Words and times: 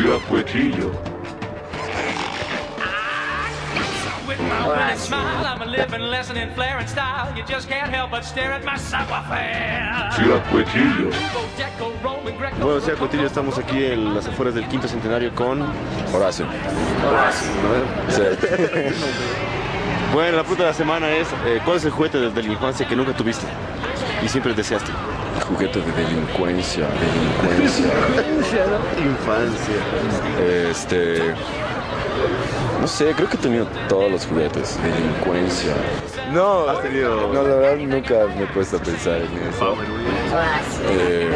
Ciudad 0.00 0.20
Cuetillo. 0.30 0.90
With 4.26 4.40
my 4.40 4.66
winning 4.66 4.96
smile, 4.96 5.44
I'm 5.44 5.60
a 5.60 5.66
living 5.66 6.00
lesson 6.00 6.38
in 6.38 6.54
flair 6.54 6.78
and 6.78 6.88
style. 6.88 7.36
You 7.36 7.44
just 7.46 7.68
can't 7.68 7.92
help 7.92 8.10
but 8.10 8.24
stare 8.24 8.50
at 8.50 8.64
my 8.64 8.78
savoir-faire. 8.78 10.10
Ciudad 10.12 10.42
Cuetillo. 10.50 11.10
Bueno, 12.62 13.26
estamos 13.26 13.58
aquí 13.58 13.84
en 13.84 14.14
las 14.14 14.26
afueras 14.26 14.54
del 14.54 14.66
quinto 14.68 14.88
centenario 14.88 15.34
con 15.34 15.66
Horacio. 16.14 16.46
Sí. 18.08 18.22
Bueno, 20.12 20.38
la 20.38 20.42
pregunta 20.42 20.64
de 20.64 20.70
la 20.70 20.74
semana 20.74 21.08
es, 21.12 21.28
eh, 21.46 21.60
¿cuál 21.64 21.76
es 21.76 21.84
el 21.84 21.92
juguete 21.92 22.18
desde 22.18 22.42
la 22.42 22.52
infancia 22.52 22.88
que 22.88 22.96
nunca 22.96 23.12
tuviste 23.12 23.46
y 24.24 24.28
siempre 24.28 24.52
deseaste? 24.54 24.90
Juguete 25.50 25.80
de 25.80 25.92
delincuencia, 25.92 26.86
delincuencia. 27.00 27.86
Infancia. 28.98 30.70
Este. 30.70 31.34
No 32.80 32.86
sé, 32.86 33.12
creo 33.14 33.28
que 33.28 33.36
he 33.36 33.40
tenido 33.40 33.66
todos 33.88 34.10
los 34.10 34.26
juguetes. 34.26 34.78
Delincuencia. 34.82 35.72
No, 36.32 36.68
Has 36.68 36.82
tenido- 36.82 37.32
no, 37.32 37.42
la 37.42 37.54
verdad 37.56 37.76
nunca 37.76 38.14
me 38.36 38.44
he 38.44 38.46
puesto 38.46 38.76
a 38.76 38.80
pensar 38.80 39.16
en 39.16 39.48
eso. 39.48 39.74
Eh, 40.88 41.30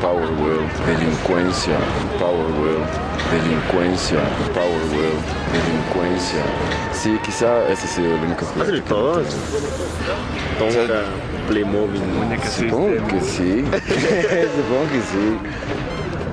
Power 0.00 0.24
World, 0.40 0.70
delincuencia, 0.86 1.74
Power 2.18 2.50
World, 2.58 2.86
delincuencia, 3.32 4.18
Power 4.54 4.82
World, 4.92 5.24
delincuencia. 5.52 6.42
Sí, 6.92 7.18
quizá 7.24 7.68
ese 7.68 7.84
ha 7.86 7.90
sido 7.90 8.14
el 8.14 8.20
único 8.24 8.44
¿Has 8.44 8.50
juguete. 8.52 8.70
tenido 8.72 8.84
todos? 8.86 9.26
Playmobil. 11.48 12.00
Supongo 12.56 13.06
que 13.08 13.20
sí. 13.20 13.64
Supongo 13.64 14.90
que 14.92 15.00
sí. 15.00 15.38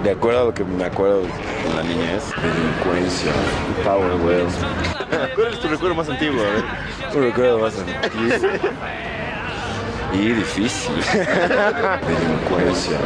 De 0.03 0.11
acuerdo 0.11 0.41
a 0.41 0.45
lo 0.45 0.53
que 0.53 0.63
me 0.63 0.83
acuerdo 0.83 1.21
de 1.21 1.27
la 1.75 1.83
niñez. 1.83 2.23
Delincuencia. 2.35 3.31
Power 3.83 4.13
World. 4.21 4.53
¿Cuál 5.33 5.53
es 5.53 5.59
tu 5.59 5.67
recuerdo 5.67 5.95
más 5.95 6.09
antiguo? 6.09 6.43
Un 7.15 7.23
recuerdo 7.23 7.59
más 7.59 7.73
antiguo. 7.79 8.51
Y 10.13 10.33
difícil. 10.33 10.95
Delincuencia. 11.13 12.97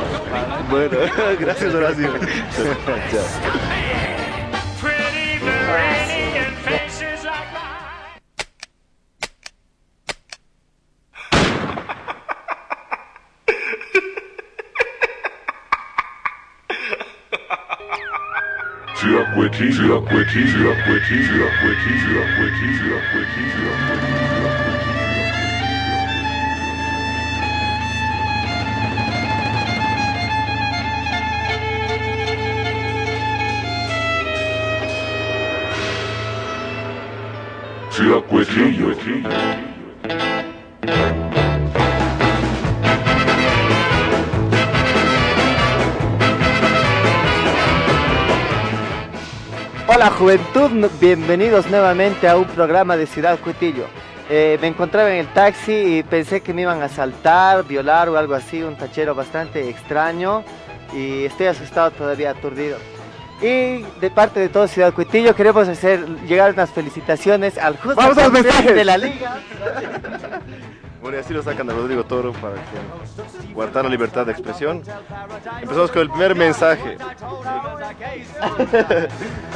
Bueno, 0.70 0.98
gracias 1.40 1.74
Horacio. 1.74 2.10
Je 19.60 19.84
la 19.84 20.00
pueille, 20.00 20.26
je 20.26 20.64
la 20.64 20.74
pueille, 20.74 21.04
je 21.04 21.38
la 21.38 21.50
pueille. 21.60 22.00
Hola 50.00 50.12
juventud, 50.12 50.90
bienvenidos 51.02 51.70
nuevamente 51.70 52.30
a 52.30 52.38
un 52.38 52.46
programa 52.46 52.96
de 52.96 53.06
Ciudad 53.06 53.38
Cuitillo. 53.38 53.84
Eh, 54.30 54.58
me 54.62 54.68
encontraba 54.68 55.12
en 55.12 55.18
el 55.18 55.28
taxi 55.34 55.74
y 55.74 56.04
pensé 56.04 56.40
que 56.40 56.54
me 56.54 56.62
iban 56.62 56.82
a 56.82 56.86
asaltar, 56.86 57.66
violar 57.66 58.08
o 58.08 58.18
algo 58.18 58.34
así, 58.34 58.64
un 58.64 58.78
tachero 58.78 59.14
bastante 59.14 59.68
extraño 59.68 60.46
y 60.94 61.26
estoy 61.26 61.48
asustado 61.48 61.92
todavía, 61.92 62.30
aturdido. 62.30 62.78
Y 63.42 63.84
de 64.00 64.10
parte 64.10 64.40
de 64.40 64.48
todo 64.48 64.70
Ciudad 64.70 64.94
Cuitillo 64.94 65.36
queremos 65.36 65.68
hacer 65.68 66.08
llegar 66.26 66.54
unas 66.54 66.70
felicitaciones 66.70 67.58
al 67.58 67.76
justo 67.76 68.02
de 68.74 68.86
la 68.86 68.98
liga. 68.98 69.42
Bueno, 71.02 71.18
y 71.18 71.22
así 71.22 71.34
lo 71.34 71.42
sacan 71.42 71.70
a 71.70 71.74
Rodrigo 71.74 72.04
Toro 72.04 72.34
para 72.34 72.56
que 72.56 73.54
guardar 73.54 73.86
la 73.86 73.90
libertad 73.90 74.26
de 74.26 74.34
expresión. 74.34 74.82
Empezamos 75.62 75.92
con 75.92 76.02
el 76.02 76.10
primer 76.10 76.36
mensaje. 76.36 76.98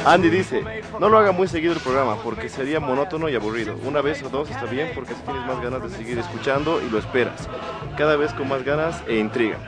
Andy 0.06 0.30
dice, 0.30 0.64
no 0.98 1.08
lo 1.08 1.18
haga 1.18 1.32
muy 1.32 1.46
seguido 1.46 1.74
el 1.74 1.80
programa 1.80 2.16
porque 2.22 2.48
sería 2.48 2.80
monótono 2.80 3.28
y 3.28 3.34
aburrido. 3.34 3.76
Una 3.84 4.00
vez 4.00 4.22
o 4.22 4.30
dos 4.30 4.50
está 4.50 4.64
bien 4.64 4.92
porque 4.94 5.12
así 5.12 5.22
tienes 5.22 5.46
más 5.46 5.60
ganas 5.60 5.82
de 5.82 5.90
seguir 5.90 6.18
escuchando 6.18 6.80
y 6.80 6.88
lo 6.88 6.98
esperas. 6.98 7.48
Cada 7.98 8.16
vez 8.16 8.32
con 8.32 8.48
más 8.48 8.64
ganas 8.64 9.02
e 9.06 9.16
intriga. 9.16 9.58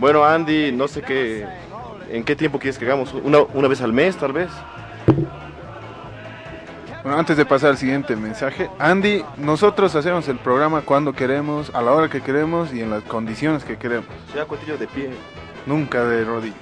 Bueno, 0.00 0.24
Andy, 0.24 0.72
no 0.72 0.88
sé 0.88 1.02
qué, 1.02 1.46
en 2.10 2.24
qué 2.24 2.36
tiempo 2.36 2.58
quieres 2.58 2.78
que 2.78 2.86
hagamos. 2.86 3.12
Una, 3.12 3.40
una 3.52 3.68
vez 3.68 3.82
al 3.82 3.92
mes, 3.92 4.16
tal 4.16 4.32
vez. 4.32 4.50
Bueno, 7.02 7.18
antes 7.18 7.36
de 7.36 7.44
pasar 7.44 7.70
al 7.70 7.78
siguiente 7.78 8.14
mensaje, 8.14 8.70
Andy, 8.78 9.24
nosotros 9.36 9.96
hacemos 9.96 10.28
el 10.28 10.38
programa 10.38 10.82
cuando 10.82 11.12
queremos, 11.12 11.74
a 11.74 11.82
la 11.82 11.90
hora 11.90 12.08
que 12.08 12.20
queremos 12.20 12.72
y 12.72 12.80
en 12.80 12.90
las 12.90 13.02
condiciones 13.02 13.64
que 13.64 13.76
queremos, 13.76 14.06
Ciudad 14.30 14.46
Cuetillo 14.46 14.78
de 14.78 14.86
pie. 14.86 15.10
nunca 15.66 16.04
de 16.04 16.24
rodillas. 16.24 16.56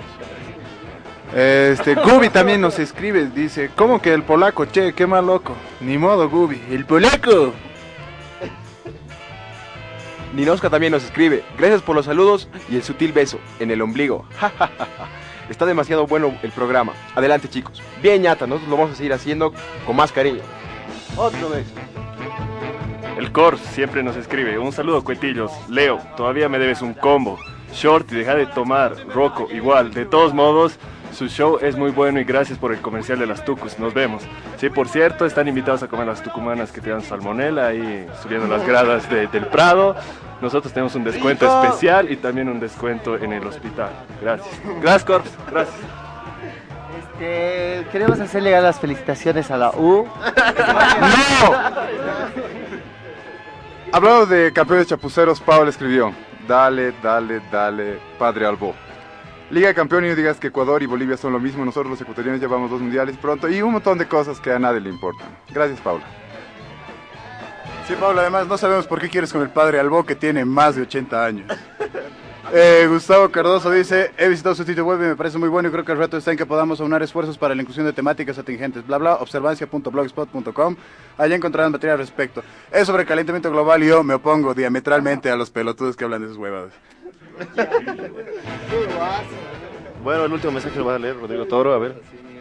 Este, 1.36 1.94
Gubi 1.94 2.30
también 2.30 2.60
nos 2.62 2.78
escribe, 2.78 3.26
dice, 3.26 3.70
¿cómo 3.76 4.00
que 4.00 4.14
el 4.14 4.22
polaco? 4.22 4.64
Che, 4.64 4.94
qué 4.94 5.06
mal 5.06 5.26
loco. 5.26 5.54
Ni 5.80 5.98
modo, 5.98 6.30
Gubi, 6.30 6.60
el 6.70 6.86
polaco. 6.86 7.52
Ninoska 10.32 10.70
también 10.70 10.92
nos 10.92 11.04
escribe, 11.04 11.44
gracias 11.58 11.82
por 11.82 11.94
los 11.96 12.06
saludos 12.06 12.48
y 12.70 12.76
el 12.76 12.82
sutil 12.82 13.12
beso 13.12 13.38
en 13.58 13.70
el 13.70 13.82
ombligo. 13.82 14.24
Está 15.50 15.66
demasiado 15.66 16.06
bueno 16.06 16.32
el 16.42 16.52
programa. 16.52 16.92
Adelante 17.14 17.48
chicos. 17.48 17.82
Bien 18.02 18.22
ñata, 18.22 18.46
nosotros 18.46 18.70
lo 18.70 18.76
vamos 18.76 18.92
a 18.92 18.94
seguir 18.96 19.12
haciendo 19.12 19.52
con 19.84 19.96
más 19.96 20.12
cariño. 20.12 20.40
Otro 21.16 21.50
beso. 21.50 21.70
El 23.18 23.32
Cor 23.32 23.58
siempre 23.58 24.02
nos 24.02 24.16
escribe. 24.16 24.58
Un 24.58 24.72
saludo, 24.72 25.02
cuetillos. 25.04 25.50
Leo, 25.68 25.98
todavía 26.16 26.48
me 26.48 26.58
debes 26.58 26.80
un 26.82 26.94
combo. 26.94 27.38
Short 27.74 28.10
y 28.12 28.16
deja 28.16 28.34
de 28.34 28.46
tomar. 28.46 28.94
Rocco, 29.12 29.48
igual. 29.52 29.92
De 29.92 30.06
todos 30.06 30.32
modos, 30.32 30.78
su 31.12 31.28
show 31.28 31.58
es 31.60 31.76
muy 31.76 31.90
bueno 31.90 32.20
y 32.20 32.24
gracias 32.24 32.58
por 32.58 32.72
el 32.72 32.80
comercial 32.80 33.18
de 33.18 33.26
las 33.26 33.44
tucus. 33.44 33.78
Nos 33.78 33.92
vemos. 33.92 34.22
Sí, 34.56 34.70
por 34.70 34.88
cierto, 34.88 35.26
están 35.26 35.48
invitados 35.48 35.82
a 35.82 35.88
comer 35.88 36.06
las 36.06 36.22
tucumanas 36.22 36.72
que 36.72 36.80
te 36.80 36.90
dan 36.90 37.02
salmonela 37.02 37.66
ahí 37.66 38.06
subiendo 38.22 38.46
las 38.46 38.66
gradas 38.66 39.10
de- 39.10 39.26
del 39.26 39.46
Prado. 39.46 39.96
Nosotros 40.40 40.72
tenemos 40.72 40.94
un 40.94 41.04
descuento 41.04 41.44
Rico. 41.46 41.64
especial 41.64 42.10
y 42.10 42.16
también 42.16 42.48
un 42.48 42.60
descuento 42.60 43.16
en 43.16 43.32
el 43.32 43.46
hospital. 43.46 43.90
Gracias. 44.20 44.60
Gracias, 44.80 45.04
Corps. 45.04 45.30
Gracias. 45.50 45.76
Este, 47.20 47.86
queremos 47.92 48.18
hacer 48.18 48.42
llegar 48.42 48.62
las 48.62 48.80
felicitaciones 48.80 49.50
a 49.50 49.58
la 49.58 49.70
U. 49.72 50.06
Hablando 53.92 54.24
de 54.26 54.52
campeones 54.52 54.86
chapuceros, 54.86 55.40
Pablo 55.40 55.68
escribió, 55.68 56.14
dale, 56.48 56.94
dale, 57.02 57.42
dale, 57.50 57.98
padre 58.18 58.46
Albo. 58.46 58.74
Liga 59.50 59.68
de 59.68 59.74
Campeón 59.74 60.04
y 60.04 60.08
no 60.08 60.14
digas 60.14 60.38
que 60.38 60.46
Ecuador 60.46 60.80
y 60.82 60.86
Bolivia 60.86 61.16
son 61.16 61.32
lo 61.32 61.40
mismo, 61.40 61.64
nosotros 61.64 61.90
los 61.90 62.00
ecuatorianos 62.00 62.40
llevamos 62.40 62.70
dos 62.70 62.80
mundiales 62.80 63.16
pronto 63.16 63.48
y 63.48 63.60
un 63.60 63.72
montón 63.72 63.98
de 63.98 64.06
cosas 64.06 64.38
que 64.38 64.52
a 64.52 64.60
nadie 64.60 64.80
le 64.80 64.90
importan. 64.90 65.26
Gracias, 65.48 65.80
Paula. 65.80 66.04
Sí, 67.90 67.96
Pablo, 67.98 68.20
además 68.20 68.46
no 68.46 68.56
sabemos 68.56 68.86
por 68.86 69.00
qué 69.00 69.08
quieres 69.08 69.32
con 69.32 69.42
el 69.42 69.50
padre 69.50 69.80
Albo 69.80 70.06
que 70.06 70.14
tiene 70.14 70.44
más 70.44 70.76
de 70.76 70.82
80 70.82 71.24
años. 71.24 71.50
Eh, 72.52 72.86
Gustavo 72.88 73.30
Cardoso 73.30 73.70
dice, 73.70 74.12
he 74.16 74.28
visitado 74.28 74.54
su 74.54 74.64
sitio 74.64 74.84
web 74.84 74.98
y 75.00 75.04
me 75.06 75.16
parece 75.16 75.38
muy 75.38 75.48
bueno 75.48 75.68
y 75.68 75.72
creo 75.72 75.84
que 75.84 75.92
el 75.92 75.98
reto 75.98 76.16
está 76.16 76.32
en 76.32 76.36
que 76.36 76.46
podamos 76.46 76.80
aunar 76.80 77.02
esfuerzos 77.02 77.38
para 77.38 77.54
la 77.54 77.62
inclusión 77.62 77.86
de 77.86 77.92
temáticas 77.92 78.38
atingentes, 78.38 78.86
bla 78.86 78.98
bla, 78.98 79.14
observancia.blogspot.com, 79.14 80.76
allá 81.18 81.36
encontrarán 81.36 81.70
material 81.72 81.94
al 81.94 81.98
respecto. 82.00 82.42
Es 82.72 82.86
sobre 82.86 83.06
calentamiento 83.06 83.50
global 83.50 83.82
y 83.82 83.88
yo 83.88 84.02
me 84.02 84.14
opongo 84.14 84.54
diametralmente 84.54 85.28
a 85.28 85.36
los 85.36 85.50
pelotudos 85.50 85.96
que 85.96 86.04
hablan 86.04 86.22
de 86.22 86.26
esas 86.26 86.38
huevadas. 86.38 86.72
Bueno, 90.02 90.24
el 90.24 90.32
último 90.32 90.52
mensaje 90.52 90.78
lo 90.78 90.86
va 90.86 90.94
a 90.94 90.98
leer 90.98 91.16
Rodrigo 91.18 91.44
Toro, 91.46 91.72
a 91.72 91.78
ver. 91.78 92.00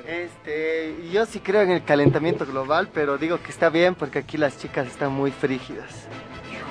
Este, 0.09 0.95
yo 1.11 1.27
sí 1.27 1.39
creo 1.39 1.61
en 1.61 1.69
el 1.69 1.83
calentamiento 1.83 2.43
global, 2.43 2.89
pero 2.91 3.19
digo 3.19 3.39
que 3.43 3.51
está 3.51 3.69
bien 3.69 3.93
porque 3.93 4.17
aquí 4.19 4.37
las 4.37 4.57
chicas 4.57 4.87
están 4.87 5.11
muy 5.11 5.29
frígidas. 5.29 6.07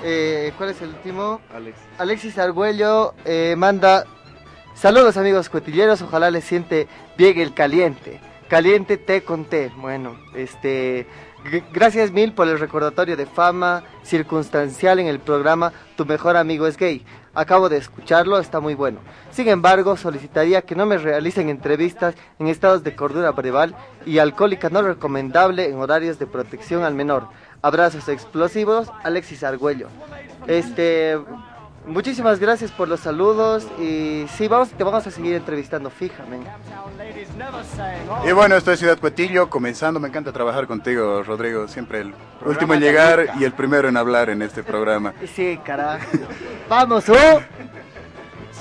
Eh, 0.02 0.52
¿Cuál 0.58 0.70
es 0.70 0.82
el 0.82 0.88
último? 0.88 1.40
Alex. 1.54 1.78
Alexis 1.98 2.36
Argüello 2.36 3.14
eh, 3.24 3.54
manda 3.56 4.06
saludos 4.74 5.16
amigos 5.16 5.48
cotilleros, 5.48 6.02
ojalá 6.02 6.32
les 6.32 6.44
siente 6.44 6.88
bien 7.16 7.38
el 7.38 7.54
caliente. 7.54 8.20
Caliente 8.48 8.96
té 8.96 9.22
con 9.22 9.44
té. 9.44 9.70
Bueno, 9.76 10.18
este. 10.34 11.06
Gracias 11.72 12.12
mil 12.12 12.32
por 12.32 12.46
el 12.48 12.58
recordatorio 12.58 13.16
de 13.16 13.26
fama 13.26 13.82
circunstancial 14.02 14.98
en 14.98 15.06
el 15.06 15.18
programa 15.18 15.72
Tu 15.96 16.04
mejor 16.04 16.36
amigo 16.36 16.66
es 16.66 16.76
gay. 16.76 17.04
Acabo 17.34 17.68
de 17.68 17.76
escucharlo, 17.76 18.38
está 18.38 18.60
muy 18.60 18.74
bueno. 18.74 19.00
Sin 19.30 19.48
embargo, 19.48 19.96
solicitaría 19.96 20.62
que 20.62 20.74
no 20.74 20.86
me 20.86 20.98
realicen 20.98 21.48
entrevistas 21.48 22.14
en 22.38 22.48
estados 22.48 22.82
de 22.82 22.96
cordura 22.96 23.30
breval 23.30 23.74
y 24.04 24.18
alcohólica 24.18 24.70
no 24.70 24.82
recomendable 24.82 25.68
en 25.68 25.78
horarios 25.78 26.18
de 26.18 26.26
protección 26.26 26.82
al 26.82 26.94
menor. 26.94 27.28
Abrazos 27.62 28.08
explosivos, 28.08 28.90
Alexis 29.02 29.44
Argüello. 29.44 29.88
Este, 30.46 31.18
muchísimas 31.88 32.38
gracias 32.38 32.70
por 32.70 32.88
los 32.88 33.00
saludos 33.00 33.66
y 33.78 34.26
sí, 34.36 34.46
vamos, 34.48 34.70
te 34.70 34.84
vamos 34.84 35.06
a 35.06 35.10
seguir 35.10 35.34
entrevistando 35.34 35.90
fijamente. 35.90 36.50
Y 38.26 38.32
bueno, 38.32 38.56
esto 38.56 38.72
es 38.72 38.78
Ciudad 38.78 38.98
Cuetillo, 38.98 39.48
comenzando. 39.48 39.98
Me 40.00 40.08
encanta 40.08 40.32
trabajar 40.32 40.66
contigo, 40.66 41.22
Rodrigo. 41.22 41.68
Siempre 41.68 42.00
el 42.00 42.14
último 42.44 42.74
en 42.74 42.80
llegar 42.80 43.30
y 43.38 43.44
el 43.44 43.52
primero 43.52 43.88
en 43.88 43.96
hablar 43.96 44.30
en 44.30 44.42
este 44.42 44.62
programa. 44.62 45.14
Sí, 45.34 45.58
carajo. 45.64 46.04
Vamos, 46.68 47.08
¿oh? 47.08 47.40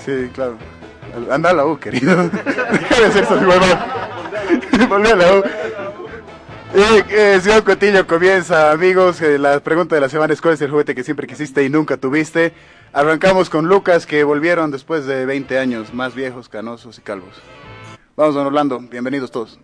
Sí, 0.06 0.30
claro. 0.34 0.58
Anda 1.32 1.50
a 1.50 1.54
la 1.54 1.66
U, 1.66 1.80
querido. 1.80 2.16
Deja 2.30 3.00
de 3.00 3.06
hacer 3.06 3.24
esas 3.24 3.42
huevas. 3.42 3.78
Volvé 4.90 5.12
a 5.12 5.16
la 5.16 5.36
U. 5.38 5.44
Eh, 6.76 7.04
eh, 7.10 7.40
Ciudad 7.42 7.64
Cuetillo 7.64 8.06
comienza, 8.06 8.72
amigos. 8.72 9.22
Eh, 9.22 9.40
la 9.40 9.60
pregunta 9.62 9.96
de 9.96 10.02
la 10.02 10.10
semana 10.10 10.34
es: 10.34 10.42
¿Cuál 10.42 10.56
es 10.56 10.62
el 10.62 10.70
juguete 10.70 10.94
que 10.94 11.04
siempre 11.04 11.26
quisiste 11.26 11.64
y 11.64 11.70
nunca 11.70 11.98
tuviste? 11.98 12.54
Arrancamos 12.94 13.50
con 13.50 13.68
Lucas, 13.68 14.06
que 14.06 14.24
volvieron 14.24 14.72
después 14.72 15.06
de 15.06 15.26
20 15.26 15.60
años, 15.60 15.94
más 15.94 16.16
viejos, 16.16 16.50
canosos 16.50 16.98
y 16.98 17.02
calvos. 17.02 17.36
Vamos, 18.16 18.34
don 18.34 18.48
Orlando. 18.48 18.80
Bienvenidos 18.80 19.30
todos. 19.30 19.60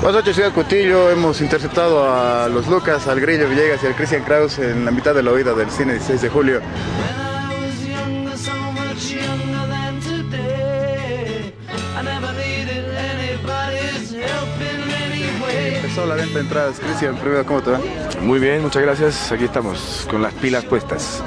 Buenas 0.00 0.20
noches, 0.20 0.36
Ciudad 0.36 0.52
Cuetillo. 0.52 1.10
Hemos 1.10 1.40
interceptado 1.40 2.08
a 2.08 2.48
los 2.48 2.68
Lucas, 2.68 3.08
al 3.08 3.20
Grillo 3.20 3.48
Villegas 3.48 3.82
y 3.82 3.86
al 3.86 3.94
Christian 3.94 4.22
Kraus 4.22 4.58
en 4.58 4.84
la 4.84 4.90
mitad 4.90 5.14
de 5.14 5.22
la 5.22 5.32
oída 5.32 5.52
del 5.52 5.70
cine 5.70 5.94
16 5.94 6.22
de 6.22 6.28
julio. 6.28 6.60
Empezó 15.74 16.06
la 16.06 16.14
venta 16.14 16.34
de 16.34 16.40
entradas. 16.40 16.78
Christian, 16.78 17.16
primero, 17.16 17.44
¿cómo 17.44 17.62
te 17.62 17.70
va? 17.72 17.80
Muy 18.22 18.40
bien, 18.40 18.62
muchas 18.62 18.82
gracias. 18.82 19.32
Aquí 19.32 19.44
estamos 19.44 20.06
con 20.10 20.22
las 20.22 20.34
pilas 20.34 20.64
puestas. 20.64 21.22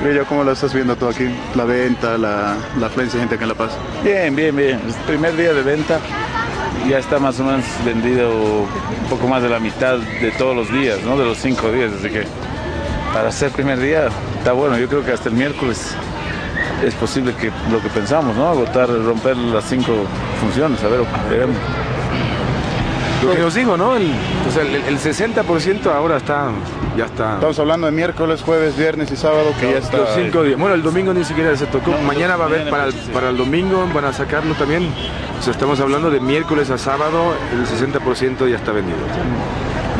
Grillo, 0.00 0.24
¿cómo 0.26 0.44
lo 0.44 0.52
estás 0.52 0.72
viendo 0.72 0.96
tú 0.96 1.06
aquí? 1.08 1.28
La 1.54 1.64
venta, 1.64 2.16
la, 2.18 2.56
la 2.78 2.86
afluencia 2.86 3.16
de 3.16 3.20
gente 3.20 3.34
acá 3.36 3.44
en 3.44 3.48
La 3.50 3.54
Paz. 3.54 3.72
Bien, 4.02 4.34
bien, 4.34 4.56
bien. 4.56 4.80
Es 4.88 4.96
el 4.96 5.02
primer 5.02 5.36
día 5.36 5.52
de 5.52 5.62
venta. 5.62 6.00
Ya 6.88 6.98
está 6.98 7.18
más 7.18 7.38
o 7.40 7.44
menos 7.44 7.64
vendido 7.84 8.30
un 8.30 9.08
poco 9.10 9.28
más 9.28 9.42
de 9.42 9.50
la 9.50 9.60
mitad 9.60 9.98
de 9.98 10.30
todos 10.32 10.56
los 10.56 10.72
días, 10.72 11.00
¿no? 11.02 11.16
De 11.18 11.24
los 11.24 11.38
cinco 11.38 11.70
días. 11.70 11.92
Así 11.92 12.08
que 12.08 12.24
para 13.12 13.30
ser 13.30 13.50
primer 13.50 13.78
día 13.78 14.08
está 14.38 14.52
bueno. 14.52 14.78
Yo 14.78 14.88
creo 14.88 15.04
que 15.04 15.12
hasta 15.12 15.28
el 15.28 15.34
miércoles 15.34 15.94
es 16.84 16.94
posible 16.94 17.34
que 17.34 17.50
lo 17.70 17.80
que 17.82 17.88
pensamos, 17.88 18.34
¿no? 18.36 18.48
Agotar, 18.48 18.88
romper 18.88 19.36
las 19.36 19.64
cinco 19.64 19.92
funciones. 20.40 20.82
A 20.82 20.88
ver, 20.88 21.00
veremos. 21.28 21.56
Lo 23.24 23.32
que 23.34 23.38
nos 23.42 23.54
dijo, 23.54 23.76
¿no? 23.76 23.96
El, 23.96 24.10
o 24.48 24.50
sea, 24.50 24.62
el, 24.62 24.74
el 24.76 24.98
60% 24.98 25.86
ahora 25.92 26.16
está, 26.16 26.48
ya 26.96 27.04
está. 27.04 27.34
Estamos 27.34 27.58
hablando 27.58 27.86
de 27.86 27.92
miércoles, 27.92 28.40
jueves, 28.42 28.76
viernes 28.76 29.10
y 29.12 29.16
sábado, 29.16 29.52
que 29.60 29.70
ya 29.72 29.78
está. 29.78 29.98
Los 29.98 30.08
cinco 30.14 30.42
días. 30.42 30.58
Bueno, 30.58 30.74
el 30.74 30.82
domingo 30.82 31.12
ni 31.12 31.24
siquiera 31.24 31.54
se 31.56 31.66
tocó. 31.66 31.92
Mañana 32.06 32.36
va 32.36 32.44
a 32.44 32.48
haber 32.48 32.70
para 32.70 32.86
el, 32.86 32.94
para 33.12 33.28
el 33.28 33.36
domingo, 33.36 33.86
van 33.94 34.06
a 34.06 34.12
sacarlo 34.12 34.54
también. 34.54 34.88
O 35.38 35.42
sea, 35.42 35.52
estamos 35.52 35.78
hablando 35.80 36.10
de 36.10 36.18
miércoles 36.20 36.70
a 36.70 36.78
sábado, 36.78 37.34
el 37.52 37.66
60% 37.66 38.48
ya 38.48 38.56
está 38.56 38.72
vendido. 38.72 38.98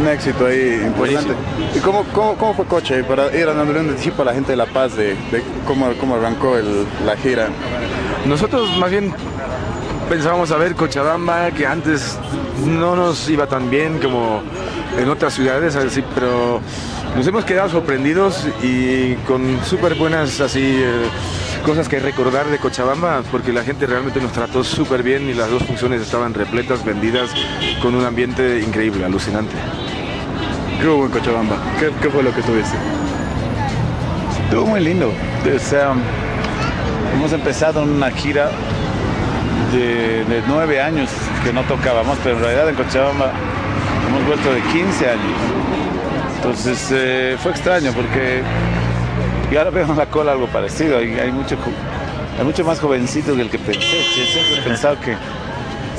Un 0.00 0.08
éxito 0.08 0.46
ahí 0.46 0.80
importante. 0.86 1.34
¿Y 1.74 1.78
cómo, 1.80 2.04
cómo, 2.14 2.34
cómo 2.36 2.54
fue 2.54 2.64
Coche 2.64 3.04
para 3.04 3.26
ir 3.36 3.44
dándole 3.46 3.80
un 3.80 3.90
anticipo 3.90 4.22
a 4.22 4.24
la 4.26 4.32
gente 4.32 4.52
de 4.52 4.56
La 4.56 4.64
Paz 4.66 4.96
de, 4.96 5.08
de 5.30 5.42
cómo, 5.66 5.90
cómo 6.00 6.14
arrancó 6.16 6.56
el- 6.56 6.86
la 7.04 7.16
gira? 7.18 7.48
Nosotros 8.24 8.74
más 8.78 8.90
bien 8.90 9.12
pensábamos 10.10 10.50
a 10.50 10.56
ver 10.56 10.74
Cochabamba, 10.74 11.52
que 11.52 11.64
antes 11.64 12.18
no 12.66 12.96
nos 12.96 13.30
iba 13.30 13.46
tan 13.46 13.70
bien 13.70 14.00
como 14.00 14.42
en 14.98 15.08
otras 15.08 15.34
ciudades, 15.34 15.76
así, 15.76 16.02
pero 16.16 16.60
nos 17.14 17.24
hemos 17.28 17.44
quedado 17.44 17.68
sorprendidos 17.68 18.44
y 18.60 19.14
con 19.28 19.64
súper 19.64 19.94
buenas 19.94 20.40
así 20.40 20.82
eh, 20.82 21.04
cosas 21.64 21.88
que 21.88 22.00
recordar 22.00 22.46
de 22.46 22.58
Cochabamba, 22.58 23.22
porque 23.30 23.52
la 23.52 23.62
gente 23.62 23.86
realmente 23.86 24.20
nos 24.20 24.32
trató 24.32 24.64
súper 24.64 25.04
bien 25.04 25.30
y 25.30 25.32
las 25.32 25.48
dos 25.48 25.62
funciones 25.62 26.02
estaban 26.02 26.34
repletas, 26.34 26.84
vendidas, 26.84 27.30
con 27.80 27.94
un 27.94 28.04
ambiente 28.04 28.58
increíble, 28.66 29.04
alucinante. 29.04 29.54
¿Qué 30.80 30.88
hubo 30.88 31.06
en 31.06 31.12
Cochabamba? 31.12 31.56
¿Qué, 31.78 31.92
qué 32.02 32.10
fue 32.10 32.24
lo 32.24 32.34
que 32.34 32.42
tuviste? 32.42 32.76
Estuvo 34.44 34.66
muy 34.66 34.80
lindo. 34.80 35.12
O 35.54 35.58
sea, 35.60 35.94
hemos 37.14 37.32
empezado 37.32 37.84
una 37.84 38.10
gira 38.10 38.50
de, 39.72 40.42
nueve 40.48 40.80
años 40.80 41.08
que 41.44 41.52
no 41.52 41.62
tocábamos, 41.64 42.18
pero 42.22 42.36
en 42.36 42.42
realidad 42.42 42.68
en 42.68 42.74
Cochabamba 42.74 43.30
hemos 44.08 44.26
vuelto 44.26 44.52
de 44.52 44.60
15 44.62 45.08
años. 45.08 45.38
Entonces 46.36 46.88
eh, 46.92 47.36
fue 47.42 47.52
extraño 47.52 47.92
porque 47.92 48.42
y 49.52 49.56
ahora 49.56 49.70
veo 49.70 49.84
en 49.86 49.96
la 49.96 50.06
cola 50.06 50.32
algo 50.32 50.46
parecido. 50.46 50.98
Hay, 50.98 51.12
hay 51.18 51.32
mucho, 51.32 51.56
hay 52.38 52.44
mucho 52.44 52.64
más 52.64 52.80
jovencito 52.80 53.34
que 53.34 53.42
el 53.42 53.50
que 53.50 53.58
pensé. 53.58 53.80
Siempre 54.32 54.62
pensado 54.64 54.98
que, 55.00 55.14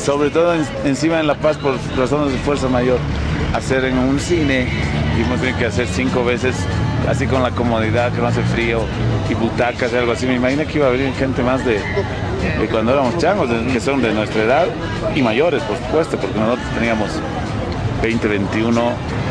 sobre 0.04 0.30
todo 0.30 0.54
en- 0.56 0.66
encima 0.86 1.20
en 1.20 1.28
La 1.28 1.36
Paz, 1.36 1.58
por 1.58 1.76
razones 1.98 2.32
de 2.32 2.40
fuerza 2.40 2.68
mayor, 2.70 2.98
hacer 3.54 3.84
en 3.86 3.98
un 3.98 4.20
cine, 4.20 4.68
y 5.18 5.22
hemos 5.22 5.40
tenido 5.42 5.58
que 5.60 5.66
hacer 5.66 5.86
cinco 5.88 6.24
veces, 6.24 6.56
así 7.10 7.28
con 7.28 7.44
la 7.44 7.52
comodidad, 7.52 8.12
que 8.14 8.22
no 8.22 8.28
hace 8.28 8.42
frío, 8.44 8.82
y 9.30 9.34
butacas 9.34 9.92
y 9.92 9.98
algo 9.98 10.14
así. 10.14 10.26
Me 10.26 10.36
imagino 10.36 10.66
que 10.66 10.78
iba 10.78 10.88
a 10.88 10.92
venir 10.92 11.14
gente 11.16 11.44
más 11.44 11.64
de, 11.66 11.80
de 12.60 12.68
cuando 12.68 12.94
éramos 12.94 13.18
changos, 13.18 13.50
que 13.72 13.80
son 13.80 14.02
de 14.02 14.14
nuestra 14.14 14.44
edad, 14.44 14.66
y 15.16 15.22
mayores, 15.22 15.62
por 15.64 15.78
supuesto, 15.78 16.18
porque 16.18 16.40
nosotros 16.40 16.68
teníamos 16.74 17.10
20, 18.02 18.28
21 18.28 18.82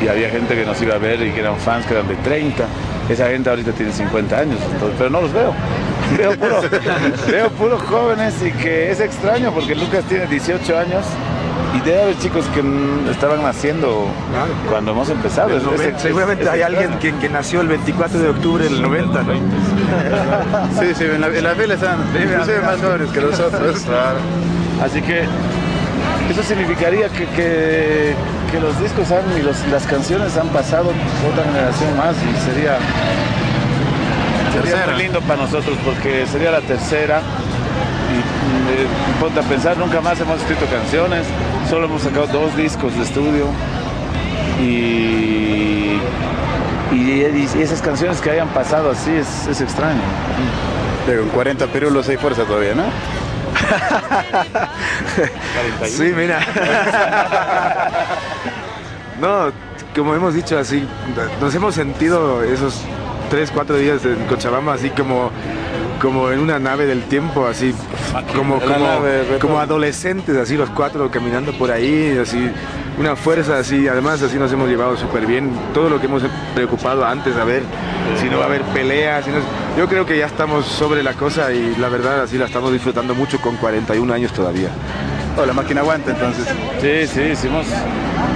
y 0.03 0.09
había 0.09 0.31
gente 0.31 0.55
que 0.55 0.65
nos 0.65 0.81
iba 0.81 0.95
a 0.95 0.99
ver 0.99 1.21
y 1.23 1.31
que 1.33 1.41
eran 1.41 1.57
fans 1.57 1.87
que 1.87 1.95
eran 1.95 2.09
de 2.09 2.17
30. 2.17 2.65
Esa 3.09 3.29
gente 3.29 3.51
ahorita 3.51 3.73
tiene 3.73 3.93
50 3.93 4.39
años, 4.39 4.59
entonces, 4.73 4.95
pero 4.97 5.11
no 5.11 5.21
los 5.23 5.33
veo. 5.33 5.53
Veo 6.17 6.37
puro, 6.37 6.61
veo 7.29 7.51
puros 7.51 7.83
jóvenes 7.83 8.35
y 8.45 8.53
que 8.53 8.91
es 8.91 9.01
extraño 9.01 9.53
porque 9.53 9.75
Lucas 9.75 10.05
tiene 10.05 10.27
18 10.27 10.79
años 10.79 11.05
y 11.77 11.81
debe 11.81 12.03
haber 12.03 12.19
chicos 12.19 12.45
que 12.55 12.61
estaban 13.11 13.43
naciendo 13.43 14.07
cuando 14.69 14.91
hemos 14.93 15.09
empezado. 15.11 15.57
Es- 15.57 15.63
es- 15.63 15.81
es- 15.97 16.03
Seguramente 16.03 16.43
es 16.45 16.51
hay 16.51 16.63
alguien 16.63 16.99
que, 16.99 17.15
que 17.15 17.29
nació 17.29 17.61
el 17.61 17.69
24 17.69 18.19
de 18.19 18.29
octubre 18.31 18.65
del 18.65 18.83
90, 18.83 19.23
¿no? 19.23 19.33
Sí, 20.81 20.87
sí, 20.95 21.05
en 21.05 21.21
la, 21.21 21.27
en 21.29 21.45
la 21.45 21.51
fila 21.55 21.75
están 21.75 21.99
inclusive 22.21 22.61
más 22.61 22.81
jóvenes 22.81 23.11
que 23.11 23.21
nosotros. 23.21 23.85
Así 24.85 25.01
que 25.03 25.21
eso 26.31 26.43
significaría 26.43 27.09
que, 27.09 27.27
que- 27.27 28.15
que 28.51 28.59
los 28.61 28.79
discos 28.81 29.11
han, 29.13 29.23
y 29.39 29.43
los- 29.43 29.65
las 29.69 29.85
canciones 29.87 30.37
han 30.37 30.49
pasado 30.49 30.91
otra 31.31 31.45
generación 31.45 31.97
más 31.97 32.15
y 32.17 32.51
sería, 32.51 32.79
sería 34.53 34.87
muy 34.93 35.03
lindo 35.03 35.21
para 35.21 35.43
nosotros 35.43 35.77
porque 35.85 36.27
sería 36.27 36.51
la 36.51 36.61
tercera. 36.61 37.21
Mm, 38.71 39.21
ponte 39.21 39.41
a 39.41 39.43
pensar, 39.43 39.77
nunca 39.77 40.01
más 40.01 40.21
hemos 40.21 40.39
escrito 40.41 40.65
canciones, 40.67 41.27
solo 41.69 41.87
hemos 41.87 42.03
sacado 42.03 42.27
dos 42.29 42.57
discos 42.57 42.95
de 42.97 43.03
estudio 43.03 43.47
y, 44.61 45.99
y- 46.93 47.49
y 47.57 47.63
esas 47.63 47.81
canciones 47.83 48.21
que 48.21 48.31
hayan 48.31 48.49
pasado 48.49 48.91
así 48.91 49.11
es, 49.13 49.47
es 49.47 49.61
extraño. 49.61 50.01
Pero 51.07 51.23
con 51.23 51.31
40 51.31 51.67
pirulos 51.69 52.09
hay 52.09 52.17
fuerza 52.17 52.45
todavía, 52.45 52.75
¿no? 52.75 52.85
Sí, 55.87 56.13
mira. 56.17 56.41
no, 59.21 59.51
como 59.95 60.15
hemos 60.15 60.35
dicho 60.35 60.59
así, 60.59 60.87
nos 61.41 61.55
hemos 61.55 61.75
sentido 61.75 62.43
esos 62.43 62.81
tres, 63.31 63.51
cuatro 63.53 63.77
días 63.77 64.05
en 64.05 64.17
Cochabamba 64.27 64.75
así 64.75 64.91
como 64.91 65.31
como 66.01 66.31
en 66.31 66.41
una 66.41 66.59
nave 66.59 66.87
del 66.87 67.03
tiempo, 67.03 67.47
así 67.47 67.75
como, 68.35 68.59
como, 68.61 68.87
como 69.41 69.59
adolescentes, 69.61 70.37
así 70.37 70.57
los 70.57 70.71
cuatro 70.71 71.11
caminando 71.11 71.53
por 71.53 71.71
ahí, 71.71 72.17
así 72.21 72.51
una 72.99 73.17
fuerza 73.17 73.59
así, 73.59 73.87
además 73.89 74.23
así 74.23 74.37
nos 74.39 74.53
hemos 74.53 74.69
llevado 74.69 74.97
súper 74.97 75.27
bien, 75.27 75.51
todo 75.75 75.89
lo 75.91 76.01
que 76.01 76.07
hemos 76.07 76.23
preocupado 76.55 77.05
antes, 77.05 77.37
a 77.37 77.45
ver 77.45 77.63
si 78.21 78.29
no 78.29 78.39
va 78.39 78.45
a 78.45 78.47
haber 78.47 78.63
peleas, 78.63 79.25
si 79.25 79.31
no- 79.31 79.39
yo 79.79 79.87
creo 79.89 80.05
que 80.07 80.19
ya 80.19 80.27
estamos 80.27 80.65
sobre 80.67 81.03
la 81.03 81.13
cosa 81.15 81.53
y 81.53 81.77
la 81.79 81.89
verdad 81.89 82.23
así 82.23 82.37
la 82.39 82.47
estamos 82.47 82.73
disfrutando 82.73 83.15
mucho 83.15 83.41
con 83.41 83.57
41 83.57 84.13
años 84.13 84.33
todavía. 84.33 84.69
Oh, 85.39 85.47
la 85.47 85.53
máquina 85.53 85.81
aguanta 85.83 86.11
entonces. 86.11 86.47
Sí, 86.81 87.07
sí, 87.07 87.37
sí, 87.37 87.49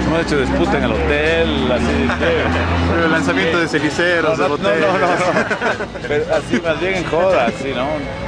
hemos, 0.07 0.21
hecho 0.21 0.39
disputa 0.39 0.77
en 0.77 0.83
el 0.83 0.91
hotel, 0.91 1.71
así. 1.71 3.03
El 3.03 3.11
lanzamiento 3.11 3.59
de 3.59 3.67
celiceros, 3.67 4.37
de 4.37 4.43
no, 4.43 4.49
no, 4.49 4.57
botellas. 4.57 4.79
no, 4.79 4.97
no, 4.99 5.07
no. 5.07 6.07
Pero 6.07 6.25
así 6.35 6.61
más 6.61 6.79
bien 6.79 6.95
en 6.95 7.05
joda, 7.05 7.45
así, 7.47 7.73
¿no? 7.75 7.87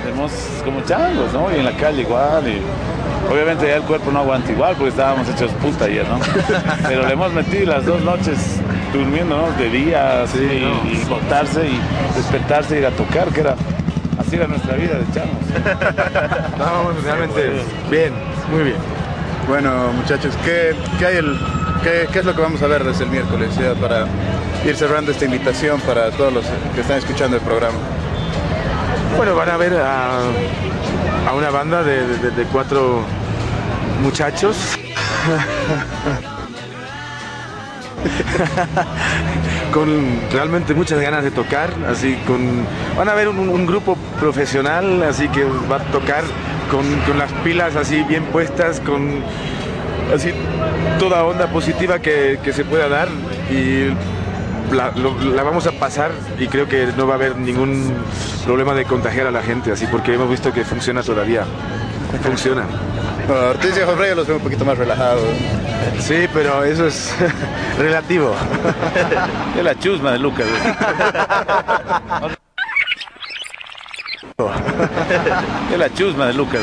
Hemos 0.09 0.31
como 0.63 0.81
changos, 0.81 1.33
¿no? 1.33 1.51
Y 1.51 1.59
en 1.59 1.65
la 1.65 1.73
calle 1.73 2.01
igual. 2.01 2.47
Y 2.47 2.61
obviamente 3.31 3.67
ya 3.67 3.75
el 3.75 3.83
cuerpo 3.83 4.11
no 4.11 4.19
aguanta 4.19 4.51
igual 4.51 4.75
porque 4.75 4.89
estábamos 4.89 5.27
hechos 5.29 5.51
puta 5.53 5.85
ayer, 5.85 6.05
¿no? 6.07 6.19
Pero 6.87 7.05
le 7.05 7.13
hemos 7.13 7.31
metido 7.33 7.65
las 7.73 7.85
dos 7.85 8.01
noches 8.01 8.59
durmiendo, 8.93 9.37
¿no? 9.37 9.51
De 9.57 9.69
día, 9.69 10.23
así, 10.23 10.39
y, 10.39 10.93
y 10.93 11.05
botarse 11.09 11.67
y 11.67 11.79
despertarse 12.15 12.75
y 12.75 12.79
ir 12.79 12.85
a 12.85 12.91
tocar, 12.91 13.29
que 13.29 13.41
era. 13.41 13.55
Así 14.17 14.35
era 14.35 14.47
nuestra 14.47 14.75
vida 14.75 14.95
de 14.95 15.05
chamos. 15.13 15.37
No, 16.57 16.91
realmente 17.03 17.51
bien, 17.89 18.13
muy 18.51 18.63
bien. 18.63 18.96
Bueno, 19.47 19.93
muchachos, 19.93 20.33
¿qué, 20.43 20.75
qué 20.99 21.05
hay 21.05 21.17
el, 21.17 21.39
qué, 21.83 22.07
qué 22.11 22.19
es 22.19 22.25
lo 22.25 22.35
que 22.35 22.41
vamos 22.41 22.61
a 22.61 22.67
ver 22.67 22.83
desde 22.83 23.05
el 23.05 23.09
miércoles 23.11 23.49
para 23.79 24.05
ir 24.65 24.75
cerrando 24.75 25.11
esta 25.11 25.25
invitación 25.25 25.79
para 25.81 26.11
todos 26.11 26.33
los 26.33 26.45
que 26.75 26.81
están 26.81 26.97
escuchando 26.97 27.37
el 27.37 27.43
programa? 27.43 27.77
Bueno, 29.15 29.35
van 29.35 29.49
a 29.49 29.57
ver 29.57 29.73
a, 29.77 30.19
a 31.27 31.33
una 31.33 31.49
banda 31.49 31.81
de, 31.83 32.05
de- 32.17 32.31
de 32.31 32.43
cuatro 32.45 33.01
muchachos. 34.03 34.57
con 39.73 40.21
realmente 40.31 40.73
muchas 40.73 40.99
ganas 40.99 41.23
de 41.23 41.31
tocar, 41.31 41.69
así 41.89 42.15
con 42.27 42.65
van 42.97 43.09
a 43.09 43.13
ver 43.13 43.27
un, 43.27 43.37
un 43.49 43.65
grupo 43.65 43.97
profesional, 44.19 45.03
así 45.03 45.27
que 45.29 45.43
va 45.69 45.77
a 45.77 45.79
tocar 45.91 46.23
con, 46.71 46.85
con 47.01 47.17
las 47.17 47.31
pilas 47.43 47.75
así 47.75 48.03
bien 48.03 48.23
puestas, 48.25 48.79
con 48.79 49.21
así 50.13 50.31
toda 50.99 51.23
onda 51.23 51.47
positiva 51.47 51.99
que, 51.99 52.39
que 52.43 52.53
se 52.53 52.63
pueda 52.65 52.87
dar 52.89 53.07
y 53.51 53.89
la, 54.73 54.91
lo- 54.95 55.17
la 55.33 55.43
vamos 55.43 55.65
a 55.67 55.71
pasar 55.71 56.11
y 56.39 56.47
creo 56.47 56.67
que 56.67 56.87
no 56.97 57.07
va 57.07 57.13
a 57.13 57.17
haber 57.17 57.37
ningún 57.37 57.93
problema 58.45 58.73
de 58.73 58.85
contagiar 58.85 59.27
a 59.27 59.31
la 59.31 59.41
gente, 59.41 59.71
así 59.71 59.85
porque 59.87 60.13
hemos 60.13 60.29
visto 60.29 60.51
que 60.53 60.63
funciona 60.65 61.01
todavía. 61.03 61.43
Funciona. 62.23 62.63
Bueno, 63.27 63.49
Ortiz 63.49 63.77
y 63.77 63.81
Jorge 63.85 64.15
los 64.15 64.25
veo 64.25 64.37
un 64.37 64.41
poquito 64.43 64.63
más 64.63 64.77
relajados. 64.77 65.21
Sí, 65.99 66.27
pero 66.33 66.63
eso 66.63 66.87
es 66.87 67.13
relativo. 67.79 68.33
Es 69.57 69.63
la 69.63 69.75
chusma 69.77 70.11
de 70.11 70.19
Lucas. 70.19 70.47
Es 75.73 75.79
la 75.79 75.91
chusma 75.91 76.27
de 76.27 76.33
Lucas. 76.35 76.61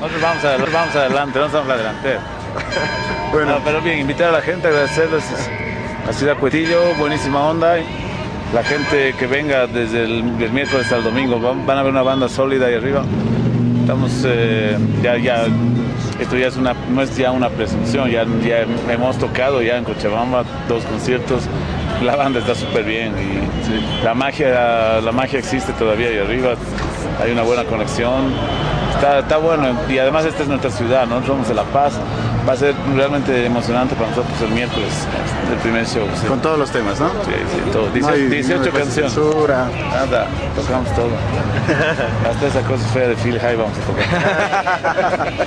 Nosotros 0.00 0.20
vamos, 0.20 0.44
a, 0.44 0.56
vamos 0.72 0.96
adelante, 0.96 1.38
no 1.38 1.48
somos 1.48 1.68
la 1.68 1.76
delantera. 1.76 2.20
Bueno, 3.30 3.60
pero 3.64 3.80
bien, 3.80 4.00
invitar 4.00 4.30
a 4.30 4.32
la 4.32 4.40
gente, 4.42 4.66
agradecerles 4.66 5.22
a 6.08 6.12
Ciudad 6.12 6.36
Cuetillo, 6.38 6.92
buenísima 6.98 7.44
onda. 7.44 7.76
La 8.52 8.64
gente 8.64 9.14
que 9.16 9.28
venga 9.28 9.68
desde 9.68 10.02
el, 10.02 10.42
el 10.42 10.50
miércoles 10.50 10.86
hasta 10.86 10.96
el 10.96 11.04
domingo, 11.04 11.38
van, 11.38 11.64
van 11.66 11.78
a 11.78 11.82
ver 11.84 11.92
una 11.92 12.02
banda 12.02 12.28
sólida 12.28 12.66
ahí 12.66 12.74
arriba. 12.74 13.04
Estamos 13.82 14.10
eh, 14.24 14.76
ya, 15.02 15.16
ya, 15.18 15.46
esto 16.22 16.36
ya 16.36 16.46
es 16.46 16.56
una, 16.56 16.74
no 16.90 17.02
es 17.02 17.16
ya 17.16 17.32
una 17.32 17.48
presunción, 17.48 18.08
ya, 18.08 18.24
ya 18.44 18.64
hemos 18.92 19.18
tocado 19.18 19.60
ya 19.60 19.76
en 19.76 19.84
Cochabamba 19.84 20.44
dos 20.68 20.84
conciertos, 20.84 21.42
la 22.02 22.16
banda 22.16 22.38
está 22.40 22.54
súper 22.54 22.84
bien 22.84 23.12
y 23.18 24.04
la 24.04 24.14
magia, 24.14 25.00
la 25.00 25.12
magia 25.12 25.38
existe 25.38 25.72
todavía 25.72 26.08
ahí 26.08 26.18
arriba, 26.18 26.54
hay 27.20 27.32
una 27.32 27.42
buena 27.42 27.64
conexión, 27.64 28.32
está, 28.94 29.18
está 29.18 29.36
bueno 29.38 29.76
y 29.88 29.98
además 29.98 30.24
esta 30.24 30.42
es 30.42 30.48
nuestra 30.48 30.70
ciudad, 30.70 31.06
¿no? 31.06 31.24
somos 31.26 31.48
de 31.48 31.54
La 31.54 31.64
Paz, 31.64 31.98
va 32.48 32.52
a 32.54 32.56
ser 32.56 32.74
realmente 32.94 33.46
emocionante 33.46 33.94
para 33.94 34.08
nosotros 34.10 34.32
el 34.42 34.50
miércoles, 34.50 34.88
el 35.50 35.58
primer 35.58 35.86
show. 35.86 36.06
sí. 36.20 36.26
Con 36.26 36.40
todos 36.40 36.58
los 36.58 36.70
temas, 36.70 36.98
¿no? 37.00 37.08
Sí, 37.24 37.32
sí, 37.32 37.70
todo. 37.72 37.88
No 37.94 38.08
hay- 38.08 38.26
18, 38.26 38.58
no 38.58 38.62
18 38.64 38.78
canciones. 38.78 39.12
censura. 39.12 39.68
Nada, 39.92 40.26
tocamos 40.56 40.88
todo. 40.94 41.10
Hasta 42.30 42.46
esa 42.46 42.60
cosa 42.62 42.84
fea 42.88 43.08
de 43.08 43.16
Phil 43.16 43.38
High 43.38 43.56
vamos 43.56 43.72
a 43.78 43.82
tocar. 43.86 45.32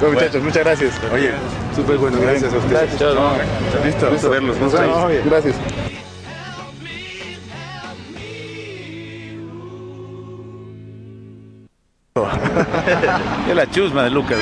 Bueno, 0.00 0.14
muchachos, 0.14 0.42
muchas 0.42 0.64
gracias. 0.64 0.94
Oye, 1.12 1.30
súper 1.76 1.98
bueno, 1.98 2.16
gracias 2.22 2.54
a 2.54 2.56
ustedes. 2.56 2.98
¿no? 3.00 3.32
Listo, 3.84 4.10
Gusto 4.10 4.30
verlos, 4.30 4.56
Nos 4.58 4.72
vemos. 4.72 5.08
vemos. 5.08 6.09
Es 13.48 13.56
la 13.56 13.70
chusma 13.70 14.04
de 14.04 14.10
Lucas. 14.10 14.38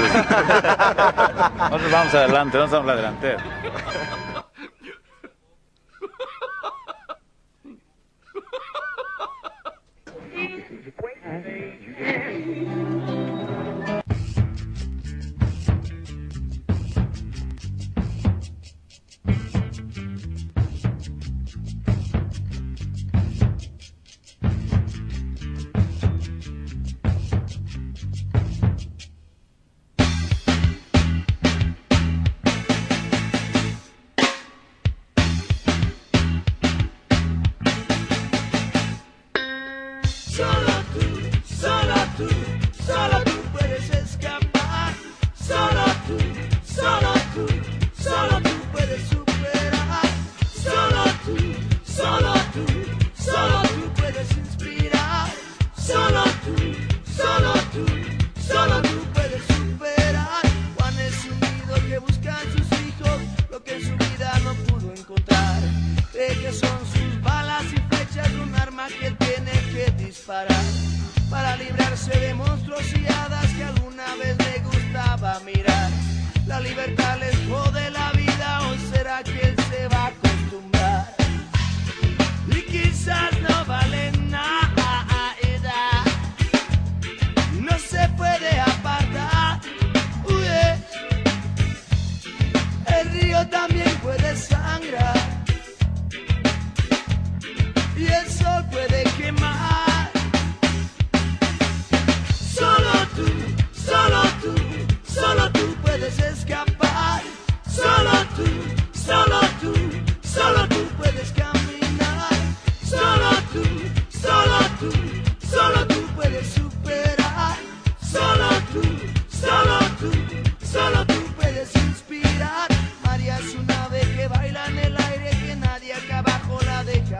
Nosotros 1.58 1.92
vamos 1.92 2.14
adelante, 2.14 2.58
no 2.58 2.68
somos 2.68 2.87
la 2.87 2.97
delantera. 2.97 3.38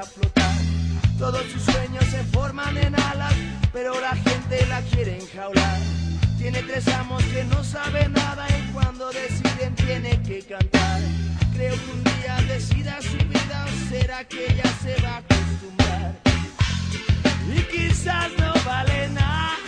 Deja. 0.07 0.55
Todos 1.19 1.43
sus 1.53 1.63
sueños 1.63 2.05
se 2.07 2.23
forman 2.25 2.77
en 2.77 2.95
alas 2.95 3.35
pero 3.73 4.01
la 4.01 4.15
gente 4.17 4.67
la 4.67 4.81
quiere 4.83 5.19
enjaular. 5.19 5.79
Tiene 6.39 6.63
tres 6.63 6.89
amos 6.89 7.23
que 7.25 7.45
no 7.45 7.63
saben 7.65 8.13
nada 8.13 8.47
y 8.49 8.73
cuando 8.73 9.11
deciden 9.11 9.75
tiene 9.75 10.23
que 10.23 10.43
cantar. 10.43 11.01
Creo 11.55 11.75
que 11.75 11.91
un 11.93 12.05
día 12.05 12.37
decida 12.49 13.01
su 13.03 13.19
vida 13.19 13.67
o 13.67 13.91
será 13.91 14.25
que 14.25 14.47
ya 14.57 14.71
se 14.83 15.03
va 15.03 15.15
a 15.15 15.19
acostumbrar. 15.19 16.15
Y 17.55 17.61
quizás 17.73 18.31
no 18.39 18.53
vale 18.65 19.09
nada. 19.11 19.68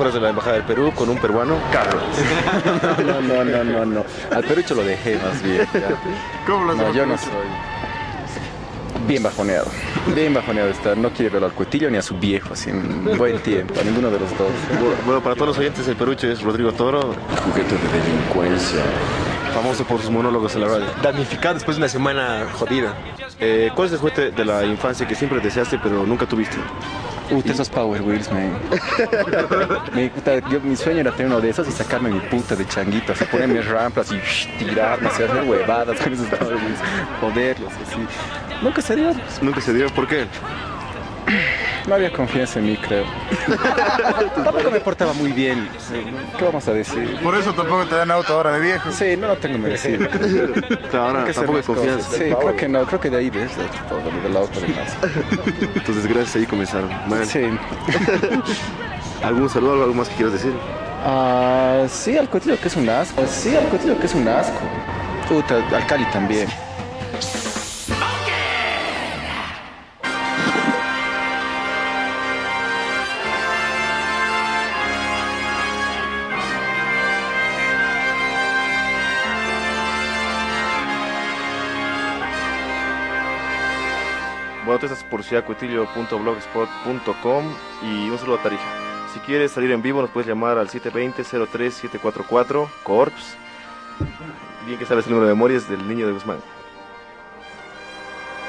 Afueras 0.00 0.14
de 0.14 0.20
la 0.20 0.30
Embajada 0.30 0.54
del 0.56 0.64
Perú 0.64 0.92
con 0.94 1.10
un 1.10 1.18
peruano, 1.18 1.56
Carlos. 1.70 2.02
No, 3.04 3.20
no, 3.20 3.44
no, 3.44 3.64
no, 3.64 3.84
no. 3.84 4.04
Al 4.30 4.44
Perucho 4.44 4.74
lo 4.74 4.82
dejé 4.82 5.16
más 5.18 5.42
bien. 5.42 5.66
ya. 5.74 5.88
¿Cómo 6.46 6.64
lo 6.64 6.74
No, 6.74 6.92
yo 6.94 7.04
no 7.04 7.18
soy. 7.18 7.30
Bien 9.06 9.22
bajoneado. 9.22 9.66
Bien 10.14 10.32
bajoneado 10.32 10.70
está. 10.70 10.94
No 10.94 11.10
quiere 11.10 11.30
ver 11.30 11.44
al 11.44 11.52
cuetillo 11.52 11.90
ni 11.90 11.98
a 11.98 12.02
su 12.02 12.16
viejo, 12.16 12.54
así 12.54 12.70
en 12.70 13.16
buen 13.18 13.38
tiempo. 13.40 13.74
A 13.78 13.84
ninguno 13.84 14.10
de 14.10 14.20
los 14.20 14.30
dos. 14.38 14.48
Bueno, 15.04 15.20
para 15.20 15.34
todos 15.34 15.48
los 15.48 15.58
oyentes, 15.58 15.86
el 15.88 15.96
perucho 15.96 16.28
es 16.28 16.42
Rodrigo 16.42 16.72
Toro, 16.72 17.14
Juguete 17.44 17.74
de 17.74 18.02
delincuencia. 18.02 18.80
famoso 19.54 19.84
por 19.84 20.00
sus 20.00 20.10
monólogos 20.10 20.54
en 20.54 20.62
la 20.62 20.68
radio. 20.68 20.86
Damnificado 21.02 21.54
después 21.54 21.76
de 21.76 21.80
una 21.82 21.88
semana 21.88 22.46
jodida. 22.54 22.94
Eh, 23.38 23.70
¿Cuál 23.74 23.86
es 23.88 23.92
el 23.92 23.98
juguete 23.98 24.30
de 24.30 24.44
la 24.44 24.64
infancia 24.64 25.06
que 25.06 25.14
siempre 25.14 25.40
deseaste 25.40 25.78
pero 25.82 26.06
nunca 26.06 26.26
tuviste? 26.26 26.56
Puta, 27.30 27.52
esos 27.52 27.68
Power 27.68 28.02
Wheels, 28.02 28.30
man. 28.30 28.58
mi, 29.94 30.08
puta, 30.08 30.40
yo, 30.48 30.60
mi 30.60 30.74
sueño 30.74 31.00
era 31.00 31.12
tener 31.12 31.26
uno 31.28 31.40
de 31.40 31.50
esos 31.50 31.68
y 31.68 31.72
sacarme 31.72 32.10
mi 32.10 32.20
puta 32.20 32.56
de 32.56 32.66
changuito, 32.66 33.12
así 33.12 33.24
ponerme 33.24 33.62
rampas 33.62 34.10
y 34.10 34.16
shh, 34.16 34.48
tirarme, 34.58 35.08
así, 35.08 35.22
hacer 35.22 35.44
huevadas 35.44 36.00
con 36.00 36.12
esos 36.12 36.26
Power 36.26 36.56
Wheels, 36.56 36.80
joderlos, 37.20 37.72
así. 37.72 38.06
Nunca 38.62 38.82
se 38.82 38.96
dio. 38.96 39.12
Nunca 39.40 39.60
se 39.60 39.72
dio, 39.72 39.88
¿por 39.90 40.08
qué? 40.08 40.26
No 41.86 41.94
había 41.94 42.12
confianza 42.12 42.58
en 42.58 42.66
mí, 42.66 42.76
creo. 42.76 43.04
Tampoco 44.44 44.70
me 44.70 44.80
portaba 44.80 45.12
muy 45.14 45.32
bien. 45.32 45.68
¿Qué 46.38 46.44
vamos 46.44 46.66
a 46.68 46.72
decir? 46.72 47.18
Por 47.22 47.34
eso 47.34 47.52
tampoco 47.52 47.84
te 47.86 47.94
dan 47.96 48.10
auto 48.10 48.34
ahora 48.34 48.52
de 48.52 48.60
viejo. 48.60 48.90
Sí, 48.92 49.16
no 49.16 49.28
lo 49.28 49.36
tengo 49.36 49.58
merecido. 49.58 50.08
Ahora 50.92 51.24
que 51.24 51.32
tampoco 51.32 51.58
hay 51.58 51.64
confianza. 51.64 52.10
Sí, 52.10 52.24
creo 52.38 52.56
que 52.56 52.68
no, 52.68 52.84
creo 52.86 53.00
que 53.00 53.10
de 53.10 53.16
ahí 53.18 53.30
desde 53.30 53.62
todo, 53.88 54.02
del 54.22 54.36
auto 54.36 54.60
de 54.60 54.68
más. 54.68 54.96
Entonces, 55.74 56.06
gracias 56.06 56.36
ahí 56.36 56.46
comenzaron. 56.46 56.88
Man, 57.08 57.26
Sí. 57.26 57.40
¿Algún 59.22 59.48
saludo, 59.48 59.82
algo 59.82 59.94
más 59.94 60.08
que 60.08 60.14
quieras 60.16 60.34
decir? 60.34 60.52
Ah, 61.04 61.84
sí, 61.88 62.16
al 62.16 62.28
cotillo 62.28 62.58
que 62.60 62.68
es 62.68 62.76
un 62.76 62.88
asco. 62.88 63.22
Sí, 63.26 63.54
al 63.56 63.68
cotillo 63.68 63.98
que 63.98 64.06
es 64.06 64.14
un 64.14 64.28
asco. 64.28 64.58
Puta, 65.28 65.56
al 65.74 65.86
Cali 65.86 66.04
también. 66.06 66.48
Estás 84.82 85.04
por 85.04 85.22
ciudadcuetillo.blogspot.com 85.22 87.44
y 87.82 88.08
un 88.08 88.18
saludo 88.18 88.38
a 88.38 88.42
Tarija. 88.42 88.62
Si 89.12 89.20
quieres 89.20 89.52
salir 89.52 89.70
en 89.72 89.82
vivo 89.82 90.00
nos 90.00 90.08
puedes 90.10 90.26
llamar 90.26 90.56
al 90.56 90.68
720-03-744 90.68 92.66
Corps. 92.82 93.36
Bien 94.66 94.78
que 94.78 94.86
sabes 94.86 95.04
el 95.06 95.12
número 95.12 95.28
de 95.28 95.34
memorias 95.34 95.68
del 95.68 95.86
niño 95.86 96.06
de 96.06 96.12
Guzmán. 96.12 96.38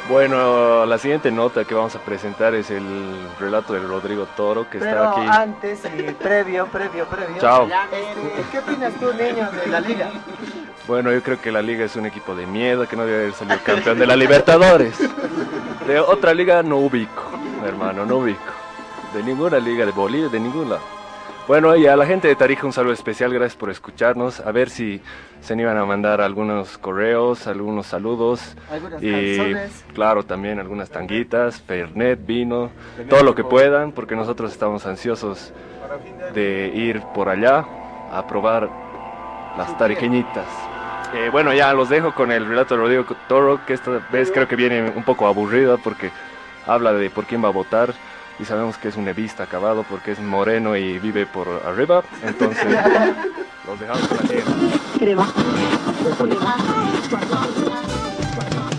Bueno, 0.10 0.86
la 0.86 0.98
siguiente 0.98 1.32
nota 1.32 1.66
que 1.66 1.76
vamos 1.76 1.96
a 1.96 2.00
presentar 2.00 2.56
es 2.56 2.72
el 2.72 2.84
relato 3.40 3.74
de 3.74 3.82
Rodrigo 3.82 4.26
Toro, 4.36 4.68
que 4.70 4.80
Pero 4.80 5.04
está 5.04 5.12
aquí. 5.12 5.22
antes 5.30 5.82
y 5.86 6.02
previo, 6.14 6.66
previo, 6.68 7.06
previo. 7.06 7.38
Chao. 7.40 7.68
Este, 7.68 8.44
¿Qué 8.52 8.60
opinas 8.60 8.94
tú, 8.96 9.14
niño, 9.14 9.50
de 9.52 9.68
la 9.68 9.80
liga? 9.80 10.10
Bueno, 10.88 11.12
yo 11.12 11.22
creo 11.22 11.40
que 11.40 11.52
la 11.52 11.62
liga 11.62 11.86
es 11.86 11.96
un 11.96 12.08
equipo 12.08 12.34
de 12.36 12.48
miedo, 12.48 12.88
que 12.88 12.96
no 12.96 13.06
debe 13.06 13.20
haber 13.24 13.34
salido 13.34 13.60
campeón 13.64 14.00
de 14.00 14.08
la 14.08 14.16
Libertadores. 14.16 14.96
De 15.88 16.00
otra 16.00 16.34
liga 16.34 16.62
no 16.62 16.78
ubico, 16.78 17.24
hermano, 17.66 18.06
no 18.06 18.18
ubico. 18.18 18.54
De 19.14 19.24
ninguna 19.24 19.60
liga 19.60 19.86
de 19.86 19.92
Bolivia, 19.92 20.30
de 20.30 20.40
ningún 20.40 20.70
lado. 20.70 20.82
Bueno, 21.48 21.76
y 21.76 21.88
a 21.88 21.96
la 21.96 22.06
gente 22.06 22.28
de 22.28 22.36
Tarija 22.36 22.66
un 22.66 22.72
saludo 22.72 22.94
especial, 22.94 23.34
gracias 23.34 23.58
por 23.58 23.72
escucharnos. 23.72 24.40
A 24.40 24.52
ver 24.52 24.70
si 24.70 25.02
se 25.42 25.56
iban 25.56 25.76
a 25.76 25.84
mandar 25.86 26.22
algunos 26.22 26.78
correos, 26.78 27.48
algunos 27.48 27.88
saludos. 27.88 28.56
Algunas 28.70 29.02
y 29.02 29.12
canciones. 29.12 29.86
claro, 29.94 30.24
también 30.24 30.60
algunas 30.60 30.90
tanguitas, 30.92 31.60
fernet, 31.60 32.24
vino, 32.26 32.70
todo 33.10 33.24
lo 33.24 33.34
que 33.34 33.44
puedan, 33.44 33.92
porque 33.92 34.16
nosotros 34.16 34.52
estamos 34.52 34.86
ansiosos 34.86 35.52
de 36.34 36.72
ir 36.74 37.02
por 37.14 37.28
allá 37.28 37.66
a 38.12 38.26
probar 38.28 38.70
las 39.58 39.78
tarijeñitas. 39.78 40.46
Eh, 41.14 41.30
bueno, 41.30 41.54
ya 41.54 41.74
los 41.74 41.90
dejo 41.90 42.14
con 42.14 42.32
el 42.32 42.46
relato 42.46 42.76
de 42.76 42.82
Rodrigo 42.82 43.06
Toro, 43.28 43.60
que 43.66 43.74
esta 43.74 43.92
vez 44.12 44.32
creo 44.32 44.48
que 44.48 44.56
viene 44.56 44.92
un 44.96 45.04
poco 45.04 45.28
aburrido 45.28 45.78
porque 45.78 46.10
habla 46.66 46.94
de 46.94 47.10
por 47.10 47.26
quién 47.26 47.44
va 47.44 47.50
a 47.50 47.52
votar 47.52 47.94
y 48.40 48.46
sabemos 48.46 48.78
que 48.78 48.88
es 48.88 48.96
un 48.96 49.08
evista 49.08 49.44
acabado 49.44 49.84
porque 49.90 50.12
es 50.12 50.20
moreno 50.20 50.76
y 50.76 51.00
vive 51.00 51.26
por 51.26 51.48
arriba, 51.66 52.02
entonces 52.24 52.66
los 53.68 53.80
dejamos 53.80 54.08
con 54.08 54.18
la 54.18 54.24
siguiente. 54.24 54.52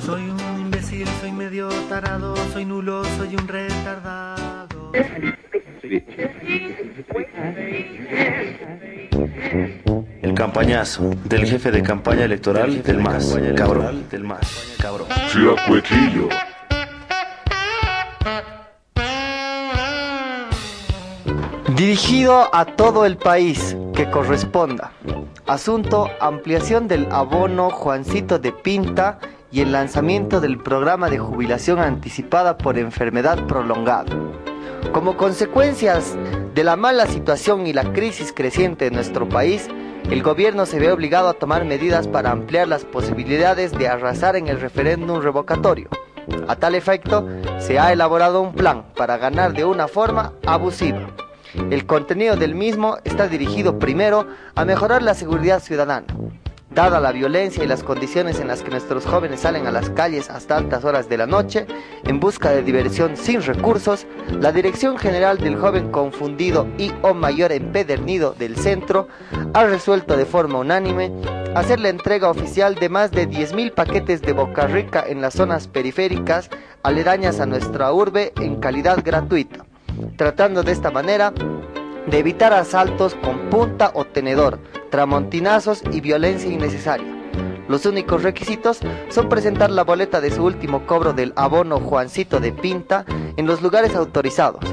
Soy 0.06 0.22
un 0.30 0.60
imbécil, 0.60 1.08
soy 1.20 1.32
medio 1.32 1.68
tarado, 1.88 2.34
soy 2.52 2.64
nulo, 2.64 3.04
soy 3.04 3.36
un 3.36 3.46
retardado. 3.46 4.92
Campañazo 10.42 11.08
del 11.22 11.46
jefe 11.46 11.70
de 11.70 11.84
campaña 11.84 12.24
electoral 12.24 12.82
del 12.82 12.98
MAS, 12.98 13.38
cabrón, 13.56 14.08
del 14.10 14.24
MAS, 14.24 14.74
cabrón. 14.76 15.06
Ciudad 15.28 15.54
Cuetillo. 15.68 16.28
Dirigido 21.76 22.52
a 22.52 22.64
todo 22.64 23.06
el 23.06 23.18
país 23.18 23.76
que 23.94 24.10
corresponda. 24.10 24.90
Asunto, 25.46 26.10
ampliación 26.20 26.88
del 26.88 27.06
abono 27.12 27.70
Juancito 27.70 28.40
de 28.40 28.50
Pinta 28.50 29.20
y 29.52 29.60
el 29.60 29.70
lanzamiento 29.70 30.40
del 30.40 30.58
programa 30.58 31.08
de 31.08 31.20
jubilación 31.20 31.78
anticipada 31.78 32.58
por 32.58 32.78
enfermedad 32.78 33.46
prolongada. 33.46 34.10
Como 34.92 35.16
consecuencias 35.16 36.16
de 36.52 36.64
la 36.64 36.74
mala 36.74 37.06
situación 37.06 37.68
y 37.68 37.72
la 37.72 37.92
crisis 37.92 38.32
creciente 38.32 38.86
de 38.86 38.90
nuestro 38.90 39.28
país, 39.28 39.68
el 40.10 40.22
gobierno 40.22 40.66
se 40.66 40.78
ve 40.78 40.92
obligado 40.92 41.28
a 41.28 41.34
tomar 41.34 41.64
medidas 41.64 42.08
para 42.08 42.30
ampliar 42.30 42.68
las 42.68 42.84
posibilidades 42.84 43.72
de 43.72 43.88
arrasar 43.88 44.36
en 44.36 44.48
el 44.48 44.60
referéndum 44.60 45.20
revocatorio. 45.20 45.88
A 46.48 46.56
tal 46.56 46.74
efecto, 46.74 47.26
se 47.58 47.78
ha 47.78 47.92
elaborado 47.92 48.40
un 48.42 48.54
plan 48.54 48.84
para 48.96 49.16
ganar 49.16 49.52
de 49.54 49.64
una 49.64 49.88
forma 49.88 50.32
abusiva. 50.46 51.08
El 51.70 51.86
contenido 51.86 52.36
del 52.36 52.54
mismo 52.54 52.98
está 53.04 53.28
dirigido 53.28 53.78
primero 53.78 54.26
a 54.54 54.64
mejorar 54.64 55.02
la 55.02 55.14
seguridad 55.14 55.60
ciudadana. 55.60 56.06
Dada 56.74 57.00
la 57.00 57.12
violencia 57.12 57.62
y 57.62 57.66
las 57.66 57.82
condiciones 57.82 58.40
en 58.40 58.48
las 58.48 58.62
que 58.62 58.70
nuestros 58.70 59.04
jóvenes 59.04 59.40
salen 59.40 59.66
a 59.66 59.70
las 59.70 59.90
calles 59.90 60.30
hasta 60.30 60.56
altas 60.56 60.84
horas 60.84 61.06
de 61.06 61.18
la 61.18 61.26
noche 61.26 61.66
en 62.04 62.18
busca 62.18 62.50
de 62.50 62.62
diversión 62.62 63.14
sin 63.18 63.42
recursos, 63.42 64.06
la 64.40 64.52
Dirección 64.52 64.96
General 64.96 65.36
del 65.36 65.56
Joven 65.56 65.90
Confundido 65.90 66.66
y 66.78 66.90
o 67.02 67.12
Mayor 67.12 67.52
Empedernido 67.52 68.32
del 68.32 68.56
Centro 68.56 69.08
ha 69.52 69.64
resuelto 69.64 70.16
de 70.16 70.24
forma 70.24 70.60
unánime 70.60 71.12
hacer 71.54 71.78
la 71.78 71.90
entrega 71.90 72.30
oficial 72.30 72.74
de 72.76 72.88
más 72.88 73.10
de 73.10 73.28
10.000 73.28 73.74
paquetes 73.74 74.22
de 74.22 74.32
Boca 74.32 74.66
Rica 74.66 75.04
en 75.06 75.20
las 75.20 75.34
zonas 75.34 75.68
periféricas 75.68 76.48
aledañas 76.82 77.38
a 77.40 77.46
nuestra 77.46 77.92
urbe 77.92 78.32
en 78.36 78.56
calidad 78.56 79.02
gratuita, 79.04 79.66
tratando 80.16 80.62
de 80.62 80.72
esta 80.72 80.90
manera 80.90 81.34
de 82.06 82.18
evitar 82.18 82.52
asaltos 82.52 83.14
con 83.16 83.50
punta 83.50 83.90
o 83.94 84.04
tenedor, 84.04 84.58
tramontinazos 84.90 85.82
y 85.92 86.00
violencia 86.00 86.50
innecesaria. 86.50 87.06
Los 87.68 87.86
únicos 87.86 88.22
requisitos 88.22 88.80
son 89.08 89.28
presentar 89.28 89.70
la 89.70 89.84
boleta 89.84 90.20
de 90.20 90.30
su 90.30 90.44
último 90.44 90.86
cobro 90.86 91.12
del 91.12 91.32
abono 91.36 91.78
Juancito 91.78 92.40
de 92.40 92.52
Pinta 92.52 93.04
en 93.36 93.46
los 93.46 93.62
lugares 93.62 93.94
autorizados. 93.94 94.64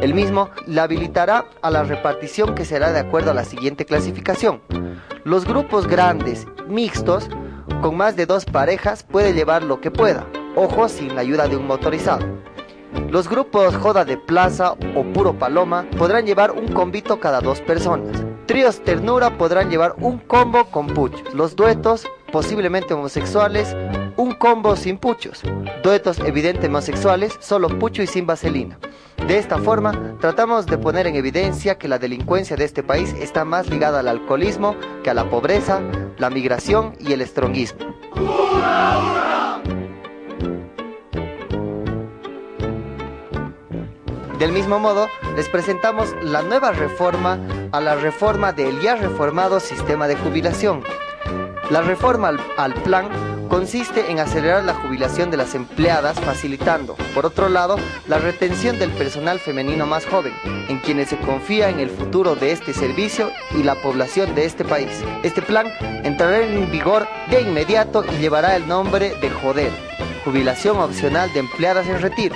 El 0.00 0.14
mismo 0.14 0.50
la 0.66 0.82
habilitará 0.84 1.46
a 1.62 1.70
la 1.70 1.82
repartición 1.82 2.54
que 2.54 2.64
será 2.64 2.92
de 2.92 3.00
acuerdo 3.00 3.30
a 3.30 3.34
la 3.34 3.44
siguiente 3.44 3.86
clasificación. 3.86 4.60
Los 5.24 5.46
grupos 5.46 5.86
grandes, 5.86 6.46
mixtos, 6.68 7.28
con 7.80 7.96
más 7.96 8.14
de 8.14 8.26
dos 8.26 8.44
parejas 8.44 9.02
puede 9.02 9.32
llevar 9.32 9.62
lo 9.62 9.80
que 9.80 9.90
pueda, 9.90 10.26
ojo 10.54 10.88
sin 10.88 11.14
la 11.14 11.22
ayuda 11.22 11.48
de 11.48 11.56
un 11.56 11.66
motorizado. 11.66 12.26
Los 13.10 13.28
grupos 13.28 13.76
Joda 13.76 14.04
de 14.04 14.16
Plaza 14.16 14.72
o 14.94 15.04
Puro 15.12 15.38
Paloma 15.38 15.86
podrán 15.96 16.26
llevar 16.26 16.52
un 16.52 16.68
combito 16.68 17.20
cada 17.20 17.40
dos 17.40 17.60
personas. 17.60 18.24
Tríos 18.46 18.82
Ternura 18.84 19.38
podrán 19.38 19.70
llevar 19.70 19.94
un 19.98 20.18
combo 20.18 20.64
con 20.66 20.88
puchos. 20.88 21.34
Los 21.34 21.56
duetos, 21.56 22.06
posiblemente 22.32 22.94
homosexuales, 22.94 23.74
un 24.16 24.32
combo 24.34 24.76
sin 24.76 24.98
puchos. 24.98 25.42
Duetos 25.82 26.18
evidente 26.20 26.66
homosexuales, 26.66 27.32
solo 27.40 27.68
pucho 27.78 28.02
y 28.02 28.06
sin 28.06 28.26
vaselina. 28.26 28.78
De 29.26 29.38
esta 29.38 29.58
forma, 29.58 30.16
tratamos 30.20 30.66
de 30.66 30.76
poner 30.76 31.06
en 31.06 31.16
evidencia 31.16 31.78
que 31.78 31.88
la 31.88 31.98
delincuencia 31.98 32.56
de 32.56 32.64
este 32.64 32.82
país 32.82 33.14
está 33.18 33.44
más 33.44 33.70
ligada 33.70 34.00
al 34.00 34.08
alcoholismo 34.08 34.76
que 35.02 35.10
a 35.10 35.14
la 35.14 35.30
pobreza, 35.30 35.80
la 36.18 36.28
migración 36.28 36.94
y 37.00 37.12
el 37.12 37.22
estronguismo. 37.22 37.94
Del 44.38 44.50
mismo 44.50 44.80
modo, 44.80 45.08
les 45.36 45.48
presentamos 45.48 46.14
la 46.22 46.42
nueva 46.42 46.72
reforma 46.72 47.38
a 47.70 47.80
la 47.80 47.94
reforma 47.94 48.52
del 48.52 48.80
ya 48.80 48.96
reformado 48.96 49.60
sistema 49.60 50.08
de 50.08 50.16
jubilación. 50.16 50.82
La 51.70 51.80
reforma 51.82 52.28
al, 52.28 52.40
al 52.56 52.74
plan 52.74 53.08
consiste 53.48 54.10
en 54.10 54.18
acelerar 54.18 54.64
la 54.64 54.74
jubilación 54.74 55.30
de 55.30 55.36
las 55.36 55.54
empleadas, 55.54 56.18
facilitando, 56.20 56.96
por 57.14 57.24
otro 57.24 57.48
lado, 57.48 57.76
la 58.08 58.18
retención 58.18 58.78
del 58.78 58.90
personal 58.90 59.38
femenino 59.38 59.86
más 59.86 60.04
joven, 60.04 60.32
en 60.68 60.78
quienes 60.80 61.10
se 61.10 61.18
confía 61.18 61.68
en 61.68 61.78
el 61.78 61.88
futuro 61.88 62.34
de 62.34 62.50
este 62.50 62.74
servicio 62.74 63.30
y 63.56 63.62
la 63.62 63.76
población 63.76 64.34
de 64.34 64.46
este 64.46 64.64
país. 64.64 65.04
Este 65.22 65.42
plan 65.42 65.68
entrará 66.02 66.40
en 66.40 66.70
vigor 66.72 67.06
de 67.30 67.42
inmediato 67.42 68.04
y 68.04 68.18
llevará 68.18 68.56
el 68.56 68.66
nombre 68.66 69.14
de 69.20 69.30
JODER, 69.30 69.72
Jubilación 70.24 70.78
Opcional 70.78 71.32
de 71.32 71.40
Empleadas 71.40 71.86
en 71.86 72.00
Retiro. 72.00 72.34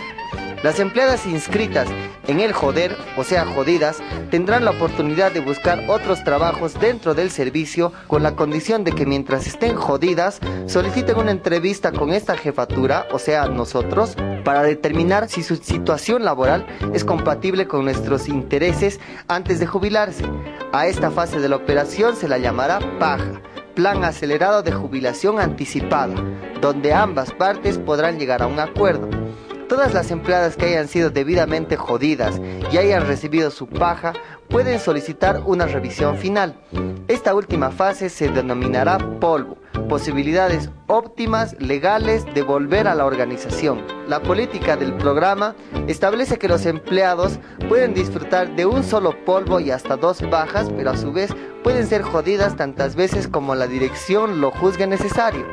Las 0.62 0.80
empleadas 0.80 1.24
inscritas 1.24 1.86
en 2.26 2.40
el 2.40 2.52
joder, 2.52 2.96
o 3.16 3.22
sea, 3.22 3.46
jodidas, 3.46 3.98
tendrán 4.30 4.64
la 4.64 4.72
oportunidad 4.72 5.30
de 5.30 5.40
buscar 5.40 5.84
otros 5.88 6.24
trabajos 6.24 6.74
dentro 6.80 7.14
del 7.14 7.30
servicio 7.30 7.92
con 8.08 8.24
la 8.24 8.34
condición 8.34 8.82
de 8.82 8.90
que 8.92 9.06
mientras 9.06 9.46
estén 9.46 9.76
jodidas, 9.76 10.40
soliciten 10.66 11.16
una 11.16 11.30
entrevista 11.30 11.92
con 11.92 12.12
esta 12.12 12.36
jefatura, 12.36 13.06
o 13.12 13.20
sea, 13.20 13.46
nosotros, 13.46 14.16
para 14.44 14.64
determinar 14.64 15.28
si 15.28 15.44
su 15.44 15.56
situación 15.56 16.24
laboral 16.24 16.66
es 16.92 17.04
compatible 17.04 17.68
con 17.68 17.84
nuestros 17.84 18.28
intereses 18.28 18.98
antes 19.28 19.60
de 19.60 19.66
jubilarse. 19.66 20.24
A 20.72 20.88
esta 20.88 21.12
fase 21.12 21.38
de 21.38 21.48
la 21.48 21.56
operación 21.56 22.16
se 22.16 22.26
la 22.26 22.38
llamará 22.38 22.80
paja. 22.98 23.40
Plan 23.76 24.02
acelerado 24.02 24.64
de 24.64 24.72
jubilación 24.72 25.38
anticipada, 25.38 26.14
donde 26.60 26.92
ambas 26.92 27.32
partes 27.32 27.78
podrán 27.78 28.18
llegar 28.18 28.42
a 28.42 28.48
un 28.48 28.58
acuerdo. 28.58 29.08
Todas 29.68 29.92
las 29.92 30.10
empleadas 30.10 30.56
que 30.56 30.64
hayan 30.64 30.88
sido 30.88 31.10
debidamente 31.10 31.76
jodidas 31.76 32.40
y 32.72 32.78
hayan 32.78 33.06
recibido 33.06 33.50
su 33.50 33.66
paja 33.66 34.14
pueden 34.48 34.80
solicitar 34.80 35.42
una 35.44 35.66
revisión 35.66 36.16
final. 36.16 36.58
Esta 37.06 37.34
última 37.34 37.70
fase 37.70 38.08
se 38.08 38.30
denominará 38.30 38.96
polvo, 39.20 39.58
posibilidades 39.88 40.70
óptimas 40.86 41.54
legales 41.60 42.24
de 42.34 42.40
volver 42.40 42.88
a 42.88 42.94
la 42.94 43.04
organización. 43.04 43.84
La 44.08 44.22
política 44.22 44.78
del 44.78 44.94
programa 44.94 45.54
establece 45.86 46.38
que 46.38 46.48
los 46.48 46.64
empleados 46.64 47.38
pueden 47.68 47.92
disfrutar 47.92 48.56
de 48.56 48.64
un 48.64 48.82
solo 48.82 49.22
polvo 49.26 49.60
y 49.60 49.70
hasta 49.70 49.96
dos 49.96 50.22
bajas, 50.30 50.70
pero 50.74 50.90
a 50.92 50.96
su 50.96 51.12
vez 51.12 51.30
pueden 51.62 51.86
ser 51.86 52.00
jodidas 52.00 52.56
tantas 52.56 52.96
veces 52.96 53.28
como 53.28 53.54
la 53.54 53.66
dirección 53.66 54.40
lo 54.40 54.50
juzgue 54.50 54.86
necesario. 54.86 55.46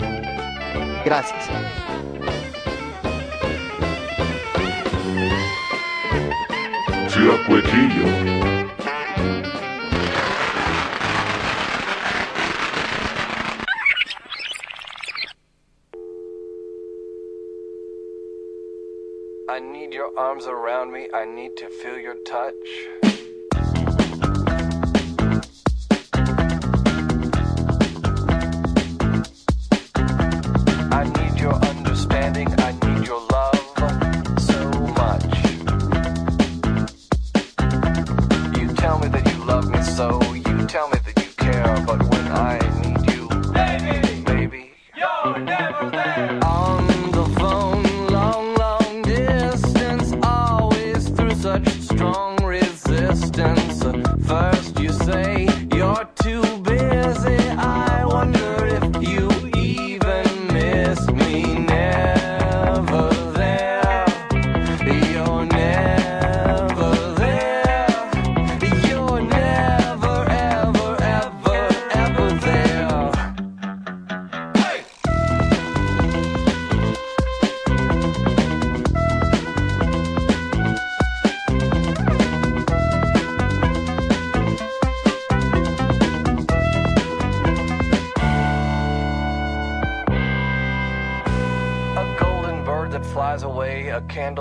Gracias. 1.05 1.49
Your 20.05 20.19
arms 20.19 20.45
around 20.45 20.91
me. 20.91 21.07
I 21.13 21.25
need 21.25 21.57
to 21.57 21.69
feel 21.69 21.97
your 21.97 22.15
touch. 22.25 22.53
I 30.91 31.03
need 31.17 31.39
your 31.39 31.55
understanding. 31.55 32.64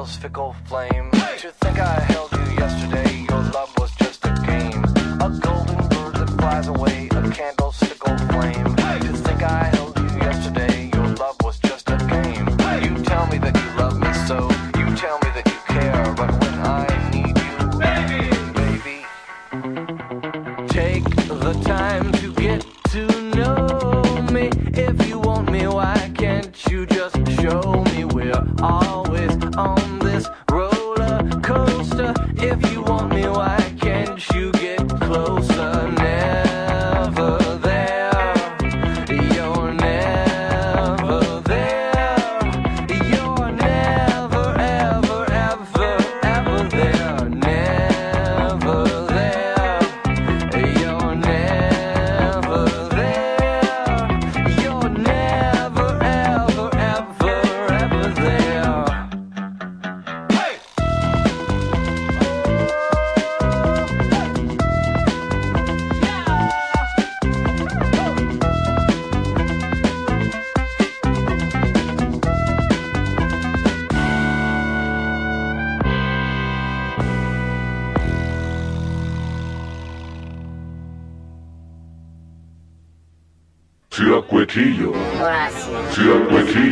Fickle 0.07 0.55
flame. 0.67 0.94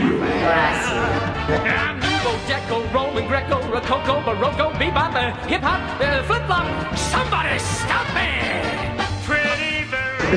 Cuetillo. 0.02 1.92
Nouveau 2.00 2.36
Deco, 2.46 2.82
Rolling 2.92 3.28
Greco, 3.28 3.60
Rococo, 3.70 4.20
Baroque, 4.24 4.78
Bebop, 4.78 5.14
uh, 5.14 5.32
Hip 5.48 5.62
Hop, 5.62 5.80
uh, 6.00 6.22
Flip 6.24 6.44
Flop. 6.46 6.66
Somebody 6.96 7.58
stop 7.58 8.06
me! 8.14 8.71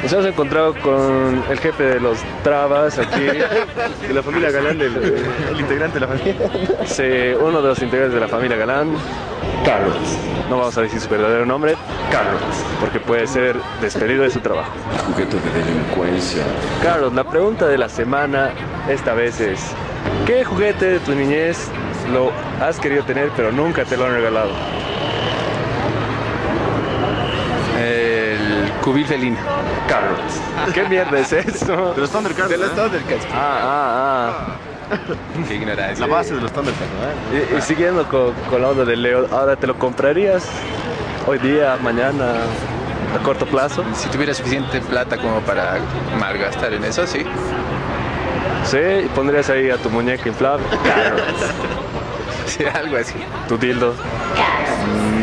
Nos 0.03 0.13
hemos 0.13 0.25
encontrado 0.25 0.73
con 0.81 1.43
el 1.49 1.59
jefe 1.59 1.83
de 1.83 1.99
los 1.99 2.19
trabas 2.43 2.99
aquí. 2.99 3.23
De 4.07 4.13
la 4.13 4.21
familia 4.21 4.51
Galán, 4.51 4.77
del, 4.77 4.95
el 5.51 5.59
integrante 5.59 5.99
de 5.99 6.05
la 6.05 6.07
familia. 6.07 6.35
Sí, 6.85 7.03
uno 7.39 7.61
de 7.61 7.69
los 7.69 7.81
integrantes 7.81 8.13
de 8.13 8.19
la 8.19 8.27
familia 8.27 8.57
Galán, 8.57 8.93
Carlos. 9.65 9.95
No 10.49 10.57
vamos 10.57 10.77
a 10.77 10.81
decir 10.81 10.99
su 10.99 11.09
verdadero 11.09 11.45
nombre, 11.45 11.75
Carlos, 12.11 12.41
porque 12.79 12.99
puede 12.99 13.25
ser 13.25 13.55
despedido 13.81 14.23
de 14.23 14.29
su 14.29 14.39
trabajo. 14.39 14.71
Juguete 15.07 15.37
de 15.37 15.63
delincuencia. 15.65 16.43
Carlos, 16.83 17.13
la 17.13 17.23
pregunta 17.23 17.65
de 17.65 17.77
la 17.77 17.89
semana 17.89 18.51
esta 18.89 19.13
vez 19.13 19.39
es, 19.39 19.59
¿qué 20.27 20.43
juguete 20.43 20.85
de 20.85 20.99
tu 20.99 21.15
niñez 21.15 21.69
lo 22.13 22.31
has 22.61 22.79
querido 22.79 23.03
tener 23.05 23.31
pero 23.35 23.51
nunca 23.51 23.85
te 23.85 23.97
lo 23.97 24.05
han 24.05 24.13
regalado? 24.13 24.51
Cubil 28.85 29.05
felino. 29.05 29.37
Carlos. 29.89 30.19
¿Qué 30.73 30.83
mierda 30.87 31.19
es 31.19 31.33
eso? 31.33 31.93
De 31.95 32.01
los 32.01 32.11
Thundercats. 32.11 32.49
De 32.49 32.57
los 32.57 32.67
¿eh? 32.69 32.73
Thundercats. 32.75 33.25
Ah, 33.33 33.59
ah, 33.63 34.31
ah. 34.91 34.97
Qué 35.47 35.55
ignorancia. 35.55 36.05
La 36.05 36.13
base 36.13 36.35
de 36.35 36.41
los 36.41 36.51
Thundercats, 36.53 36.91
¿no? 37.31 37.55
Y, 37.55 37.57
y 37.57 37.61
siguiendo 37.61 38.07
con, 38.07 38.33
con 38.49 38.61
la 38.61 38.69
onda 38.69 38.85
de 38.85 38.95
Leo, 38.95 39.27
¿ahora 39.31 39.55
te 39.55 39.65
lo 39.65 39.77
comprarías? 39.79 40.47
Hoy 41.25 41.39
día, 41.39 41.77
mañana, 41.81 42.33
a 43.15 43.23
corto 43.23 43.47
plazo. 43.47 43.83
Si 43.95 44.07
tuviera 44.09 44.35
suficiente 44.35 44.79
plata 44.81 45.17
como 45.17 45.39
para 45.41 45.79
malgastar 46.19 46.71
en 46.73 46.83
eso, 46.83 47.07
sí. 47.07 47.25
Sí, 48.63 48.77
y 48.77 49.07
pondrías 49.15 49.49
ahí 49.49 49.71
a 49.71 49.77
tu 49.77 49.89
muñeca 49.89 50.29
inflable. 50.29 50.65
Carlos. 50.83 51.21
Sí, 52.45 52.63
algo 52.63 52.95
así. 52.97 53.15
Tu 53.47 53.57
dildo. 53.57 53.95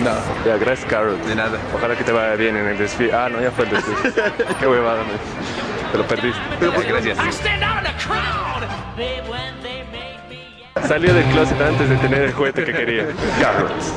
No, 0.05 0.11
Ya, 0.45 0.57
gracias, 0.59 0.89
Carlos. 0.91 1.25
de 1.27 1.35
nada. 1.35 1.59
Ojalá 1.75 1.97
que 1.97 2.05
te 2.05 2.13
vaya 2.13 2.35
bien 2.35 2.57
en 2.57 2.67
el 2.69 2.79
desfile. 2.79 3.13
Ah, 3.13 3.29
no, 3.31 3.41
ya 3.41 3.51
fue 3.51 3.65
el 3.67 3.71
desfile. 3.73 4.13
Qué 4.61 4.67
huevada, 4.67 4.99
man. 5.05 5.17
Te 5.93 5.99
lo 5.99 6.07
perdiste. 6.07 6.41
Gracias. 6.89 7.19
They 8.97 9.21
made 9.91 10.19
me. 10.29 10.87
Salió 10.87 11.15
del 11.15 11.25
closet 11.27 11.61
antes 11.61 11.89
de 11.89 11.97
tener 11.97 12.23
el 12.23 12.33
juguete 12.33 12.65
que 12.65 12.73
quería. 12.73 13.07
Carlos. 13.41 13.93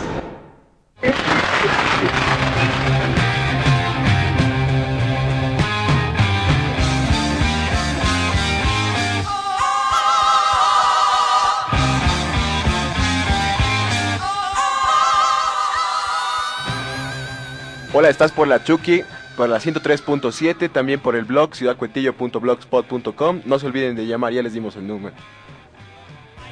Hola, 17.97 18.09
estás 18.09 18.33
por 18.33 18.45
la 18.49 18.61
Chucky, 18.61 19.03
por 19.37 19.47
la 19.47 19.57
103.7, 19.57 20.69
también 20.69 20.99
por 20.99 21.15
el 21.15 21.23
blog 21.23 21.55
ciudadcuetillo.blogspot.com. 21.55 23.41
No 23.45 23.57
se 23.57 23.67
olviden 23.67 23.95
de 23.95 24.05
llamar, 24.05 24.33
ya 24.33 24.43
les 24.43 24.51
dimos 24.51 24.75
el 24.75 24.85
número. 24.85 25.15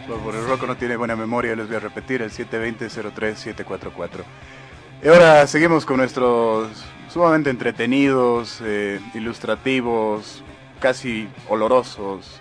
Por, 0.07 0.33
el 0.33 0.47
Rocco 0.47 0.67
no 0.67 0.77
tiene 0.77 0.95
buena 0.95 1.17
memoria, 1.17 1.53
les 1.53 1.67
voy 1.67 1.75
a 1.75 1.81
repetir 1.81 2.21
el 2.21 2.31
720-03-744. 2.31 4.23
Y 5.03 5.09
ahora 5.09 5.45
seguimos 5.45 5.85
con 5.85 5.97
nuestros 5.97 6.69
sumamente 7.09 7.49
entretenidos, 7.49 8.61
eh, 8.63 9.01
ilustrativos, 9.13 10.41
casi 10.79 11.27
olorosos 11.49 12.39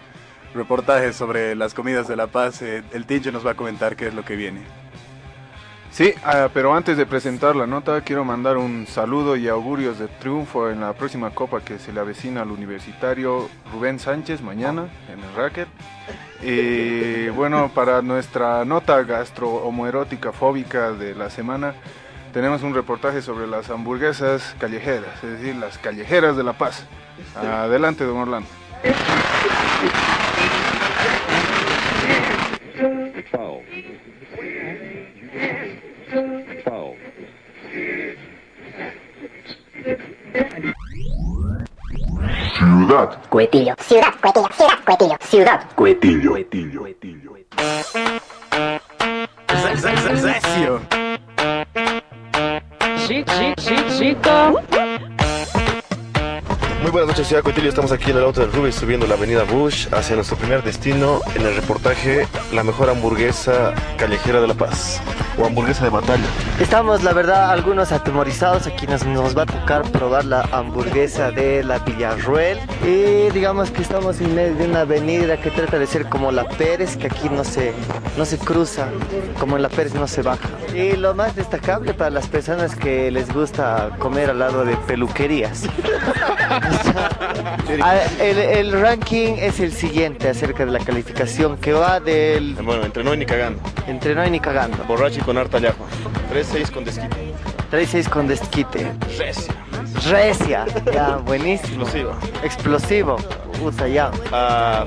reportajes 0.55 1.17
sobre 1.17 1.57
las 1.57 1.75
comidas 1.75 2.07
de 2.07 2.15
La 2.15 2.29
Paz. 2.29 2.63
Eh, 2.63 2.85
el 2.93 3.05
Tincho 3.07 3.33
nos 3.33 3.45
va 3.45 3.51
a 3.51 3.57
comentar 3.57 3.97
qué 3.97 4.07
es 4.07 4.15
lo 4.15 4.25
que 4.25 4.37
viene. 4.37 4.61
Sí, 5.93 6.15
ah, 6.25 6.49
pero 6.55 6.75
antes 6.75 6.97
de 6.97 7.05
presentar 7.05 7.55
la 7.55 7.67
nota, 7.67 8.01
quiero 8.01 8.25
mandar 8.25 8.57
un 8.57 8.87
saludo 8.87 9.37
y 9.37 9.47
augurios 9.49 9.99
de 9.99 10.09
triunfo 10.09 10.71
en 10.71 10.81
la 10.81 10.95
próxima 10.95 11.31
copa 11.31 11.61
que 11.61 11.79
se 11.79 11.93
le 11.93 12.01
avecina 12.01 12.41
al 12.41 12.51
universitario 12.51 13.51
Rubén 13.71 13.99
Sánchez 13.99 14.41
mañana 14.41 14.89
en 15.13 15.21
el 15.21 15.35
racket. 15.37 15.69
Y 16.43 17.29
bueno, 17.29 17.71
para 17.75 18.01
nuestra 18.01 18.65
nota 18.65 19.03
gastro-homoerótica 19.03 20.33
fóbica 20.33 20.93
de 20.93 21.15
la 21.15 21.29
semana, 21.29 21.75
tenemos 22.33 22.63
un 22.63 22.75
reportaje 22.75 23.21
sobre 23.21 23.47
las 23.47 23.69
hamburguesas 23.69 24.57
callejeras, 24.59 25.23
es 25.23 25.41
decir, 25.41 25.57
las 25.57 25.77
callejeras 25.77 26.39
de 26.39 26.43
La 26.43 26.55
Paz. 26.55 26.87
Adelante, 27.37 28.05
don 28.05 28.17
Orlando. 28.17 28.49
Ciudad. 42.57 43.19
Cuetillo. 43.29 43.75
Ciudad, 43.79 44.15
Cuetillo, 44.21 44.49
ciudad, 44.55 44.79
Cuetillo, 44.85 45.17
ciudad. 45.21 45.65
Cuetillo. 45.75 46.35
Recio. 50.23 50.81
Sí, 53.07 53.25
sí, 53.27 53.55
sí, 53.59 53.77
chico. 53.99 54.63
Buenas 56.93 57.09
noches, 57.09 57.29
Ciudad 57.29 57.43
Cotillo. 57.43 57.71
Estamos 57.71 57.91
aquí 57.91 58.11
en 58.11 58.19
el 58.19 58.23
auto 58.23 58.43
del 58.43 58.53
Rubis 58.53 58.75
subiendo 58.75 59.07
la 59.07 59.15
avenida 59.15 59.45
Bush 59.45 59.89
hacia 59.93 60.15
nuestro 60.15 60.37
primer 60.37 60.63
destino 60.63 61.23
en 61.35 61.47
el 61.47 61.57
reportaje 61.57 62.29
La 62.53 62.63
mejor 62.65 62.91
hamburguesa 62.91 63.73
callejera 63.97 64.43
de 64.43 64.49
La 64.49 64.53
Paz 64.53 65.01
o 65.39 65.47
hamburguesa 65.47 65.85
de 65.85 65.91
batalla. 65.91 66.25
Estamos, 66.61 67.03
la 67.03 67.15
verdad, 67.15 67.51
algunos 67.51 67.93
atemorizados. 67.93 68.67
Aquí 68.67 68.87
nos, 68.87 69.07
nos 69.07 69.37
va 69.37 69.45
a 69.45 69.47
tocar 69.47 69.91
probar 69.91 70.27
la 70.27 70.43
hamburguesa 70.53 71.31
de 71.31 71.65
la 71.65 71.79
Villarruel. 71.79 72.59
Y 72.85 73.31
digamos 73.31 73.71
que 73.71 73.81
estamos 73.81 74.21
en 74.21 74.35
medio 74.35 74.55
de 74.55 74.67
una 74.67 74.81
avenida 74.81 75.41
que 75.41 75.51
trata 75.51 75.79
de 75.79 75.87
ser 75.87 76.11
como 76.11 76.31
la 76.31 76.47
Pérez, 76.47 76.99
que 76.99 77.07
aquí 77.07 77.31
no 77.31 77.45
se, 77.45 77.73
no 78.19 78.27
se 78.27 78.37
cruza, 78.37 78.89
como 79.41 79.57
en 79.57 79.63
la 79.63 79.69
Pérez 79.69 79.95
no 79.95 80.07
se 80.07 80.23
baja. 80.23 80.49
Y 80.75 80.97
lo 80.97 81.15
más 81.15 81.35
destacable 81.35 81.95
para 81.95 82.11
las 82.11 82.29
personas 82.29 82.77
que 82.77 83.11
les 83.11 83.33
gusta 83.33 83.91
comer 83.99 84.31
al 84.31 84.39
lado 84.39 84.65
de 84.65 84.77
peluquerías. 84.77 85.63
El, 88.21 88.39
el 88.39 88.73
ranking 88.81 89.35
es 89.39 89.61
el 89.61 89.73
siguiente 89.73 90.29
acerca 90.29 90.65
de 90.65 90.73
la 90.73 90.79
calificación 90.81 91.57
que 91.57 91.73
va 91.73 92.01
del 92.01 92.55
Bueno, 92.63 92.85
entre 92.85 93.03
no 93.05 93.15
y 93.15 93.19
ni 93.19 93.27
cagando. 93.27 93.61
entre 93.87 94.15
no 94.15 94.27
y 94.27 94.31
ni 94.31 94.41
cagando. 94.41 94.83
Borracho 94.85 95.19
y 95.21 95.23
con 95.23 95.39
harta 95.39 95.59
llajua. 95.59 95.87
3-6 96.33 96.71
con 96.71 96.85
desquite. 96.85 97.17
3-6 97.71 98.09
con 98.09 98.29
desquite. 98.29 98.93
Recia. 99.19 99.55
Recia. 100.11 100.67
Ya, 100.93 101.17
buenísimo. 101.17 101.83
Explosivo. 101.85 102.13
Explosivo. 102.43 103.17
Puta, 103.61 103.87
ya. 103.89 104.11
Ah, 104.33 104.85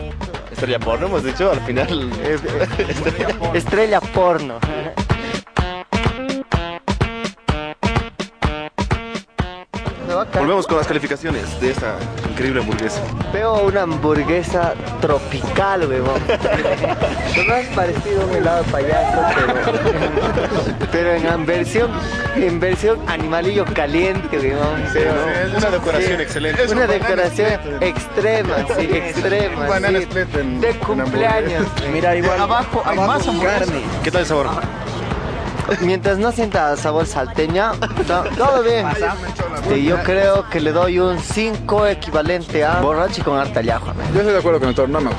estrella 0.52 0.80
porno, 0.80 1.08
hemos 1.08 1.24
dicho 1.24 1.52
al 1.52 1.60
final. 1.62 2.10
Estrella 3.54 4.00
porno. 4.02 4.60
Volvemos 10.34 10.68
con 10.68 10.78
las 10.78 10.88
calificaciones 10.88 11.60
de 11.62 11.72
esta 11.72 11.96
increíble 12.30 12.60
hamburguesa. 12.60 13.02
Veo 13.32 13.64
una 13.68 13.84
hamburguesa 13.84 14.74
tropical, 15.00 15.88
weón. 15.88 16.06
Lo 17.38 17.44
más 17.46 17.66
parecido 17.74 18.22
a 18.22 18.26
un 18.26 18.36
helado 18.36 18.64
payaso, 18.66 19.22
pero, 20.92 20.92
pero 20.92 21.14
en 21.14 21.46
versión, 21.46 21.90
en 22.36 22.60
versión 22.60 23.00
animalillo 23.08 23.64
caliente, 23.74 24.38
weón. 24.38 24.82
Es 24.84 25.58
una 25.58 25.70
decoración 25.70 26.18
sí, 26.18 26.22
excelente. 26.24 26.64
Es 26.64 26.72
Una 26.72 26.82
un 26.82 26.88
decoración 26.90 27.52
extrema, 27.82 28.56
sí, 28.78 28.90
extrema. 28.92 29.62
Un 29.62 29.68
banana 29.70 30.00
sí. 30.00 30.04
split 30.04 30.36
en- 30.36 30.60
de 30.62 30.70
en 30.72 30.78
cumpleaños. 30.80 31.66
Mira, 31.94 32.16
igual. 32.16 32.42
Abajo 32.42 32.84
hay 32.86 32.98
más 32.98 33.26
hamburguesas. 33.26 33.70
¿Qué 34.04 34.12
tal 34.12 34.22
el 34.22 34.28
sabor? 34.28 34.48
Mientras 35.82 36.18
no 36.18 36.32
sienta 36.32 36.76
sabor 36.78 37.06
salteña, 37.06 37.72
to- 38.08 38.24
todo 38.38 38.62
bien. 38.64 38.86
Y 39.76 39.84
yo 39.84 40.02
creo 40.04 40.48
que 40.50 40.60
le 40.60 40.72
doy 40.72 41.00
un 41.00 41.20
5 41.20 41.88
equivalente 41.88 42.64
a 42.64 42.80
borracho 42.82 43.24
con 43.24 43.38
harta 43.38 43.62
llajua. 43.62 43.94
Yo 44.14 44.20
estoy 44.20 44.34
de 44.34 44.40
acuerdo 44.40 44.60
con 44.60 44.70
el 44.70 44.76
toro, 44.76 44.88
no 44.88 45.02
me 45.02 45.10
ha 45.10 45.14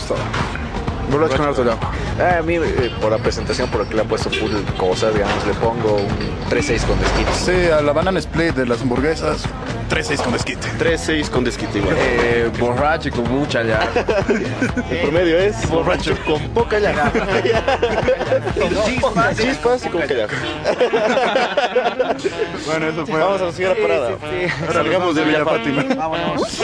con 1.10 1.46
harto 1.46 1.64
llajua. 1.64 1.92
Ah, 2.18 2.38
a 2.38 2.42
mí, 2.42 2.54
eh, 2.54 2.90
por 3.00 3.10
la 3.10 3.18
presentación, 3.18 3.68
por 3.70 3.86
que 3.86 3.94
le 3.94 4.02
ha 4.02 4.04
puesto 4.04 4.30
full 4.30 4.50
cosas, 4.78 5.14
digamos, 5.14 5.46
le 5.46 5.54
pongo 5.54 5.96
un 5.96 6.50
3-6 6.50 6.84
con 6.84 6.98
desquite. 6.98 7.32
Sí, 7.34 7.70
a 7.70 7.80
la 7.80 7.92
banana 7.92 8.18
split 8.18 8.54
de 8.54 8.66
las 8.66 8.80
hamburguesas, 8.82 9.44
3-6 9.90 10.22
con 10.22 10.32
desquite. 10.32 10.66
3-6 10.78 11.30
con 11.30 11.44
desquite 11.44 11.78
igual. 11.78 11.94
Eh, 11.98 12.50
borracho 12.58 13.08
y 13.08 13.12
con 13.12 13.30
mucha 13.30 13.62
ya. 13.62 13.88
El 14.90 14.98
promedio 15.02 15.38
es 15.38 15.68
borracho 15.68 16.16
con 16.26 16.40
poca 16.50 16.78
llajua. 16.78 17.12
Chispas, 18.86 19.36
chispas 19.36 19.86
y 19.86 19.88
con 19.88 20.02
poca 20.02 20.14
llajua. 20.14 20.38
Bueno, 22.66 22.88
eso 22.88 23.06
fue. 23.06 23.20
Vamos 23.20 23.40
a 23.40 23.44
la 23.46 23.52
siguiente 23.52 23.82
parada. 23.82 24.10
Sí, 24.10 24.48
sí, 24.48 24.72
Salgamos 24.72 25.14
de 25.14 25.24
Villa 25.24 25.44
Fátima. 25.44 25.84
Vámonos. 25.94 26.62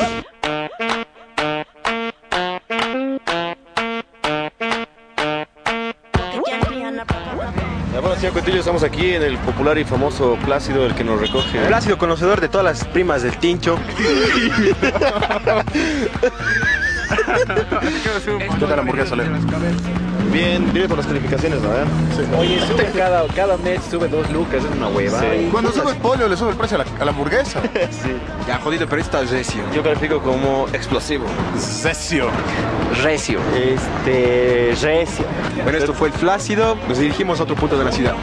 Señor 8.23 8.57
estamos 8.57 8.85
aquí 8.85 9.15
en 9.15 9.23
el 9.23 9.37
popular 9.39 9.77
y 9.79 9.85
famoso 9.85 10.39
Plácido, 10.45 10.87
el 10.87 10.95
que 10.95 11.03
nos 11.03 11.21
recoge. 11.21 11.59
Plácido 11.67 11.99
conocedor 11.99 12.41
de 12.41 12.49
todas 12.49 12.65
las 12.65 12.85
primas 12.85 13.25
del 13.25 13.37
tincho. 13.39 13.77
¿Qué 18.59 18.67
tal 18.67 18.79
hamburguesa, 18.79 19.17
Leo? 19.17 19.27
Bien, 20.33 20.73
viene 20.73 20.89
por 20.89 20.97
las 20.97 21.07
calificaciones, 21.07 21.61
¿no? 21.61 21.69
¿Eh? 21.75 21.85
Oye, 22.39 22.59
sube 22.67 22.91
cada, 22.97 23.27
cada 23.29 23.57
mes, 23.59 23.81
sube 23.91 24.09
dos 24.09 24.31
lucas, 24.31 24.65
es 24.65 24.77
una 24.77 24.89
hueva. 24.89 25.21
Sí. 25.21 25.49
Cuando 25.51 25.71
sube 25.73 25.91
el 25.91 25.99
pollo, 25.99 26.27
le 26.27 26.37
sube 26.37 26.51
el 26.51 26.57
precio 26.57 26.81
a 26.81 26.85
la, 26.85 26.91
a 27.01 27.05
la 27.05 27.11
hamburguesa. 27.11 27.61
Sí. 27.91 28.17
Ya, 28.49 28.59
jodido, 28.59 28.87
pero 28.89 29.03
está 29.03 29.21
recio. 29.23 29.63
Yo 29.75 29.83
califico 29.83 30.21
como 30.21 30.67
explosivo. 30.73 31.27
Recio. 31.85 32.31
Recio. 33.03 33.41
Este, 33.55 34.75
recio. 34.81 35.25
Bueno, 35.63 35.79
esto 35.79 35.93
fue 35.93 36.09
el 36.09 36.15
Flácido. 36.15 36.77
Nos 36.89 36.99
dirigimos 36.99 37.39
a 37.41 37.43
otro 37.43 37.55
punto 37.55 37.79
de 37.79 37.85
la 37.85 37.93
ciudad. 37.93 38.15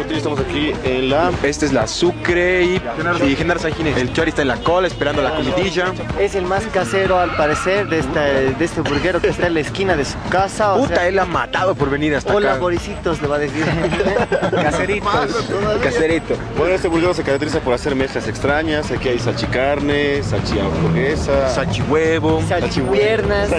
Cotillo, 0.00 0.16
estamos 0.16 0.40
aquí 0.40 0.72
en 0.82 1.10
la... 1.10 1.30
Esta 1.42 1.66
es 1.66 1.74
la 1.74 1.86
Sucre 1.86 2.64
y, 2.64 2.82
y 3.26 3.36
Genaro 3.36 3.60
Sanginés. 3.60 3.98
El 3.98 4.10
Chori 4.14 4.30
está 4.30 4.40
en 4.40 4.48
la 4.48 4.56
cola 4.56 4.86
esperando 4.86 5.20
la 5.20 5.34
comidilla. 5.34 5.92
Es 6.18 6.34
el 6.34 6.46
más 6.46 6.64
casero 6.72 7.18
al 7.18 7.36
parecer 7.36 7.86
de, 7.86 7.98
esta, 7.98 8.22
de 8.22 8.64
este 8.64 8.80
burguero 8.80 9.20
que 9.20 9.28
está 9.28 9.48
en 9.48 9.54
la 9.54 9.60
esquina 9.60 9.96
de 9.96 10.06
su 10.06 10.16
casa. 10.30 10.72
O 10.72 10.78
Puta, 10.78 10.94
sea, 10.94 11.08
él 11.08 11.18
ha 11.18 11.26
matado 11.26 11.74
por 11.74 11.90
venir 11.90 12.14
hasta 12.14 12.34
hola 12.34 12.52
acá. 12.52 12.60
Boricitos 12.60 13.20
le 13.20 13.28
va 13.28 13.36
a 13.36 13.40
decir. 13.40 13.62
Caseritos. 14.50 15.50
Caserito. 15.82 16.34
Bueno, 16.56 16.74
este 16.74 16.88
burguero 16.88 17.12
se 17.12 17.22
caracteriza 17.22 17.60
por 17.60 17.74
hacer 17.74 17.94
mezclas 17.94 18.26
extrañas. 18.26 18.90
Aquí 18.90 19.10
hay 19.10 19.18
salchicarne, 19.18 20.22
salchihamburguesa. 20.22 21.50
Sachihuevo. 21.50 22.42
Salchipiernas. 22.48 23.50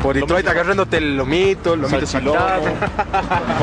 Por 0.00 0.14
Detroit 0.14 0.46
agarrándote 0.46 0.98
el 0.98 1.16
lomito, 1.16 1.74
el 1.74 1.80
lomito 1.80 2.06
saltado. 2.06 2.62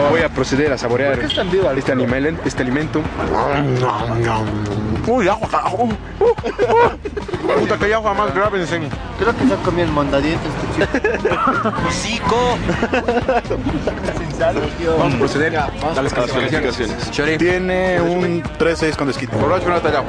Voy 0.09 0.21
a 0.21 0.27
proceder 0.27 0.73
a 0.73 0.77
saborear 0.77 1.12
¿Por 1.13 1.19
qué 1.19 1.27
están 1.27 1.51
vivos? 1.51 1.77
este, 1.77 1.91
animal, 1.91 2.39
este 2.43 2.63
alimento. 2.63 3.01
Uy, 5.05 5.27
agua, 5.27 5.47
carajo. 5.47 5.89
Puta, 7.59 7.77
que 7.77 7.85
hay 7.85 7.91
agua 7.91 8.15
más 8.15 8.33
grave, 8.33 8.61
en 8.61 8.67
serio. 8.67 8.87
Creo 9.19 9.37
que 9.37 9.45
se 9.45 9.53
ha 9.53 9.57
comido 9.57 9.85
el 9.85 9.91
mondadientes. 9.91 10.51
¡Cico! 11.91 12.57
Vamos 14.97 15.13
a 15.13 15.17
proceder 15.19 15.57
a 15.57 16.01
las 16.01 16.13
calificaciones. 16.13 17.11
Tiene 17.37 18.01
un 18.01 18.41
3-6 18.41 18.95
con 18.95 19.07
desquite. 19.07 19.35
Borracho 19.35 19.65
con 19.65 19.73
harta 19.73 19.91
llave. 19.91 20.07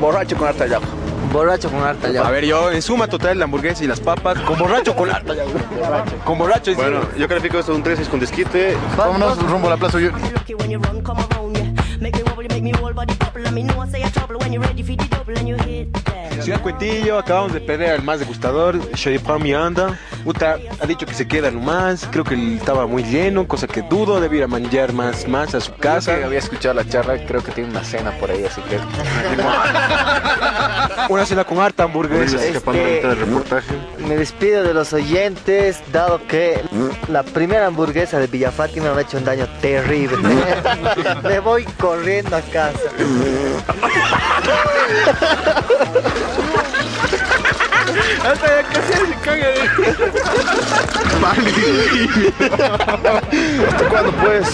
borracho 0.00 0.36
con 0.36 0.48
harta 0.48 0.66
llama. 0.66 0.86
Borracho 1.32 1.70
con 1.70 1.82
harta 1.82 2.08
A 2.08 2.10
llave. 2.10 2.32
ver, 2.32 2.44
yo 2.46 2.70
en 2.70 2.82
suma 2.82 3.06
total 3.06 3.38
la 3.38 3.44
hamburguesa 3.44 3.84
y 3.84 3.86
las 3.86 4.00
papas 4.00 4.38
con 4.40 4.58
borracho 4.58 4.94
con 4.96 5.10
harta 5.10 5.34
llave. 5.34 5.50
Con 6.24 6.38
borracho 6.38 6.70
y 6.70 6.74
Bueno, 6.74 7.00
yo 7.16 7.28
califico 7.28 7.58
esto 7.58 7.74
un 7.74 7.82
3-6 7.84 8.08
con 8.08 8.20
desquite. 8.20 8.76
Vámonos 8.96 9.38
rumbo 9.50 9.68
a 9.68 9.70
la 9.70 9.76
plaza. 9.76 10.00
Yo- 10.00 10.10
a. 10.10 10.18
Ciudad 16.42 16.62
Cuetillo, 16.62 17.18
acabamos 17.18 17.52
de 17.52 17.60
perder 17.60 17.90
al 17.90 18.02
más 18.02 18.20
degustador, 18.20 18.78
Shoripam 18.94 19.42
Miranda. 19.42 19.98
Puta, 20.24 20.56
ha 20.80 20.86
dicho 20.86 21.04
que 21.04 21.12
se 21.14 21.26
queda 21.28 21.50
nomás, 21.50 22.06
creo 22.10 22.24
que 22.24 22.34
él 22.34 22.56
estaba 22.58 22.86
muy 22.86 23.02
lleno, 23.02 23.46
cosa 23.48 23.66
que 23.66 23.82
dudo, 23.82 24.20
debe 24.20 24.36
ir 24.38 24.44
a 24.44 24.46
manjar 24.46 24.92
más, 24.92 25.26
más 25.28 25.54
a 25.54 25.60
su 25.60 25.74
casa. 25.74 26.14
Había 26.24 26.38
escuchado 26.38 26.74
la 26.74 26.88
charla, 26.88 27.16
creo 27.26 27.42
que 27.42 27.50
tiene 27.52 27.70
una 27.70 27.84
cena 27.84 28.12
por 28.12 28.30
ahí, 28.30 28.44
así 28.44 28.60
que. 28.62 28.78
Una 31.08 31.24
cena 31.24 31.44
con 31.44 31.58
harta 31.58 31.84
hamburguesa. 31.84 32.36
La. 32.36 34.06
Me 34.06 34.16
despido 34.16 34.62
de 34.62 34.74
los 34.74 34.92
oyentes, 34.92 35.80
dado 35.90 36.26
que 36.26 36.62
la 37.08 37.22
primera 37.22 37.66
hamburguesa 37.66 38.18
de 38.18 38.26
Villa 38.26 38.50
Fátima 38.50 38.92
me 38.92 38.98
ha 38.98 39.02
hecho 39.02 39.16
un 39.16 39.24
daño 39.24 39.46
terrible. 39.60 40.18
me 41.22 41.38
voy 41.40 41.64
corriendo 41.78 42.36
a 42.36 42.42
casa. 42.42 42.78
Hasta 48.24 48.46
ya 48.46 48.62
casi 48.68 48.92
se 48.92 49.14
caga 49.24 49.46
de... 49.48 49.60
¿Hasta 53.66 53.88
cuándo 53.88 54.12
pues? 54.12 54.46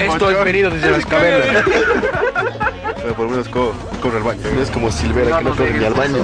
Estoy 0.00 0.34
venido 0.44 0.70
desde 0.70 0.90
las 0.90 1.06
cavernas. 1.06 1.64
Pero 2.96 3.14
por 3.14 3.24
lo 3.26 3.30
menos 3.30 3.48
co 3.48 3.72
corre 4.02 4.18
al 4.18 4.22
baño. 4.22 4.40
No 4.54 4.62
es 4.62 4.70
como 4.70 4.90
Silvera 4.90 5.38
que 5.38 5.44
no 5.44 5.50
corre 5.50 5.78
ni 5.78 5.84
al 5.84 5.94
baño. 5.94 6.16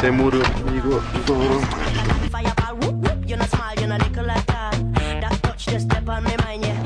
Se 0.00 0.10
murió 0.10 0.42
amigo. 0.66 1.00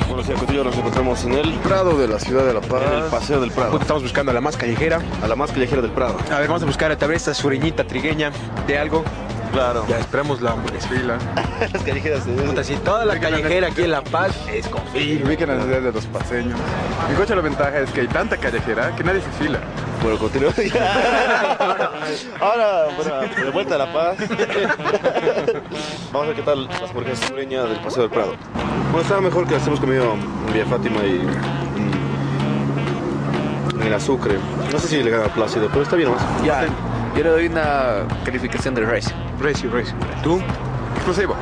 Bueno, 0.08 0.22
sí, 0.22 0.32
a 0.32 0.34
continuación 0.36 0.66
nos 0.66 0.76
encontramos 0.76 1.24
en 1.24 1.32
el 1.34 1.52
Prado 1.54 1.98
de 1.98 2.06
la 2.08 2.18
ciudad 2.18 2.44
de 2.44 2.54
La 2.54 2.60
Paz. 2.60 2.82
En 2.86 2.98
el 2.98 3.04
Paseo 3.04 3.40
del 3.40 3.50
Prado. 3.50 3.78
Estamos 3.80 4.02
buscando 4.02 4.30
a 4.30 4.34
la 4.34 4.40
más 4.40 4.56
callejera. 4.56 5.00
A 5.22 5.28
la 5.28 5.36
más 5.36 5.50
callejera 5.50 5.82
del 5.82 5.90
Prado. 5.90 6.16
A 6.30 6.38
ver, 6.38 6.48
vamos 6.48 6.62
a 6.62 6.66
buscar 6.66 6.94
tal 6.96 7.08
vez 7.08 7.22
esta 7.22 7.34
sureñita 7.34 7.84
trigueña 7.84 8.30
de 8.66 8.78
algo. 8.78 9.04
Claro. 9.54 9.86
Ya 9.88 9.98
esperamos 10.00 10.42
la 10.42 10.50
hamburguesa. 10.50 10.88
Las 11.72 11.82
callejeras 11.84 12.26
de 12.26 12.32
Puta, 12.32 12.64
si 12.64 12.74
toda 12.76 13.04
la 13.04 13.20
callejera 13.20 13.68
aquí 13.68 13.82
en 13.82 13.92
La 13.92 14.02
Paz 14.02 14.36
es 14.52 14.66
con 14.66 14.82
Y 14.94 15.22
ubiquen 15.22 15.48
las 15.48 15.64
de 15.66 15.92
los 15.92 16.06
paseños. 16.06 16.58
En 17.08 17.14
coche 17.14 17.36
la 17.36 17.40
ventaja 17.40 17.78
es 17.78 17.90
que 17.90 18.00
hay 18.02 18.08
tanta 18.08 18.36
callejera 18.36 18.94
que 18.96 19.04
nadie 19.04 19.20
se 19.20 19.30
fila. 19.44 19.60
Bueno, 20.02 20.18
continúa. 20.18 20.52
Ahora, 22.40 22.86
bueno, 22.96 23.20
de 23.44 23.50
vuelta 23.52 23.76
a 23.76 23.78
La 23.78 23.92
Paz. 23.92 24.18
Vamos 26.12 26.24
a 26.24 26.26
ver 26.26 26.36
qué 26.36 26.42
tal 26.42 26.66
las 26.66 26.82
hamburguesas 26.82 27.28
sureñas 27.28 27.68
del 27.68 27.78
Paseo 27.78 28.02
del 28.02 28.10
Prado. 28.10 28.34
Bueno, 28.90 29.02
estaba 29.02 29.20
mejor 29.20 29.46
que 29.46 29.54
las 29.54 29.66
hemos 29.68 29.78
comido 29.78 30.14
en 30.14 30.52
Villa 30.52 30.66
Fátima 30.66 31.04
y 31.04 31.20
en 33.74 33.82
el 33.82 33.94
Azucre. 33.94 34.36
No 34.72 34.78
sé 34.80 34.88
si 34.88 35.02
le 35.02 35.10
gana 35.10 35.32
Plácido, 35.32 35.68
pero 35.68 35.82
está 35.82 35.94
bien 35.96 36.10
nomás. 36.10 36.24
Ya, 36.44 36.66
yo 37.16 37.22
le 37.24 37.30
doy 37.30 37.46
una 37.46 38.06
calificación 38.24 38.74
de 38.74 38.82
Race. 38.82 39.10
Race, 39.40 39.66
Race. 39.68 39.92
¿Tú? 40.22 40.40
Explosivo. 40.96 41.34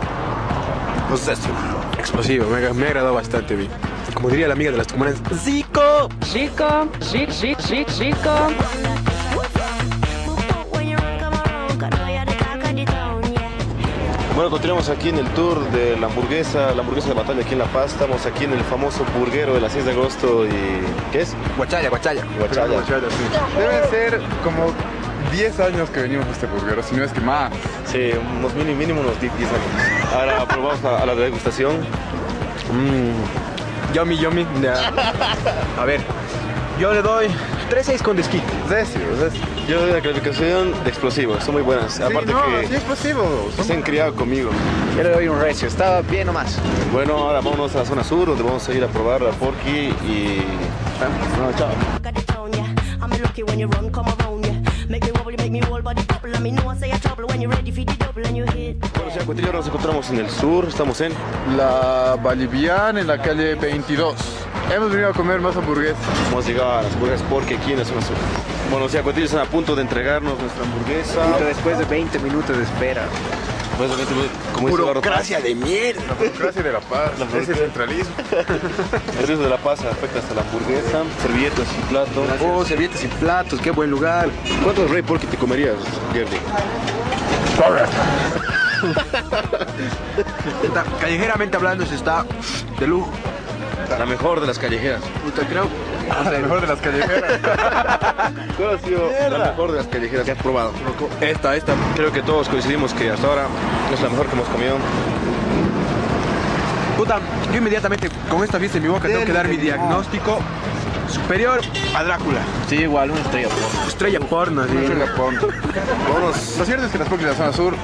Explosivo, 1.98 2.46
me, 2.46 2.66
ha- 2.66 2.72
me 2.72 2.84
ha 2.84 2.88
agradado 2.88 3.14
bastante, 3.14 3.54
vi. 3.54 3.68
Como 4.14 4.28
diría 4.28 4.48
la 4.48 4.54
amiga 4.54 4.70
de 4.70 4.76
las 4.78 4.86
tucumanas, 4.86 5.16
¡Zico! 5.42 6.08
Zico, 6.24 6.88
Zico, 7.02 7.32
Zico, 7.32 7.62
Zico, 7.62 7.90
Zico. 7.92 8.48
Bueno, 14.34 14.50
continuamos 14.50 14.88
aquí 14.88 15.10
en 15.10 15.18
el 15.18 15.26
tour 15.34 15.60
de 15.72 15.96
la 15.98 16.06
hamburguesa, 16.06 16.72
la 16.74 16.80
hamburguesa 16.80 17.08
de 17.08 17.14
batalla 17.14 17.42
aquí 17.42 17.52
en 17.52 17.58
La 17.58 17.66
Paz. 17.66 17.92
Estamos 17.92 18.24
aquí 18.24 18.44
en 18.44 18.52
el 18.54 18.60
famoso 18.64 19.04
burguero 19.18 19.54
de 19.54 19.60
la 19.60 19.68
6 19.68 19.84
de 19.84 19.90
agosto 19.92 20.46
y... 20.46 20.50
¿Qué 21.12 21.20
es? 21.20 21.34
Guachaya, 21.56 21.90
guachaya. 21.90 22.24
Guachaya. 22.38 22.66
Guachaya, 22.72 23.08
sí. 23.10 23.58
Deben 23.58 23.90
ser 23.90 24.20
como 24.42 24.72
10 25.32 25.60
años 25.60 25.90
que 25.90 26.02
venimos 26.02 26.26
a 26.26 26.30
este 26.30 26.46
burguero, 26.46 26.82
si 26.82 26.94
no 26.94 27.04
es 27.04 27.12
que 27.12 27.20
más. 27.20 27.50
Sí, 27.90 28.10
unos 28.38 28.54
mínimo, 28.54 28.78
mínimo 28.78 29.00
unos 29.00 29.20
10 29.20 29.32
años. 29.32 30.14
Ahora 30.14 30.46
probamos 30.46 30.84
a, 30.84 31.02
a 31.02 31.06
la 31.06 31.14
degustación. 31.14 31.80
Mmm, 32.70 33.94
yummy, 33.94 34.18
yummy. 34.18 34.46
Ya. 34.62 34.92
A 35.80 35.84
ver, 35.84 36.00
yo 36.78 36.92
le 36.92 37.02
doy 37.02 37.28
3-6 37.70 38.02
con 38.02 38.16
desquite. 38.16 38.44
Yo 39.68 39.80
doy 39.80 39.92
la 39.92 40.00
calificación 40.00 40.72
de 40.84 40.90
explosivos, 40.90 41.42
son 41.44 41.54
muy 41.54 41.62
buenas. 41.62 41.98
Aparte 42.00 42.32
no, 42.32 42.44
que 42.60 42.66
sí, 42.66 42.74
explosivo. 42.74 43.50
que 43.56 43.62
se 43.64 43.72
han 43.72 43.82
criado 43.82 44.14
conmigo. 44.14 44.50
Yo 44.96 45.02
le 45.02 45.10
doy 45.10 45.28
un 45.28 45.40
Race, 45.40 45.66
estaba 45.66 46.02
bien 46.02 46.26
nomás. 46.26 46.58
Bueno, 46.92 47.16
ahora 47.16 47.40
vámonos 47.40 47.74
a 47.76 47.78
la 47.78 47.84
zona 47.86 48.04
sur, 48.04 48.26
donde 48.26 48.42
vamos 48.42 48.68
a 48.68 48.72
ir 48.74 48.84
a 48.84 48.88
probar 48.88 49.22
la 49.22 49.30
Porky 49.30 49.70
y... 50.04 50.42
No, 51.38 51.56
chao. 51.56 51.70
Make 54.93 55.07
me 55.07 55.12
wobble, 55.12 55.36
make 55.38 55.51
me 55.51 55.61
whole 55.61 55.80
body 55.80 56.03
bubble. 56.05 56.34
And 56.34 56.45
me 56.45 56.51
know 56.51 56.68
I 56.68 56.76
say 56.76 56.90
a 56.90 56.99
trouble 56.99 57.24
when 57.24 57.40
you're 57.40 57.51
ready 57.51 57.70
for 57.70 57.82
the 57.82 57.97
double 57.97 58.26
and 58.26 58.36
you 58.36 58.45
hit. 58.45 58.78
Bueno, 58.95 59.11
señor 59.11 59.24
Cuetillo, 59.24 59.47
ahora 59.47 59.59
nos 59.61 59.68
encontramos 59.68 60.11
en 60.11 60.18
el 60.18 60.28
sur, 60.28 60.66
estamos 60.68 61.01
en... 61.01 61.14
La 61.57 62.18
Boliviana 62.22 63.01
en 63.01 63.07
la 63.07 63.16
calle 63.16 63.55
22. 63.55 64.14
Hemos 64.70 64.90
venido 64.90 65.09
a 65.09 65.14
comer 65.14 65.40
más 65.40 65.57
hamburguesas. 65.57 65.97
Hemos 66.28 66.47
llegado 66.47 66.72
a 66.72 66.82
las 66.82 66.93
hamburguesas 66.93 67.26
Porky 67.28 67.55
aquí 67.55 67.72
en 67.72 67.78
la 67.78 67.86
zona 67.86 68.03
sur. 68.03 68.16
Bueno, 68.70 68.86
señor 68.86 69.05
Cuetillo, 69.05 69.24
están 69.24 69.40
a 69.40 69.47
punto 69.47 69.74
de 69.74 69.80
entregarnos 69.80 70.38
nuestra 70.38 70.62
hamburguesa. 70.62 71.38
Después 71.38 71.78
de 71.78 71.86
20 71.86 72.18
minutos 72.18 72.55
de 72.55 72.62
espera. 72.62 73.07
Pues, 73.78 73.90
como 74.54 74.68
Burocracia 74.68 75.40
de 75.40 75.54
mierda. 75.54 76.02
La 76.06 76.14
burocracia 76.14 76.62
de 76.62 76.72
la 76.72 76.80
paz. 76.80 77.10
La 77.18 77.38
Ese 77.38 77.54
centralismo. 77.54 78.14
El 79.20 79.26
riesgo 79.26 79.44
de 79.44 79.50
la 79.50 79.56
paz 79.56 79.80
afecta 79.84 80.18
hasta 80.20 80.34
la 80.34 80.42
hamburguesa, 80.42 81.02
servilletas 81.20 81.66
y 81.78 81.82
platos. 81.88 82.28
Oh, 82.40 82.64
servilletas 82.64 83.02
y 83.04 83.08
platos, 83.08 83.60
qué 83.60 83.70
buen 83.70 83.90
lugar. 83.90 84.28
¿Cuántos 84.62 84.90
Rey 84.90 85.02
Porky 85.02 85.26
te 85.26 85.36
comerías? 85.36 85.74
Está- 90.62 90.84
callejeramente 91.00 91.56
hablando, 91.56 91.86
se 91.86 91.94
está 91.94 92.24
de 92.78 92.86
lujo. 92.86 93.10
La 93.98 94.06
mejor 94.06 94.40
de 94.40 94.46
las 94.46 94.58
callejeras. 94.58 95.02
Puta, 95.24 95.46
creo. 95.46 95.66
La 96.09 96.30
mejor 96.38 96.61
de 96.61 96.66
las 96.66 96.80
callejeras. 96.80 97.32
¿Cuál 98.57 98.74
ha 98.74 98.78
sido 98.78 99.11
la 99.30 99.38
mejor 99.50 99.70
de 99.72 99.78
las 99.78 99.86
callejeras 99.86 100.24
que 100.24 100.32
has 100.32 100.38
probado? 100.38 100.72
Esta, 101.20 101.57
esta. 101.57 101.74
Creo 101.94 102.12
que 102.12 102.22
todos 102.22 102.48
coincidimos 102.48 102.92
que 102.94 103.11
hasta 103.11 103.26
ahora 103.26 103.46
es 103.92 104.00
la 104.00 104.09
mejor 104.09 104.26
que 104.26 104.34
hemos 104.36 104.48
comido. 104.48 104.76
Puta, 106.96 107.18
yo 107.50 107.57
inmediatamente 107.59 108.09
con 108.30 108.44
esta 108.44 108.59
fiesta 108.59 108.78
en 108.78 108.84
mi 108.84 108.90
boca 108.90 109.09
tengo 109.09 109.24
que 109.24 109.32
dar 109.32 109.48
mi 109.48 109.57
diagnóstico 109.57 110.38
superior 111.09 111.61
a 111.96 112.05
Drácula. 112.05 112.40
Sí, 112.68 112.76
igual, 112.76 113.11
una 113.11 113.20
estrella. 113.20 113.48
por- 113.48 113.88
Estrella 113.88 114.20
porno, 114.20 114.64
sí. 114.64 114.70
Una 114.72 114.80
estrella 114.82 115.14
porno. 115.16 115.40
Lo 116.59 116.64
cierto 116.64 116.86
es 116.86 116.92
que 116.92 116.98
las 116.98 117.09
porquis 117.09 117.26
de 117.26 117.32
la 117.32 117.38
zona 117.38 117.53
sur, 117.53 117.74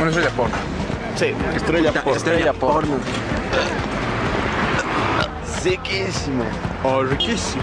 una 0.00 0.08
estrella 0.10 0.30
porno. 0.30 0.56
Sí, 1.16 1.32
estrella 1.54 1.88
Puta, 1.90 2.02
por. 2.04 2.16
Estrella 2.16 2.52
porno. 2.54 2.94
Sequísimo. 5.62 6.44
Oh, 6.82 7.02
riquísimo. 7.04 7.62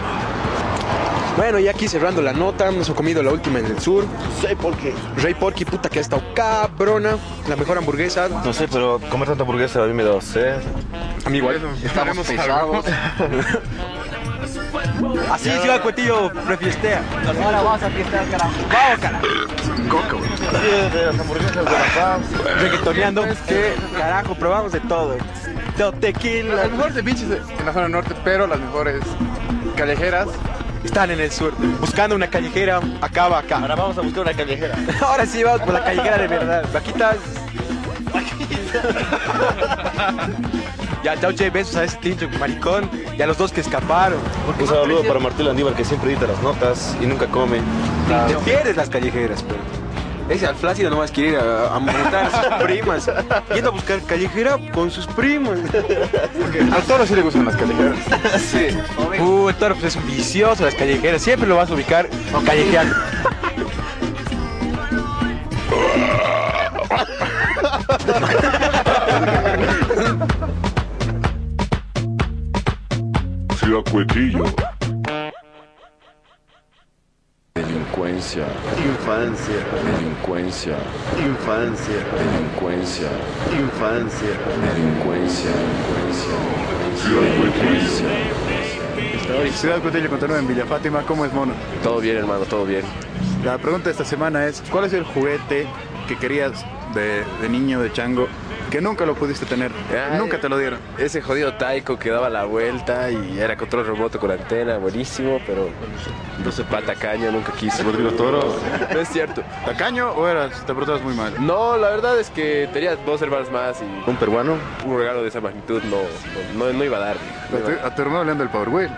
Bueno, 1.35 1.59
ya 1.59 1.71
aquí 1.71 1.87
cerrando 1.87 2.21
la 2.21 2.33
nota, 2.33 2.67
hemos 2.67 2.89
comido 2.91 3.23
la 3.23 3.31
última 3.31 3.59
en 3.59 3.65
el 3.67 3.79
sur. 3.79 4.05
Sí, 4.41 4.55
¿por 4.55 4.75
qué? 4.77 4.93
Rey 5.17 5.33
Porky, 5.33 5.63
puta 5.65 5.89
que 5.89 5.99
ha 5.99 6.01
estado 6.01 6.21
cabrona. 6.33 7.17
La 7.47 7.55
mejor 7.55 7.77
hamburguesa. 7.77 8.27
No 8.27 8.51
sé, 8.51 8.67
pero 8.67 8.99
comer 9.09 9.29
tanta 9.29 9.43
hamburguesa 9.43 9.83
a 9.83 9.87
mí 9.87 9.93
me 9.93 10.03
da 10.03 10.19
sed. 10.21 10.61
A 11.25 11.29
mí 11.29 11.37
igual. 11.37 11.61
Estamos 11.83 12.27
pesados. 12.27 12.85
Así 15.31 15.49
Ciudad 15.49 15.81
Cuetillo 15.81 16.29
refiestea. 16.47 17.01
Ahora 17.43 17.61
vamos 17.61 17.83
a 17.83 17.89
fiestar, 17.89 18.25
carajo. 18.29 18.51
Vamos, 18.73 18.99
carajo. 18.99 19.27
Sí, 20.51 20.97
de 20.97 21.05
las 21.05 21.19
hamburguesas 21.19 21.55
de 21.55 21.63
la 21.63 21.69
paz. 21.71 22.21
Reggaetoneando. 22.61 23.25
Es 23.25 23.39
que, 23.39 23.75
carajo, 23.97 24.35
probamos 24.35 24.71
de 24.71 24.79
todo. 24.81 25.17
Tequila. 25.79 26.55
Las 26.55 26.71
mejores 26.71 26.95
de 26.95 27.01
en 27.11 27.65
la 27.65 27.71
zona 27.71 27.87
norte, 27.87 28.13
pero 28.25 28.45
las 28.47 28.59
mejores 28.59 29.01
callejeras 29.77 30.27
Están 30.83 31.09
en 31.11 31.21
el 31.21 31.31
sur. 31.31 31.53
Buscando 31.79 32.17
una 32.17 32.29
callejera, 32.29 32.81
acaba 32.99 33.39
acá. 33.39 33.59
Ahora 33.59 33.75
vamos 33.75 33.97
a 33.97 34.01
buscar 34.01 34.23
una 34.23 34.33
callejera. 34.33 34.75
Ahora 35.01 35.25
sí 35.25 35.41
vamos 35.41 35.61
por 35.61 35.73
la 35.73 35.83
callejera 35.83 36.17
de 36.17 36.27
verdad. 36.27 36.65
Vaquitas. 36.73 37.17
Ya, 41.01 41.17
chao, 41.17 41.31
che, 41.31 41.49
besos 41.49 41.77
a 41.77 41.85
ese 41.85 41.95
tincho 41.95 42.27
maricón 42.41 42.91
y 43.17 43.21
a 43.21 43.27
los 43.27 43.37
dos 43.37 43.53
que 43.53 43.61
escaparon. 43.61 44.19
Un 44.59 44.67
saludo 44.67 45.01
para 45.05 45.17
Martín 45.21 45.45
Landívar 45.45 45.73
que 45.73 45.85
siempre 45.85 46.11
edita 46.11 46.27
las 46.27 46.41
notas 46.43 46.93
y 46.99 47.05
nunca 47.05 47.25
come. 47.27 47.61
Te 48.27 48.35
pierdes 48.43 48.75
las 48.75 48.89
callejeras, 48.89 49.41
pero. 49.43 49.78
Ese 50.29 50.45
al 50.45 50.55
flácido 50.55 50.89
nomás 50.91 51.11
quiere 51.11 51.31
ir 51.31 51.37
a, 51.37 51.75
a 51.75 51.79
montar 51.79 52.25
a 52.25 52.29
sus 52.29 52.53
primas. 52.63 53.09
Yendo 53.53 53.69
a 53.69 53.71
buscar 53.73 53.99
callejera 54.03 54.57
con 54.71 54.91
sus 54.91 55.07
primas. 55.07 55.57
Al 56.71 56.83
toro 56.83 57.05
sí 57.05 57.15
le 57.15 57.21
gustan 57.21 57.45
las 57.45 57.55
callejeras. 57.55 57.97
Sí. 58.39 58.67
Uh, 59.19 59.49
el 59.49 59.55
toro 59.55 59.75
pues, 59.75 59.95
es 59.95 60.01
un 60.01 60.07
vicioso 60.07 60.65
las 60.65 60.75
callejeras. 60.75 61.21
Siempre 61.21 61.47
lo 61.47 61.55
vas 61.55 61.71
a 61.71 61.73
ubicar 61.73 62.07
callejeando. 62.45 62.95
Ciudad 73.57 73.83
Cuetillo. 73.91 74.43
Delincuencia, 77.55 78.45
Infancia, 79.09 79.55
delincuencia, 79.97 80.77
infancia, 81.17 81.95
delincuencia, 82.13 83.09
infancia. 83.59 84.29
delincuencia, 84.75 85.49
delincuencia, 87.01 88.05
delincuencia. 89.25 89.57
Ciudad 89.57 89.81
Cotillo 89.81 90.09
continúa 90.11 90.37
en 90.37 90.47
Villa 90.47 90.67
Fátima. 90.67 91.01
¿Cómo 91.07 91.25
es, 91.25 91.33
mono? 91.33 91.53
Todo 91.81 91.99
bien, 91.99 92.17
hermano, 92.17 92.45
todo 92.45 92.65
bien. 92.65 92.83
La 93.43 93.57
pregunta 93.57 93.85
de 93.85 93.93
esta 93.93 94.05
semana 94.05 94.45
es, 94.45 94.61
¿cuál 94.69 94.85
es 94.85 94.93
el 94.93 95.03
juguete 95.03 95.65
que 96.07 96.15
querías 96.15 96.63
de, 96.93 97.23
de 97.41 97.49
niño, 97.49 97.81
de 97.81 97.91
chango, 97.91 98.27
que 98.69 98.81
nunca 98.81 99.05
lo 99.05 99.15
pudiste 99.15 99.45
tener? 99.45 99.71
nunca 100.17 100.39
te 100.39 100.49
lo 100.49 100.57
dieron. 100.57 100.79
Ese 100.97 101.21
jodido 101.21 101.53
taiko 101.53 101.97
que 101.97 102.09
daba 102.09 102.29
la 102.29 102.45
vuelta 102.45 103.09
y 103.11 103.39
era 103.39 103.57
control 103.57 103.87
remoto 103.87 104.19
con 104.19 104.31
antena, 104.31 104.77
buenísimo, 104.77 105.39
pero 105.45 105.69
entonces 106.37 106.65
para 106.65 106.85
tacaño 106.85 107.31
nunca 107.31 107.51
quise. 107.53 107.83
Rodrigo 107.83 108.11
Toro. 108.11 108.55
No 108.93 108.99
es 108.99 109.09
cierto. 109.09 109.43
¿Tacaño 109.65 110.11
o 110.11 110.27
eras, 110.27 110.65
te 110.65 110.73
portabas 110.73 111.01
muy 111.01 111.13
mal? 111.13 111.33
No, 111.39 111.77
la 111.77 111.89
verdad 111.89 112.19
es 112.19 112.29
que 112.29 112.69
tenía 112.71 112.95
dos 112.95 113.21
hermanos 113.21 113.51
más 113.51 113.81
y... 113.81 114.09
¿Un 114.09 114.17
peruano? 114.17 114.57
Un 114.85 114.97
regalo 114.97 115.21
de 115.21 115.29
esa 115.29 115.41
magnitud 115.41 115.81
no, 115.83 115.97
no, 116.57 116.65
no, 116.65 116.73
no 116.73 116.83
iba 116.83 116.97
a 116.97 117.01
dar. 117.01 117.17
no 117.51 117.57
A 117.57 117.59
iba 117.59 117.69
a 117.69 117.81
tu, 117.81 117.87
a 117.87 117.95
tu 117.95 118.01
hermano 118.01 118.23
le 118.25 118.31
anda 118.31 118.43
el 118.43 118.49
Power 118.49 118.69
Wheel. 118.69 118.89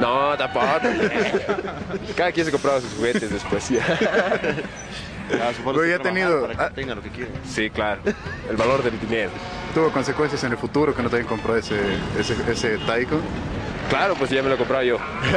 No, 0.00 0.36
tampoco. 0.36 0.66
Cada 2.16 2.32
quien 2.32 2.46
se 2.46 2.52
compraba 2.52 2.80
sus 2.80 2.92
juguetes 2.94 3.30
después. 3.30 3.70
Pero 5.64 5.86
ya 5.86 5.96
ha 5.96 5.98
tenido, 5.98 6.48
ah, 6.58 6.70
Tenga 6.74 6.94
lo 6.94 7.02
que 7.02 7.10
quiera. 7.10 7.30
Sí, 7.48 7.70
claro. 7.70 8.00
El 8.48 8.56
valor 8.56 8.82
del 8.82 8.98
dinero. 9.00 9.30
tuvo 9.74 9.90
consecuencias 9.90 10.42
en 10.44 10.52
el 10.52 10.58
futuro 10.58 10.94
que 10.94 11.02
no 11.02 11.10
te 11.10 11.16
hayan 11.16 11.28
comprado 11.28 11.58
ese, 11.58 11.76
ese, 12.18 12.34
ese 12.50 12.78
taiko. 12.78 13.16
Claro, 13.92 14.14
pues 14.14 14.30
ya 14.30 14.42
me 14.42 14.48
lo 14.48 14.56
compraba 14.56 14.82
yo. 14.84 14.96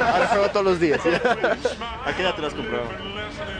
Ahora 0.00 0.26
juego 0.26 0.48
todos 0.48 0.64
los 0.66 0.80
días. 0.80 1.00
¿A 1.06 2.12
qué 2.12 2.22
edad 2.22 2.34
te 2.34 2.40
lo 2.40 2.48
has 2.48 2.54
comprado? 2.54 2.86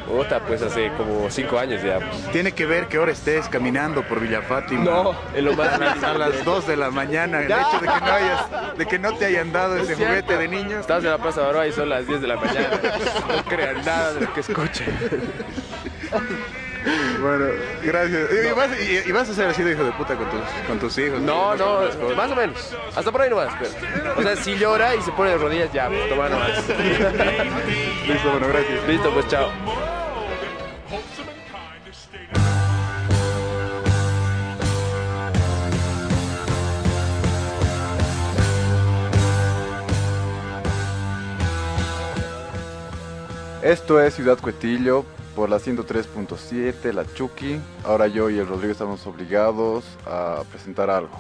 Puta, 0.09 0.41
pues 0.41 0.61
hace 0.61 0.91
como 0.97 1.31
cinco 1.31 1.57
años 1.57 1.83
ya. 1.85 2.01
pues. 2.01 2.31
Tiene 2.33 2.51
que 2.51 2.67
ver 2.67 2.89
que 2.89 2.97
ahora 2.97 3.13
estés 3.13 3.49
caminando 3.49 4.03
por 4.03 4.19
Villa 4.19 4.43
Fátima. 4.43 4.83
No, 4.85 5.15
en 5.35 5.45
lo 5.45 5.55
más 5.55 5.75
a 5.75 5.79
las, 5.79 6.03
a 6.03 6.15
las 6.15 6.45
2 6.45 6.67
de 6.67 6.77
la 6.77 6.91
mañana. 6.91 7.43
El 7.43 7.53
hecho 7.53 7.79
de 7.81 7.87
que 7.87 8.01
no 8.01 8.13
hayas, 8.13 8.77
de 8.77 8.87
que 8.87 8.99
no 8.99 9.15
te 9.15 9.25
hayan 9.27 9.53
dado 9.53 9.77
ese 9.77 9.95
juguete 9.95 10.37
de 10.37 10.49
niño. 10.49 10.81
Estás 10.81 11.05
en 11.05 11.11
la 11.11 11.19
Plaza 11.19 11.43
Baroa 11.43 11.69
y 11.69 11.73
son 11.73 11.89
las 11.89 12.05
10 12.07 12.21
de 12.21 12.27
la 12.27 12.37
mañana. 12.37 12.69
No 13.29 13.45
crean 13.45 13.85
nada 13.85 14.15
de 14.15 14.21
lo 14.23 14.35
que 14.35 14.41
escuchen. 14.41 14.87
Bueno, 17.21 17.47
gracias. 17.83 18.29
Y, 18.33 18.49
y 18.49 18.53
vas, 18.53 18.71
y- 18.81 19.09
y 19.09 19.13
vas 19.13 19.29
a 19.31 19.35
ser 19.35 19.49
así 19.49 19.63
de 19.63 19.73
hijo 19.73 19.85
de 19.85 19.93
puta 19.93 20.17
con 20.17 20.29
tus, 20.29 20.41
con 20.67 20.79
tus 20.81 20.99
hijos. 20.99 21.21
No, 21.21 21.55
no, 21.55 21.81
más 22.17 22.31
o 22.31 22.37
menos. 22.37 22.75
Hasta 22.97 23.13
por 23.13 23.23
ahí 23.23 23.31
nomás. 23.31 23.53
Pero. 23.61 24.15
O 24.19 24.23
sea, 24.23 24.37
si 24.37 24.57
llora 24.57 24.95
y 24.97 25.03
se 25.03 25.13
pone 25.13 25.31
de 25.31 25.39
rodillas, 25.39 25.73
ya, 25.73 25.89
pues 25.89 26.09
toma 26.09 26.29
nomás. 26.29 26.51
Listo, 28.09 28.31
bueno, 28.31 28.49
gracias. 28.49 28.89
Listo, 28.89 29.11
pues 29.13 29.29
chao. 29.29 29.51
Esto 43.63 44.01
es 44.01 44.15
Ciudad 44.15 44.39
Cuetillo 44.39 45.05
por 45.35 45.51
la 45.51 45.59
103.7, 45.59 46.93
la 46.93 47.05
Chucky. 47.15 47.61
Ahora 47.85 48.07
yo 48.07 48.31
y 48.31 48.39
el 48.39 48.47
Rodrigo 48.47 48.73
estamos 48.73 49.07
obligados 49.07 49.85
a 50.07 50.43
presentar 50.51 50.91
algo. 50.91 51.19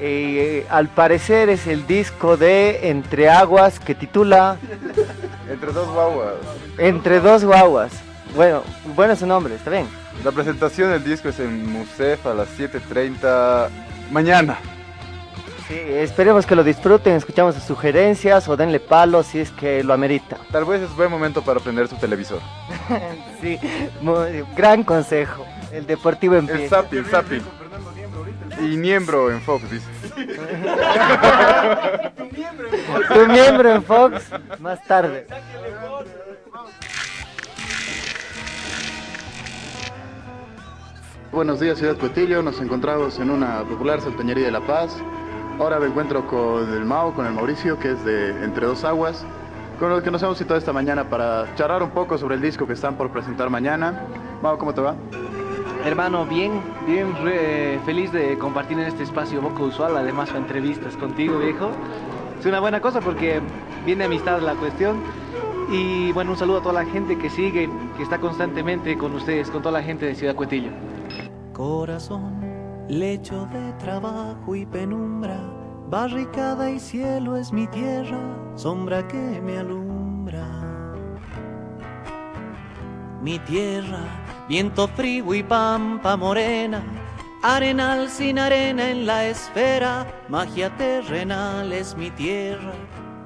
Eh, 0.00 0.64
al 0.70 0.88
parecer 0.88 1.48
es 1.48 1.66
el 1.66 1.86
disco 1.86 2.36
de 2.36 2.88
Entre 2.88 3.28
Aguas 3.28 3.80
que 3.80 3.96
titula 3.96 4.56
Entre 5.50 5.72
dos 5.72 5.88
guaguas. 5.88 6.34
Entre 6.78 7.20
dos 7.20 7.44
guaguas. 7.44 7.92
Bueno, 8.36 8.62
bueno 8.94 9.16
su 9.16 9.26
nombre, 9.26 9.56
está 9.56 9.70
bien. 9.70 9.88
La 10.24 10.32
presentación 10.32 10.90
del 10.90 11.02
disco 11.02 11.28
es 11.28 11.40
en 11.40 11.70
Musef 11.70 12.26
a 12.26 12.34
las 12.34 12.48
7.30 12.58 13.68
mañana. 14.10 14.58
Sí, 15.68 15.74
esperemos 15.76 16.46
que 16.46 16.56
lo 16.56 16.64
disfruten, 16.64 17.14
escuchamos 17.14 17.54
sus 17.54 17.64
sugerencias 17.64 18.48
o 18.48 18.56
denle 18.56 18.80
palo 18.80 19.22
si 19.22 19.40
es 19.40 19.50
que 19.50 19.84
lo 19.84 19.92
amerita. 19.92 20.38
Tal 20.50 20.64
vez 20.64 20.80
es 20.80 20.96
buen 20.96 21.10
momento 21.10 21.42
para 21.42 21.60
prender 21.60 21.88
su 21.88 21.96
televisor. 21.96 22.40
Sí, 23.40 23.56
muy- 24.00 24.44
gran 24.56 24.82
consejo. 24.82 25.46
El 25.70 25.86
deportivo 25.86 26.34
El 26.34 26.40
empieza. 26.48 26.82
Zapi, 26.82 26.96
el 26.96 27.04
Zapi. 27.04 27.40
Y 28.60 28.76
miembro 28.76 29.30
en 29.30 29.40
Fox, 29.40 29.70
dice. 29.70 29.86
Tu 33.14 33.26
miembro 33.28 33.72
en 33.72 33.84
Fox 33.84 34.24
más 34.58 34.82
tarde. 34.86 35.28
Buenos 41.32 41.60
días, 41.60 41.78
Ciudad 41.78 41.96
Cuetillo. 41.96 42.42
Nos 42.42 42.60
encontramos 42.60 43.18
en 43.18 43.30
una 43.30 43.62
popular 43.64 44.00
saltañería 44.00 44.46
de 44.46 44.52
La 44.52 44.66
Paz. 44.66 44.96
Ahora 45.58 45.80
me 45.80 45.86
encuentro 45.86 46.26
con 46.26 46.72
el 46.72 46.84
Mao, 46.84 47.12
con 47.14 47.26
el 47.26 47.32
Mauricio, 47.32 47.78
que 47.78 47.92
es 47.92 48.04
de 48.04 48.44
Entre 48.44 48.66
Dos 48.66 48.84
Aguas, 48.84 49.26
con 49.80 49.90
los 49.90 50.02
que 50.02 50.10
nos 50.10 50.22
hemos 50.22 50.38
citado 50.38 50.56
esta 50.56 50.72
mañana 50.72 51.08
para 51.08 51.52
charlar 51.56 51.82
un 51.82 51.90
poco 51.90 52.16
sobre 52.16 52.36
el 52.36 52.40
disco 52.40 52.66
que 52.66 52.74
están 52.74 52.94
por 52.96 53.10
presentar 53.10 53.50
mañana. 53.50 54.02
Mao, 54.40 54.56
¿cómo 54.56 54.72
te 54.72 54.80
va? 54.80 54.94
Hermano, 55.84 56.26
bien, 56.26 56.60
bien 56.86 57.12
re- 57.24 57.80
feliz 57.84 58.12
de 58.12 58.38
compartir 58.38 58.78
en 58.78 58.86
este 58.86 59.02
espacio 59.02 59.40
poco 59.40 59.64
usual, 59.64 59.96
además 59.96 60.30
entrevistas 60.34 60.96
contigo, 60.96 61.38
viejo. 61.38 61.70
Es 62.38 62.46
una 62.46 62.60
buena 62.60 62.80
cosa 62.80 63.00
porque 63.00 63.40
viene 63.84 64.04
amistad 64.04 64.40
la 64.40 64.54
cuestión. 64.54 64.96
Y 65.70 66.12
bueno, 66.12 66.30
un 66.32 66.36
saludo 66.36 66.58
a 66.58 66.62
toda 66.62 66.84
la 66.84 66.86
gente 66.86 67.18
que 67.18 67.30
sigue, 67.30 67.68
que 67.96 68.02
está 68.02 68.18
constantemente 68.18 68.96
con 68.96 69.12
ustedes, 69.14 69.50
con 69.50 69.60
toda 69.60 69.80
la 69.80 69.84
gente 69.84 70.06
de 70.06 70.14
Ciudad 70.14 70.34
Cuetillo. 70.34 70.70
Corazón, 71.52 72.37
lecho 72.88 73.46
de 73.52 73.72
trabajo 73.74 74.54
y 74.54 74.64
penumbra, 74.64 75.38
barricada 75.90 76.70
y 76.70 76.80
cielo 76.80 77.36
es 77.36 77.52
mi 77.52 77.66
tierra, 77.66 78.18
sombra 78.56 79.06
que 79.06 79.40
me 79.42 79.58
alumbra. 79.58 80.46
Mi 83.22 83.38
tierra, 83.40 84.00
viento 84.48 84.88
frío 84.88 85.34
y 85.34 85.42
pampa 85.42 86.16
morena, 86.16 86.82
arenal 87.42 88.08
sin 88.08 88.38
arena 88.38 88.90
en 88.90 89.06
la 89.06 89.26
esfera, 89.26 90.06
magia 90.28 90.74
terrenal 90.76 91.72
es 91.72 91.94
mi 91.94 92.10
tierra, 92.10 92.72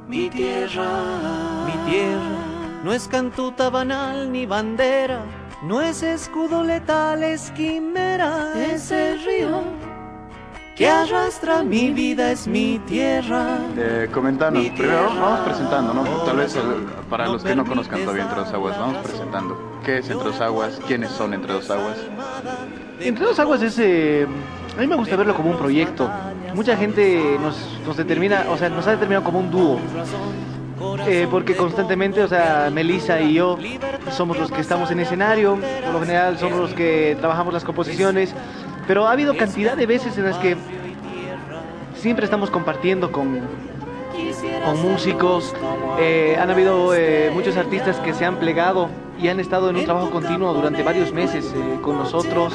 mi 0.09 0.29
tierra, 0.29 1.67
mi 1.67 1.91
tierra, 1.91 2.83
no 2.83 2.93
es 2.93 3.07
cantuta 3.07 3.71
banal 3.71 4.33
ni 4.33 4.45
bandera, 4.45 5.25
no 5.63 5.81
es 5.81 6.03
escudo 6.03 6.63
letal, 6.65 7.23
es 7.23 7.51
quimera, 7.53 8.53
es 8.73 8.91
el 8.91 9.23
río 9.25 9.63
que 10.77 10.89
arrastra 10.89 11.63
mi 11.63 11.91
vida, 11.91 12.33
es 12.33 12.49
mi 12.49 12.79
tierra. 12.87 13.59
Eh, 13.77 14.09
comentanos, 14.13 14.63
Mi 14.63 14.71
primero 14.71 15.05
vamos 15.21 15.41
presentando, 15.41 15.93
¿no? 15.95 16.03
Tal 16.25 16.37
vez 16.39 16.57
el- 16.57 16.87
para 17.11 17.27
los 17.29 17.45
que 17.45 17.55
no 17.55 17.65
conozcan 17.65 18.01
todavía 18.01 18.23
Entre 18.25 18.39
Dos 18.39 18.53
Aguas, 18.53 18.79
vamos 18.79 18.97
presentando. 19.03 19.79
¿Qué 19.85 19.99
es 19.99 20.09
Entre 20.11 20.27
Dos 20.29 20.41
Aguas? 20.41 20.81
¿Quiénes 20.87 21.11
son 21.11 21.35
Entre 21.35 21.53
Dos 21.53 21.71
Aguas? 21.71 21.99
Entre 23.01 23.25
dos 23.25 23.39
aguas 23.41 23.61
es, 23.63 23.79
eh, 23.81 24.27
a 24.77 24.81
mí 24.81 24.87
me 24.87 24.95
gusta 24.95 25.17
verlo 25.17 25.35
como 25.35 25.51
un 25.51 25.59
proyecto. 25.59 26.09
Mucha 26.55 26.77
gente 26.77 27.37
nos, 27.41 27.57
nos 27.85 27.97
determina, 27.97 28.45
o 28.49 28.57
sea, 28.57 28.69
nos 28.69 28.87
ha 28.87 28.93
determinado 28.93 29.25
como 29.25 29.41
un 29.41 29.51
dúo. 29.51 29.81
Eh, 31.07 31.27
porque 31.31 31.57
constantemente, 31.57 32.23
o 32.23 32.29
sea, 32.29 32.71
Melissa 32.73 33.21
y 33.21 33.35
yo 33.35 33.59
somos 34.11 34.39
los 34.39 34.51
que 34.51 34.61
estamos 34.61 34.91
en 34.91 35.01
escenario, 35.01 35.59
por 35.85 35.95
lo 35.95 36.01
general 36.01 36.39
somos 36.39 36.59
los 36.59 36.75
que 36.75 37.17
trabajamos 37.19 37.53
las 37.53 37.65
composiciones, 37.65 38.35
pero 38.87 39.07
ha 39.07 39.13
habido 39.13 39.37
cantidad 39.37 39.77
de 39.77 39.87
veces 39.87 40.17
en 40.19 40.25
las 40.25 40.39
que 40.39 40.57
siempre 41.95 42.25
estamos 42.25 42.51
compartiendo 42.51 43.13
con, 43.13 43.41
con 44.65 44.83
músicos, 44.83 45.55
eh, 45.99 46.37
han 46.39 46.51
habido 46.51 46.95
eh, 46.95 47.31
muchos 47.33 47.57
artistas 47.57 47.99
que 47.99 48.13
se 48.15 48.25
han 48.25 48.37
plegado 48.37 48.89
y 49.21 49.29
han 49.29 49.41
estado 49.41 49.71
en 49.71 49.77
un 49.77 49.85
trabajo 49.85 50.11
continuo 50.11 50.53
durante 50.53 50.83
varios 50.83 51.13
meses 51.13 51.53
eh, 51.55 51.79
con 51.81 51.97
nosotros. 51.97 52.55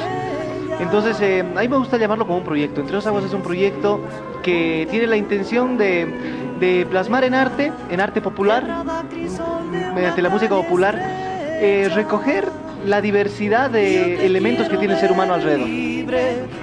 Entonces, 0.79 1.19
eh, 1.21 1.39
a 1.41 1.61
mí 1.61 1.67
me 1.67 1.77
gusta 1.77 1.97
llamarlo 1.97 2.25
como 2.25 2.39
un 2.39 2.43
proyecto. 2.43 2.81
Entre 2.81 2.95
dos 2.95 3.07
aguas 3.07 3.23
es 3.25 3.33
un 3.33 3.41
proyecto 3.41 3.99
que 4.43 4.87
tiene 4.89 5.07
la 5.07 5.17
intención 5.17 5.77
de, 5.77 6.07
de 6.59 6.85
plasmar 6.89 7.23
en 7.23 7.33
arte, 7.33 7.71
en 7.89 7.99
arte 7.99 8.21
popular, 8.21 8.85
mediante 9.95 10.21
la 10.21 10.29
música 10.29 10.55
popular, 10.55 10.97
eh, 11.59 11.89
recoger 11.93 12.49
la 12.85 13.01
diversidad 13.01 13.69
de 13.69 14.25
elementos 14.25 14.69
que 14.69 14.77
tiene 14.77 14.93
el 14.93 14.99
ser 14.99 15.11
humano 15.11 15.33
alrededor. 15.33 15.67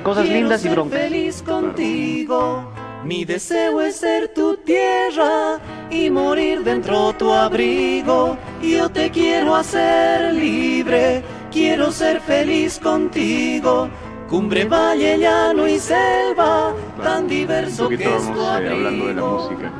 Cosas 0.03 0.29
lindas 0.29 0.65
y 0.65 0.69
broncas. 0.69 1.01
feliz 1.01 1.43
contigo. 1.43 2.73
Mi 3.05 3.27
deseo 3.27 3.83
es 3.83 3.97
ser 3.97 4.33
tu 4.33 4.57
tierra 4.57 5.61
y 5.91 6.09
morir 6.09 6.65
dentro 6.65 7.13
tu 7.13 7.31
abrigo. 7.31 8.39
Yo 8.63 8.89
te 8.89 9.11
quiero 9.11 9.55
hacer 9.55 10.33
libre, 10.33 11.23
quiero 11.53 11.93
ser 11.93 12.21
feliz 12.23 12.79
contigo. 12.79 13.91
Cumbre, 14.29 14.65
valle, 14.65 15.19
llano 15.19 15.69
y 15.69 15.79
selva, 15.79 16.73
tan 17.03 17.29
diverso 17.29 17.89
que 17.89 17.95
es 17.97 18.03
tu 18.03 18.11
vamos 18.11 18.39
eh, 18.61 18.69
hablando 18.71 19.07
de 19.07 19.15
la 19.15 19.23
música. 19.23 19.71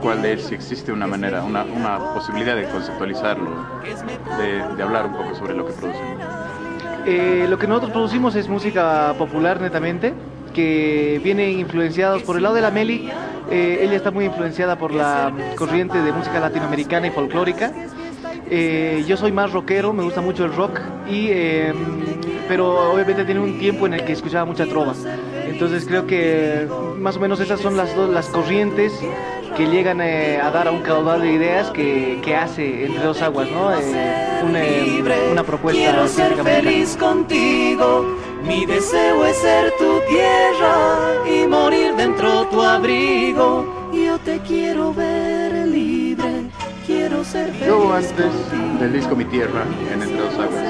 ¿Cuál 0.00 0.24
es, 0.24 0.44
si 0.44 0.54
existe 0.54 0.92
una 0.92 1.06
manera, 1.06 1.42
una, 1.44 1.64
una 1.64 1.98
posibilidad 2.14 2.54
de 2.56 2.68
conceptualizarlo, 2.68 3.50
de, 4.38 4.76
de 4.76 4.82
hablar 4.82 5.06
un 5.06 5.12
poco 5.14 5.34
sobre 5.34 5.54
lo 5.54 5.66
que 5.66 5.72
producen? 5.72 6.02
Eh, 7.06 7.46
lo 7.48 7.58
que 7.58 7.66
nosotros 7.66 7.92
producimos 7.92 8.34
es 8.34 8.48
música 8.48 9.14
popular 9.18 9.60
netamente. 9.60 10.12
que 10.52 11.18
vienen 11.24 11.58
influenciados 11.58 12.22
por 12.24 12.36
el 12.36 12.42
lado 12.42 12.54
de 12.56 12.60
la 12.60 12.70
Meli. 12.70 13.10
eh, 13.50 13.78
ella 13.82 13.96
está 13.96 14.10
muy 14.10 14.26
influenciada 14.26 14.76
por 14.76 14.92
la 14.92 15.32
corriente 15.56 16.02
de 16.02 16.12
música 16.12 16.38
latinoamericana 16.40 17.06
y 17.06 17.10
folclórica. 17.10 17.72
Eh, 18.50 19.02
yo 19.08 19.16
soy 19.16 19.32
más 19.32 19.52
rockero, 19.52 19.94
me 19.94 20.02
gusta 20.02 20.20
mucho 20.20 20.44
el 20.44 20.52
rock, 20.54 20.78
y, 21.08 21.28
eh, 21.30 21.72
pero 22.52 22.92
obviamente 22.92 23.24
tiene 23.24 23.40
un 23.40 23.58
tiempo 23.58 23.86
en 23.86 23.94
el 23.94 24.04
que 24.04 24.12
escuchaba 24.12 24.44
mucha 24.44 24.66
trova. 24.66 24.92
Entonces 25.46 25.86
creo 25.86 26.06
que 26.06 26.68
más 26.98 27.16
o 27.16 27.20
menos 27.20 27.40
esas 27.40 27.58
son 27.60 27.78
las 27.78 27.96
dos 27.96 28.10
las 28.10 28.26
corrientes 28.26 28.92
que 29.56 29.68
llegan 29.68 30.02
eh, 30.02 30.38
a 30.38 30.50
dar 30.50 30.68
a 30.68 30.70
un 30.70 30.82
caudal 30.82 31.22
de 31.22 31.32
ideas 31.32 31.70
que, 31.70 32.20
que 32.22 32.36
hace 32.36 32.84
entre 32.84 33.04
dos 33.04 33.22
aguas, 33.22 33.50
¿no? 33.50 33.72
Eh, 33.72 34.42
una, 34.42 35.32
una 35.32 35.42
propuesta 35.44 35.80
Quiero 35.80 36.06
ser 36.06 36.34
feliz 36.44 36.94
contigo. 36.98 38.18
Mi 38.46 38.66
deseo 38.66 39.24
es 39.24 39.36
ser 39.38 39.72
tu 39.78 40.00
tierra 40.10 41.24
y 41.26 41.46
morir 41.46 41.94
dentro 41.96 42.44
tu 42.48 42.60
abrigo. 42.60 43.64
Yo 43.94 44.18
te 44.18 44.38
quiero 44.40 44.92
ver 44.92 45.68
libre. 45.68 46.50
Quiero 46.86 47.24
ser 47.24 47.46
feliz. 47.52 47.66
Yo 47.66 47.94
antes 47.94 48.32
del 48.78 48.92
disco 48.92 49.16
Mi 49.16 49.24
Tierra, 49.24 49.64
en 49.90 50.02
Entre 50.02 50.20
Dos 50.20 50.34
Aguas, 50.34 50.61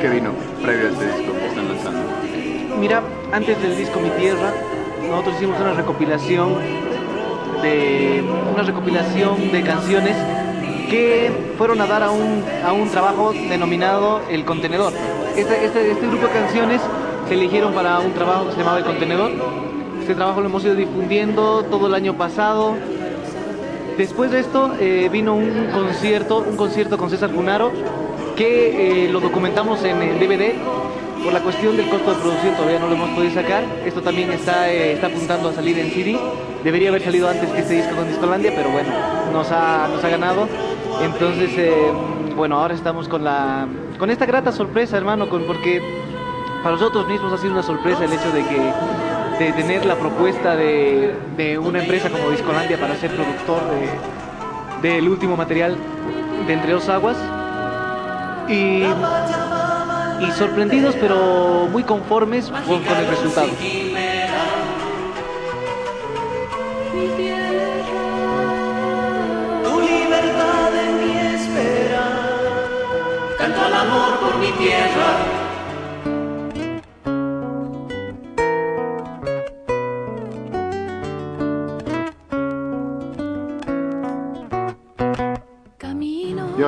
¿qué, 0.00 0.08
vino 0.08 0.30
previo 0.62 0.88
a 0.88 0.90
este 0.92 1.06
disco 1.06 1.32
que 1.32 1.46
están 1.46 1.68
lanzando? 1.68 2.00
Mira, 2.78 3.02
antes 3.32 3.60
del 3.62 3.76
disco 3.76 4.00
Mi 4.00 4.10
Tierra, 4.10 4.52
nosotros 5.08 5.36
hicimos 5.36 5.60
una 5.60 5.72
recopilación 5.74 6.54
de 7.62 8.22
una 8.52 8.62
recopilación 8.62 9.50
de 9.50 9.62
canciones 9.62 10.16
que 10.90 11.32
fueron 11.56 11.80
a 11.80 11.86
dar 11.86 12.02
a 12.02 12.10
un, 12.10 12.44
a 12.64 12.72
un 12.72 12.88
trabajo 12.88 13.32
denominado 13.32 14.20
El 14.30 14.44
Contenedor. 14.44 14.92
Este, 15.36 15.64
este, 15.64 15.90
este 15.90 16.06
grupo 16.06 16.26
de 16.26 16.32
canciones 16.32 16.80
se 17.28 17.34
eligieron 17.34 17.72
para 17.72 17.98
un 18.00 18.12
trabajo 18.12 18.46
que 18.46 18.52
se 18.52 18.58
llamaba 18.58 18.78
El 18.78 18.84
Contenedor. 18.84 19.32
Este 20.00 20.14
trabajo 20.14 20.40
lo 20.40 20.48
hemos 20.48 20.64
ido 20.64 20.74
difundiendo 20.74 21.64
todo 21.64 21.86
el 21.86 21.94
año 21.94 22.14
pasado. 22.14 22.74
Después 23.96 24.30
de 24.30 24.40
esto 24.40 24.74
eh, 24.78 25.08
vino 25.10 25.34
un 25.34 25.68
concierto, 25.72 26.44
un 26.46 26.56
concierto 26.56 26.98
con 26.98 27.08
César 27.08 27.30
Cunaro, 27.30 27.72
que 28.34 29.04
eh, 29.06 29.08
lo 29.08 29.20
documentamos 29.20 29.82
en 29.84 30.02
el 30.02 30.18
DVD. 30.18 30.54
Por 31.22 31.32
la 31.32 31.40
cuestión 31.40 31.76
del 31.76 31.88
costo 31.88 32.14
de 32.14 32.20
producción 32.20 32.54
todavía 32.54 32.78
no 32.78 32.88
lo 32.88 32.94
hemos 32.94 33.10
podido 33.10 33.32
sacar. 33.32 33.64
Esto 33.84 34.02
también 34.02 34.30
está, 34.30 34.70
eh, 34.70 34.92
está 34.92 35.06
apuntando 35.06 35.48
a 35.48 35.52
salir 35.52 35.78
en 35.78 35.90
CD. 35.90 36.18
Debería 36.62 36.90
haber 36.90 37.02
salido 37.02 37.28
antes 37.28 37.48
que 37.50 37.60
este 37.60 37.74
disco 37.74 37.96
con 37.96 38.08
Discolandia, 38.08 38.52
pero 38.54 38.70
bueno, 38.70 38.90
nos 39.32 39.50
ha, 39.50 39.88
nos 39.88 40.04
ha 40.04 40.08
ganado. 40.08 40.48
Entonces, 41.02 41.50
eh, 41.56 41.92
bueno, 42.36 42.58
ahora 42.58 42.74
estamos 42.74 43.08
con 43.08 43.24
la 43.24 43.66
con 43.98 44.10
esta 44.10 44.26
grata 44.26 44.52
sorpresa, 44.52 44.96
hermano, 44.96 45.28
con, 45.28 45.44
porque 45.44 45.80
para 46.62 46.76
nosotros 46.76 47.06
mismos 47.08 47.32
ha 47.32 47.38
sido 47.38 47.52
una 47.52 47.62
sorpresa 47.62 48.04
el 48.04 48.12
hecho 48.12 48.30
de 48.32 48.42
que 48.44 48.72
de 49.38 49.52
tener 49.52 49.84
la 49.84 49.96
propuesta 49.96 50.56
de, 50.56 51.14
de 51.36 51.58
una 51.58 51.80
empresa 51.80 52.08
como 52.10 52.30
Discolandia 52.30 52.78
para 52.78 52.94
ser 52.96 53.10
productor 53.10 53.62
de, 54.82 54.88
del 54.88 55.08
último 55.08 55.36
material 55.36 55.76
de 56.46 56.52
Entre 56.52 56.72
Dos 56.72 56.88
Aguas. 56.88 57.16
Y, 58.48 58.84
y 60.20 60.32
sorprendidos, 60.32 60.96
pero 61.00 61.68
muy 61.70 61.82
conformes 61.82 62.50
con, 62.66 62.82
con 62.82 62.96
el 62.96 63.06
resultado. 63.06 63.48
Tierra. 74.58 75.43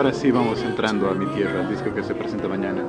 Ahora 0.07 0.19
sí 0.19 0.31
vamos 0.31 0.63
entrando 0.63 1.11
a 1.11 1.15
Mi 1.15 1.27
Tierra, 1.35 1.63
el 1.63 1.69
disco 1.69 1.93
que 1.93 2.05
se 2.05 2.15
presenta 2.15 2.47
mañana. 2.47 2.85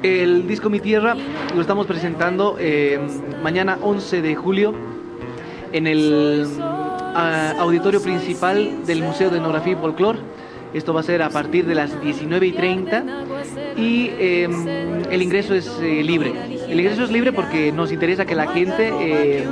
El 0.00 0.46
disco 0.46 0.70
Mi 0.70 0.78
Tierra 0.78 1.16
lo 1.56 1.60
estamos 1.60 1.88
presentando 1.88 2.54
eh, 2.60 3.00
mañana 3.42 3.78
11 3.82 4.22
de 4.22 4.36
julio 4.36 4.72
en 5.72 5.88
el 5.88 6.46
ah, 6.60 7.54
auditorio 7.58 8.00
principal 8.00 8.86
del 8.86 9.02
Museo 9.02 9.28
de 9.30 9.38
Etnografía 9.38 9.72
y 9.72 9.76
Folclor. 9.76 10.18
Esto 10.72 10.94
va 10.94 11.00
a 11.00 11.02
ser 11.02 11.20
a 11.20 11.30
partir 11.30 11.66
de 11.66 11.74
las 11.74 12.00
19 12.00 12.46
y 12.46 12.52
30 12.52 13.04
y 13.76 14.10
eh, 14.16 14.48
el 15.10 15.22
ingreso 15.22 15.56
es 15.56 15.68
eh, 15.82 16.04
libre. 16.04 16.32
El 16.68 16.78
ingreso 16.78 17.02
es 17.02 17.10
libre 17.10 17.32
porque 17.32 17.72
nos 17.72 17.90
interesa 17.90 18.24
que 18.24 18.36
la 18.36 18.46
gente 18.46 19.48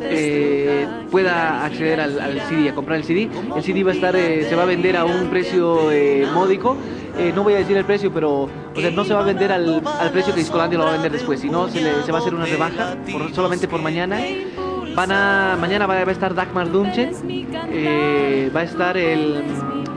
eh, 0.00 0.86
pueda 1.10 1.64
acceder 1.64 2.00
al, 2.00 2.40
CD, 2.48 2.68
a 2.68 2.74
comprar 2.74 2.98
el 2.98 3.04
CD. 3.04 3.28
El 3.54 3.62
CD 3.62 3.82
va 3.82 3.92
a 3.92 3.94
estar, 3.94 4.16
eh, 4.16 4.46
se 4.48 4.54
va 4.54 4.62
a 4.62 4.66
vender 4.66 4.96
a 4.96 5.04
un 5.04 5.28
precio 5.28 5.90
eh, 5.90 6.26
módico. 6.32 6.76
Eh, 7.18 7.32
no 7.34 7.42
voy 7.42 7.54
a 7.54 7.58
decir 7.58 7.76
el 7.76 7.84
precio, 7.84 8.12
pero 8.12 8.48
no 8.92 9.04
se 9.04 9.14
va 9.14 9.20
a 9.20 9.24
vender 9.24 9.52
al, 9.52 9.82
al 9.86 10.10
precio 10.10 10.34
que 10.34 10.40
Discolandia 10.40 10.78
lo 10.78 10.84
va 10.84 10.90
a 10.90 10.94
vender 10.94 11.12
después, 11.12 11.40
sino 11.40 11.68
se, 11.68 11.80
se 12.02 12.12
va 12.12 12.18
a 12.18 12.20
hacer 12.20 12.34
una 12.34 12.44
rebaja 12.44 12.96
solamente 13.32 13.68
por 13.68 13.80
mañana. 13.80 14.20
Van 14.94 15.12
a, 15.12 15.56
mañana 15.60 15.86
va, 15.86 15.94
a 15.94 16.10
estar 16.10 16.34
Dagmar 16.34 16.70
Dunchen, 16.70 17.12
va 18.54 18.60
a 18.60 18.62
estar 18.62 18.96
el 18.96 19.42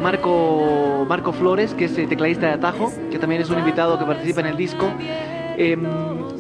Marco, 0.01 1.05
Marco 1.07 1.33
Flores, 1.33 1.73
que 1.73 1.85
es 1.85 1.97
eh, 1.97 2.07
tecladista 2.07 2.47
de 2.47 2.53
Atajo, 2.53 2.91
que 3.11 3.19
también 3.19 3.41
es 3.41 3.49
un 3.49 3.59
invitado 3.59 3.99
que 3.99 4.05
participa 4.05 4.39
en 4.41 4.47
el 4.47 4.57
disco. 4.57 4.89
Em, 5.59 5.83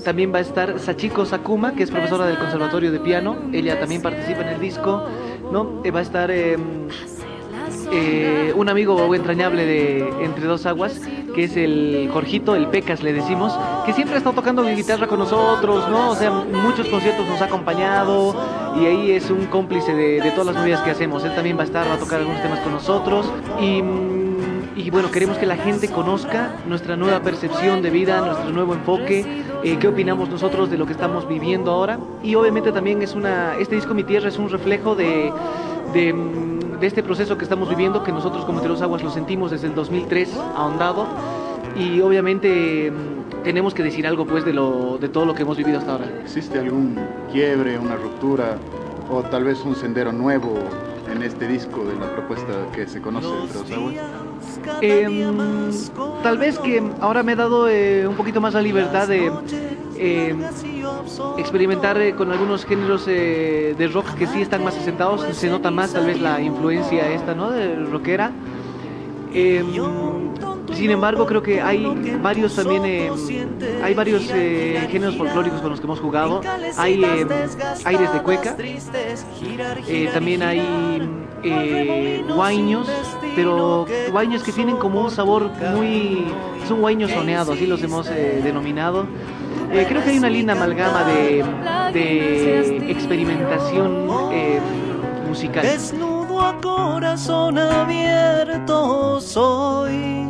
también 0.05 0.33
va 0.33 0.37
a 0.37 0.41
estar 0.41 0.79
Sachiko 0.79 1.25
Sakuma, 1.25 1.73
que 1.73 1.83
es 1.83 1.91
profesora 1.91 2.25
del 2.25 2.37
Conservatorio 2.37 2.89
de 2.89 3.01
Piano. 3.01 3.35
Ella 3.51 3.77
también 3.77 4.01
participa 4.01 4.41
en 4.41 4.47
el 4.47 4.61
disco. 4.61 5.03
¿no? 5.51 5.81
Eh, 5.83 5.91
va 5.91 5.99
a 5.99 6.03
estar 6.03 6.31
em, 6.31 6.87
eh, 7.91 8.53
un 8.55 8.69
amigo 8.69 9.13
entrañable 9.13 9.65
de 9.65 10.09
Entre 10.23 10.45
Dos 10.45 10.65
Aguas, 10.65 11.01
que 11.35 11.43
es 11.43 11.57
el 11.57 12.09
Jorgito, 12.13 12.55
el 12.55 12.67
Pecas 12.67 13.03
le 13.03 13.11
decimos, 13.11 13.53
que 13.85 13.91
siempre 13.91 14.15
ha 14.15 14.19
estado 14.19 14.35
tocando 14.35 14.63
guitarra 14.63 15.07
con 15.07 15.19
nosotros, 15.19 15.89
¿no? 15.89 16.11
O 16.11 16.15
sea, 16.15 16.31
muchos 16.31 16.87
conciertos 16.87 17.27
nos 17.27 17.41
ha 17.41 17.45
acompañado 17.45 18.35
y 18.79 18.85
ahí 18.85 19.11
es 19.11 19.29
un 19.29 19.47
cómplice 19.47 19.93
de, 19.93 20.21
de 20.21 20.31
todas 20.31 20.47
las 20.47 20.55
movidas 20.55 20.79
que 20.81 20.91
hacemos. 20.91 21.25
Él 21.25 21.35
también 21.35 21.57
va 21.57 21.63
a 21.63 21.65
estar, 21.65 21.89
va 21.89 21.95
a 21.95 21.99
tocar 21.99 22.19
algunos 22.19 22.41
temas 22.41 22.59
con 22.61 22.71
nosotros 22.71 23.29
y... 23.59 23.83
y 24.79 24.89
bueno, 24.91 25.11
queremos 25.11 25.37
que 25.37 25.45
la 25.45 25.57
gente 25.57 25.89
conozca 25.89 26.55
nuestra 26.65 26.95
nueva 26.95 27.19
percepción 27.21 27.81
de 27.81 27.89
vida, 27.89 28.21
nuestro 28.21 28.49
nuevo 28.51 28.73
enfoque, 28.73 29.43
eh, 29.61 29.77
qué 29.77 29.87
opinamos 29.89 30.29
nosotros 30.29 30.71
de 30.71 30.77
lo 30.77 30.85
que 30.85 30.93
estamos 30.93 31.27
viviendo 31.27 31.71
ahora. 31.71 31.99
Y 32.23 32.35
obviamente 32.35 32.71
también 32.71 33.01
es 33.01 33.13
una, 33.13 33.57
este 33.57 33.75
disco 33.75 33.93
Mi 33.93 34.05
Tierra 34.05 34.29
es 34.29 34.37
un 34.37 34.49
reflejo 34.49 34.95
de, 34.95 35.33
de, 35.93 36.13
mm, 36.13 36.79
de 36.79 36.87
este 36.87 37.03
proceso 37.03 37.37
que 37.37 37.43
estamos 37.43 37.67
viviendo, 37.67 38.03
que 38.03 38.13
nosotros 38.13 38.45
como 38.45 38.59
Entre 38.59 38.69
Dos 38.69 38.81
Aguas 38.81 39.03
lo 39.03 39.11
sentimos 39.11 39.51
desde 39.51 39.67
el 39.67 39.75
2003 39.75 40.33
ahondado. 40.55 41.07
Y 41.77 41.99
obviamente 41.99 42.89
mm, 42.89 43.43
tenemos 43.43 43.73
que 43.73 43.83
decir 43.83 44.07
algo 44.07 44.25
pues 44.25 44.45
de, 44.45 44.53
lo, 44.53 44.97
de 44.97 45.09
todo 45.09 45.25
lo 45.25 45.33
que 45.33 45.41
hemos 45.41 45.57
vivido 45.57 45.79
hasta 45.79 45.91
ahora. 45.91 46.05
¿Existe 46.23 46.57
algún 46.57 46.97
quiebre, 47.33 47.77
una 47.77 47.97
ruptura 47.97 48.57
o 49.11 49.23
tal 49.23 49.43
vez 49.43 49.59
un 49.65 49.75
sendero 49.75 50.13
nuevo 50.13 50.57
en 51.11 51.21
este 51.21 51.49
disco 51.49 51.83
de 51.83 51.95
la 51.95 52.09
propuesta 52.13 52.53
que 52.73 52.87
se 52.87 53.01
conoce 53.01 53.27
de 53.27 53.41
Entre 53.41 53.57
Dos 53.57 53.71
Aguas? 53.71 54.28
Em, 54.81 55.33
tal 56.23 56.37
vez 56.37 56.57
que 56.59 56.81
ahora 57.01 57.23
me 57.23 57.33
he 57.33 57.35
dado 57.35 57.67
eh, 57.67 58.07
un 58.07 58.15
poquito 58.15 58.39
más 58.41 58.53
la 58.53 58.61
libertad 58.61 59.07
de 59.07 59.31
eh, 59.97 60.35
experimentar 61.37 61.99
eh, 61.99 62.13
con 62.15 62.31
algunos 62.31 62.65
géneros 62.65 63.05
eh, 63.07 63.75
de 63.77 63.87
rock 63.87 64.13
que 64.15 64.27
sí 64.27 64.41
están 64.41 64.63
más 64.63 64.77
asentados, 64.77 65.25
se 65.35 65.49
nota 65.49 65.71
más 65.71 65.93
tal 65.93 66.05
vez 66.05 66.21
la 66.21 66.39
influencia 66.41 67.09
esta, 67.11 67.35
¿no? 67.35 67.51
De 67.51 67.75
rockera. 67.75 68.31
Sin 70.79 70.91
embargo, 70.91 71.25
creo 71.25 71.43
que 71.43 71.61
hay 71.61 71.85
varios 72.21 72.55
también, 72.55 72.85
eh, 72.85 73.11
hay 73.83 73.93
varios 73.93 74.29
eh, 74.33 74.87
géneros 74.89 75.17
folclóricos 75.17 75.59
con 75.59 75.71
los 75.71 75.81
que 75.81 75.85
hemos 75.85 75.99
jugado. 75.99 76.39
Hay 76.77 77.03
eh, 77.03 77.27
aires 77.83 78.13
de 78.13 78.21
cueca, 78.23 78.55
también 80.13 80.41
hay 80.41 80.61
guaiños, 82.33 82.87
pero 83.35 83.85
guaiños 84.09 84.41
que 84.41 84.53
tienen 84.53 84.77
como 84.77 85.01
un 85.01 85.11
sabor 85.11 85.51
muy, 85.75 86.25
es 86.63 86.71
un 86.71 86.79
guaiño 86.79 87.09
soneado, 87.09 87.51
así 87.51 87.67
los 87.67 87.83
hemos 87.83 88.07
denominado. 88.07 89.05
Creo 89.69 90.01
que 90.01 90.11
hay 90.11 90.17
una 90.17 90.29
linda 90.29 90.53
amalgama 90.53 91.03
de, 91.03 91.43
de 91.91 92.89
experimentación 92.89 94.07
musical. 95.27 95.63
Desnudo 95.63 96.39
a 96.39 96.57
corazón 96.61 97.57
abierto 97.57 99.19
soy. 99.19 100.28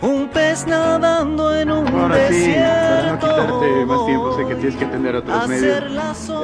Un 0.00 0.28
pez 0.28 0.66
nadando 0.66 1.54
en 1.54 1.70
un 1.70 1.86
Ahora 1.88 2.28
sí, 2.28 2.54
para 2.54 3.12
no 3.12 3.18
quitarte 3.18 3.86
más 3.86 4.06
tiempo, 4.06 4.36
sé 4.36 4.46
que 4.46 4.54
tienes 4.56 4.76
que 4.76 4.84
atender 4.84 5.16
a 5.16 5.18
otros 5.20 5.48
medios. 5.48 5.82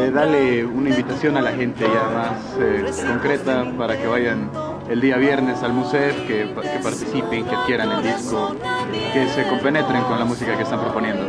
Eh, 0.01 0.11
dale 0.13 0.65
una 0.65 0.91
invitación 0.91 1.37
a 1.37 1.43
la 1.43 1.53
gente 1.53 1.85
ya 1.85 2.11
más 2.11 2.57
eh, 2.59 2.91
concreta 3.07 3.67
para 3.77 3.99
que 3.99 4.07
vayan 4.07 4.51
el 4.89 5.01
día 5.01 5.17
viernes 5.17 5.63
al 5.63 5.73
museo, 5.73 6.15
que, 6.27 6.55
que 6.55 6.79
participen, 6.83 7.45
que 7.45 7.55
adquieran 7.55 7.93
el 7.93 8.03
disco, 8.03 8.57
que 9.13 9.29
se 9.29 9.47
compenetren 9.49 10.03
con 10.05 10.19
la 10.19 10.25
música 10.25 10.57
que 10.57 10.63
están 10.63 10.81
proponiendo. 10.81 11.25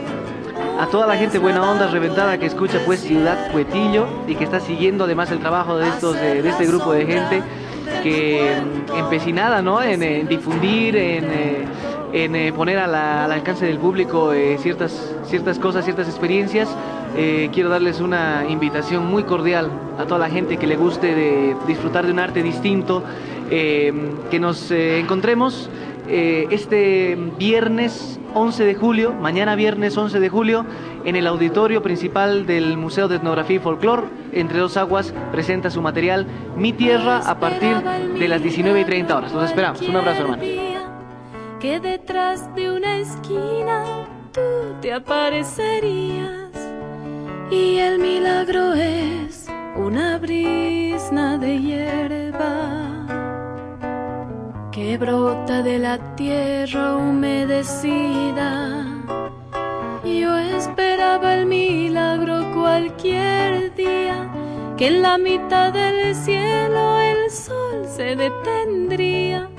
a 0.80 0.88
toda 0.88 1.08
la 1.08 1.16
gente 1.18 1.38
buena 1.38 1.70
onda, 1.70 1.88
reventada 1.88 2.38
que 2.38 2.46
escucha 2.46 2.80
pues 2.86 3.02
Ciudad 3.02 3.52
Cuetillo 3.52 4.08
y 4.28 4.36
que 4.36 4.46
está 4.46 4.60
siguiendo 4.60 5.04
además 5.04 5.32
el 5.32 5.40
trabajo 5.40 5.78
de 5.78 5.90
estos 5.90 6.16
de, 6.16 6.42
de 6.42 6.50
este 6.50 6.66
grupo 6.66 6.94
de 6.94 7.06
gente 7.06 7.44
que 8.04 8.56
mm, 8.62 8.96
empecinada 8.96 9.62
¿no? 9.62 9.82
en, 9.82 10.28
difundir, 10.28 10.96
en, 10.96 11.26
eh, 11.26 11.66
en, 12.14 12.36
eh, 12.36 12.54
poner 12.54 12.80
al 12.80 12.94
alcance 13.32 13.66
del 13.66 13.78
público 13.78 14.34
eh, 14.34 14.58
ciertas, 14.60 15.16
ciertas 15.26 15.60
cosas, 15.60 15.86
ciertas 15.86 16.08
experiencias. 16.08 16.70
Eh, 17.16 17.50
quiero 17.54 17.70
darles 17.70 18.00
una 18.00 18.46
invitación 18.48 19.06
muy 19.06 19.24
cordial 19.24 19.70
a 19.98 20.06
toda 20.06 20.20
la 20.20 20.30
gente 20.30 20.58
que 20.58 20.68
le 20.68 20.76
guste 20.76 21.14
de 21.14 21.56
disfrutar 21.68 22.06
de 22.06 22.12
un 22.12 22.20
arte 22.20 22.42
distinto, 22.42 23.04
que 23.50 24.40
nos 24.40 24.72
encontremos 24.72 25.70
este 26.08 27.18
viernes 27.38 28.18
11 28.34 28.64
de 28.64 28.76
julio, 28.76 29.12
mañana 29.12 29.56
viernes 29.56 29.98
11 29.98 30.22
de 30.22 30.30
julio, 30.30 30.66
en 31.04 31.18
el 31.18 31.28
auditorio 31.28 31.82
principal 31.82 32.46
del 32.46 32.78
Museo 32.78 33.10
de 33.10 33.18
Etnografía 33.18 33.58
y 33.58 33.60
Folclor, 33.60 34.06
Entre 34.32 34.58
Dos 34.58 34.78
Aguas, 34.78 35.14
presenta 35.34 35.70
su 35.70 35.82
material 35.82 36.28
Mi 36.56 36.72
Tierra 36.72 37.18
a 37.26 37.42
partir 37.42 37.76
de 38.18 38.28
las 38.30 38.42
19 38.42 38.80
y 38.80 38.86
30 38.86 39.18
horas. 39.18 39.34
Los 39.34 39.44
esperamos. 39.44 39.82
Un 39.82 39.98
abrazo, 39.98 40.22
hermano. 40.22 40.71
Que 41.62 41.80
detrás 41.80 42.54
de 42.56 42.72
una 42.72 42.98
esquina 42.98 44.08
tú 44.32 44.42
te 44.82 44.92
aparecerías 44.92 46.50
y 47.52 47.78
el 47.78 48.00
milagro 48.00 48.74
es 48.74 49.46
una 49.76 50.18
brisna 50.18 51.38
de 51.38 51.62
hierba 51.62 53.06
que 54.72 54.98
brota 54.98 55.62
de 55.62 55.78
la 55.78 56.16
tierra 56.16 56.96
humedecida. 56.96 58.84
Yo 60.04 60.38
esperaba 60.40 61.36
el 61.36 61.46
milagro 61.46 62.56
cualquier 62.56 63.76
día, 63.76 64.28
que 64.78 64.88
en 64.88 65.04
la 65.04 65.20
mitad 65.20 65.72
del 65.72 66.16
cielo 66.16 67.00
el 67.02 67.30
sol 67.30 67.86
se 67.86 68.16
detendría. 68.16 69.51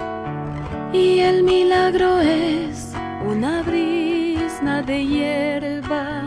Y 0.93 1.21
el 1.21 1.43
milagro 1.43 2.21
es 2.21 2.93
una 3.27 3.63
brisna 3.63 4.83
de 4.83 5.07
hierba 5.07 6.23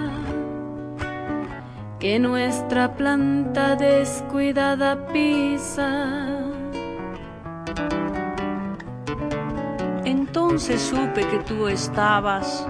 que 2.00 2.18
nuestra 2.18 2.96
planta 2.96 3.76
descuidada 3.76 5.06
pisa. 5.08 6.26
Entonces 10.04 10.82
supe 10.82 11.28
que 11.28 11.38
tú 11.46 11.68
estabas 11.68 12.68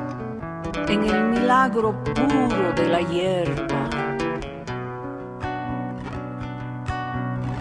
en 0.89 1.05
el 1.05 1.23
milagro 1.29 2.03
puro 2.03 2.73
de 2.75 2.89
la 2.89 3.01
hierba. 3.01 3.89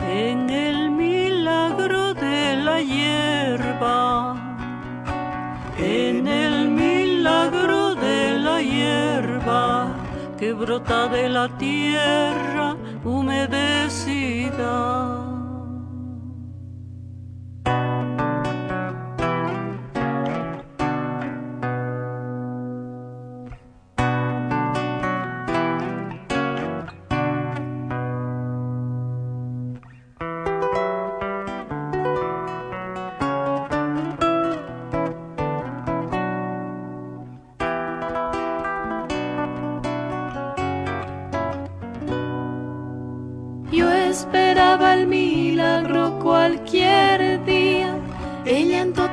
En 0.09 0.51
el 0.51 0.91
milagro 0.91 2.15
de 2.15 2.57
la 2.57 2.81
hierba. 2.81 3.24
En 5.79 6.27
el 6.29 6.69
milagro 6.69 7.95
de 7.95 8.39
la 8.39 8.61
hierba 8.63 9.89
que 10.39 10.53
brota 10.53 11.09
de 11.09 11.29
la 11.29 11.49
tierra 11.59 12.77
humedecida. 13.05 14.55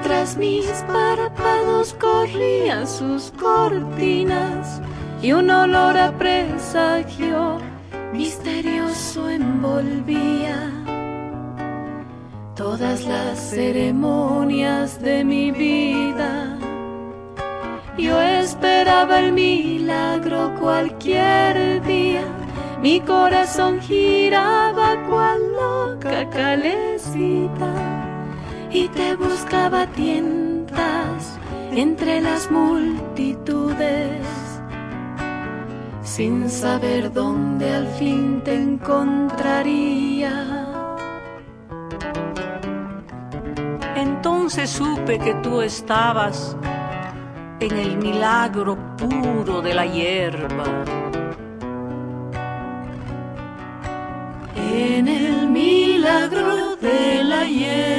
Tras 0.04 0.38
mis 0.38 0.66
párpados 0.88 1.93
corría 1.99 2.86
sus 2.86 3.32
cortinas 3.39 4.82
y 5.22 5.34
un 5.34 5.49
olor 5.49 5.97
a 5.97 6.12
presagio 6.18 7.58
misterioso 8.14 9.30
envolvía 9.30 10.72
todas 12.56 13.06
las 13.06 13.39
ceremonias 13.39 15.02
de 15.02 15.24
mi 15.24 15.52
vida. 15.52 16.58
Yo 17.97 18.22
esperaba 18.22 19.20
el 19.20 19.32
milagro 19.34 20.54
cualquier 20.60 21.82
día. 21.84 22.24
Mi 22.82 22.99
corazón 22.99 23.80
giraba 23.80 24.95
cual 25.08 25.39
loca 25.54 26.30
calecita 26.30 27.74
y 28.72 28.88
te 28.89 29.16
buscaba 29.16 29.41
a 29.54 29.86
tientas 29.88 31.38
entre 31.74 32.22
las 32.22 32.49
multitudes 32.49 34.26
sin 36.04 36.49
saber 36.49 37.12
dónde 37.12 37.74
al 37.74 37.88
fin 37.88 38.41
te 38.45 38.56
encontraría. 38.56 40.32
Entonces 43.95 44.70
supe 44.70 45.20
que 45.20 45.34
tú 45.43 45.62
estabas 45.62 46.56
en 47.60 47.72
el 47.78 47.97
milagro 47.97 48.78
puro 48.95 49.62
de 49.62 49.74
la 49.74 49.86
hierba. 49.86 50.64
En 54.56 55.08
el 55.10 55.47
milagro 55.49 56.78
de 56.78 57.24
la 57.24 57.45
hierba, 57.45 57.91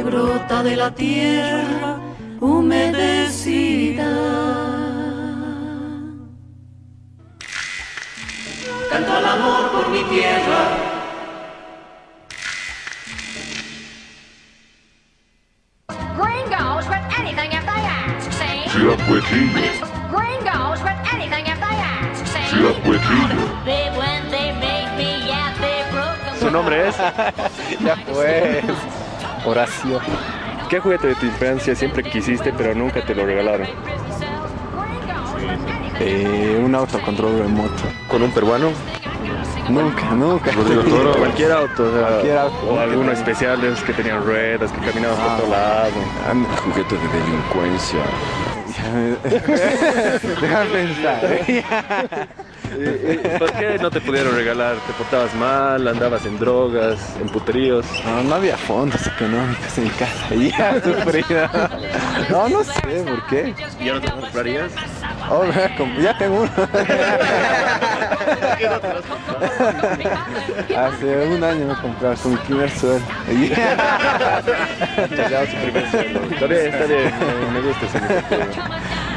que 0.00 0.04
brota 0.10 0.62
de 0.62 0.76
la 0.76 0.90
tierra 0.94 1.98
humedecida. 2.40 4.10
Canto 8.90 9.12
al 9.12 9.26
amor 9.26 9.70
por 9.72 9.88
mi 9.90 10.02
tierra. 10.04 10.60
Gringos 16.16 16.86
with 16.88 17.06
anything 17.18 17.52
if 17.52 17.64
they 17.70 17.82
ask, 18.00 18.32
see? 18.32 18.70
Ciudad 18.70 18.98
Cuetillo. 19.06 19.60
Gringos 20.12 20.80
with 20.82 21.00
anything 21.12 21.44
if 21.46 21.58
they 21.60 21.78
ask, 21.94 22.26
see? 22.26 22.46
Ciudad 22.50 22.76
Cuetillo. 22.84 23.64
They, 23.66 23.90
when 23.98 24.30
they 24.30 24.52
make 24.66 24.90
me 24.96 25.30
out, 25.30 25.54
they 25.60 25.84
broke 25.92 26.38
¿Su 26.40 26.50
nombre 26.50 26.88
es? 26.88 26.96
ya 27.84 27.96
pues. 28.06 28.64
Horacio. 29.44 30.00
¿Qué 30.68 30.78
juguete 30.78 31.08
de 31.08 31.14
tu 31.16 31.26
infancia 31.26 31.74
siempre 31.74 32.02
quisiste 32.02 32.52
pero 32.52 32.74
nunca 32.74 33.04
te 33.04 33.14
lo 33.14 33.26
regalaron? 33.26 33.66
Eh, 35.98 36.60
un 36.64 36.74
autocontrol 36.74 37.38
remoto. 37.40 37.82
¿Con 38.08 38.22
un 38.22 38.30
peruano? 38.30 38.70
Nunca, 39.68 40.10
nunca. 40.12 40.50
Rodrigo 40.52 40.82
Toro, 40.82 41.12
cualquier 41.16 41.52
auto, 41.52 41.84
o, 41.84 41.92
sea, 41.92 42.08
Cualquier 42.08 42.38
auto. 42.38 42.70
o 42.70 42.80
alguno 42.80 43.12
especial 43.12 43.60
de 43.60 43.68
esos 43.68 43.84
que 43.84 43.92
tenían 43.92 44.24
ruedas, 44.24 44.72
que 44.72 44.80
caminaban 44.80 45.16
por 45.16 45.36
todo 45.36 45.50
lado. 45.50 45.92
Juguete 46.64 46.96
de 46.96 47.08
delincuencia. 47.08 48.00
Déjame 50.40 50.66
pensar. 50.70 52.28
Eh, 52.72 53.36
¿Por 53.38 53.52
qué 53.52 53.78
no 53.80 53.90
te 53.90 54.00
pudieron 54.00 54.34
regalar? 54.34 54.76
¿Te 54.86 54.92
portabas 54.94 55.34
mal? 55.34 55.86
¿Andabas 55.88 56.24
en 56.26 56.38
drogas? 56.38 56.98
¿En 57.20 57.28
puteríos? 57.28 57.84
No, 58.04 58.22
no 58.22 58.34
había 58.36 58.56
fondos 58.56 59.06
económicos 59.06 59.78
en 59.78 59.84
mi 59.84 59.90
casa. 59.90 60.34
Ya 60.34 60.74
sufrido. 60.84 61.48
No, 62.30 62.48
no 62.48 62.64
sé 62.64 63.04
por 63.06 63.26
qué. 63.26 63.54
¿Y 63.80 63.88
ahora 63.88 64.00
te 64.00 64.10
comprarías? 64.10 64.72
Oh, 65.30 65.44
ya 66.00 66.16
tengo 66.18 66.40
uno. 66.42 66.50
Hace 70.76 71.26
un 71.28 71.42
año 71.44 71.66
me 71.66 71.74
compré 71.76 72.14
con 72.22 72.32
mi 72.32 72.38
primer 72.38 72.70
sueldo. 72.70 73.06
Ya 75.30 75.46
su 75.46 75.56
primer 75.56 75.90
sueldo. 75.90 76.20
Está 76.30 76.46
bien, 76.46 76.66
está 76.66 76.84
bien. 76.86 77.12
Me- 77.52 77.60
Me 77.60 77.66
gusta 77.66 77.86
ese 77.86 77.98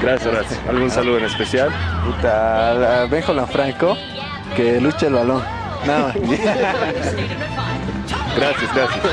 Gracias, 0.04 0.34
Horacio. 0.34 0.58
¿Algún 0.68 0.92
saludo 0.92 1.18
en 1.20 1.24
especial? 1.24 1.70
Puta, 2.04 2.74
la 2.74 3.48
Franco 3.48 3.98
que 4.54 4.82
lucha 4.82 5.08
el 5.08 5.14
balón. 5.14 5.42
Nada 5.88 6.08
más. 6.08 6.16
Gracias, 8.36 8.76
gracias. 8.76 9.06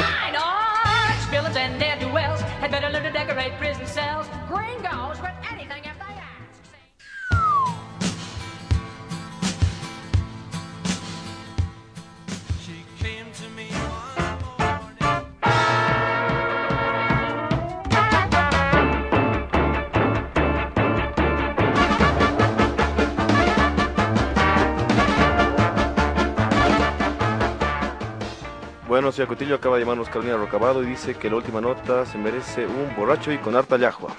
Bueno, 28.91 29.12
señor 29.12 29.28
Cotillo 29.28 29.55
acaba 29.55 29.76
de 29.76 29.82
llamarnos 29.82 30.09
Carolina 30.09 30.36
Rocabado 30.36 30.82
y 30.82 30.86
dice 30.86 31.14
que 31.14 31.30
la 31.30 31.36
última 31.36 31.61
nota 31.61 32.05
se 32.07 32.18
merece 32.18 32.66
un 32.66 32.93
borracho 32.97 33.30
y 33.30 33.38
con 33.38 33.55
harta 33.55 33.76
yajua. 33.76 34.11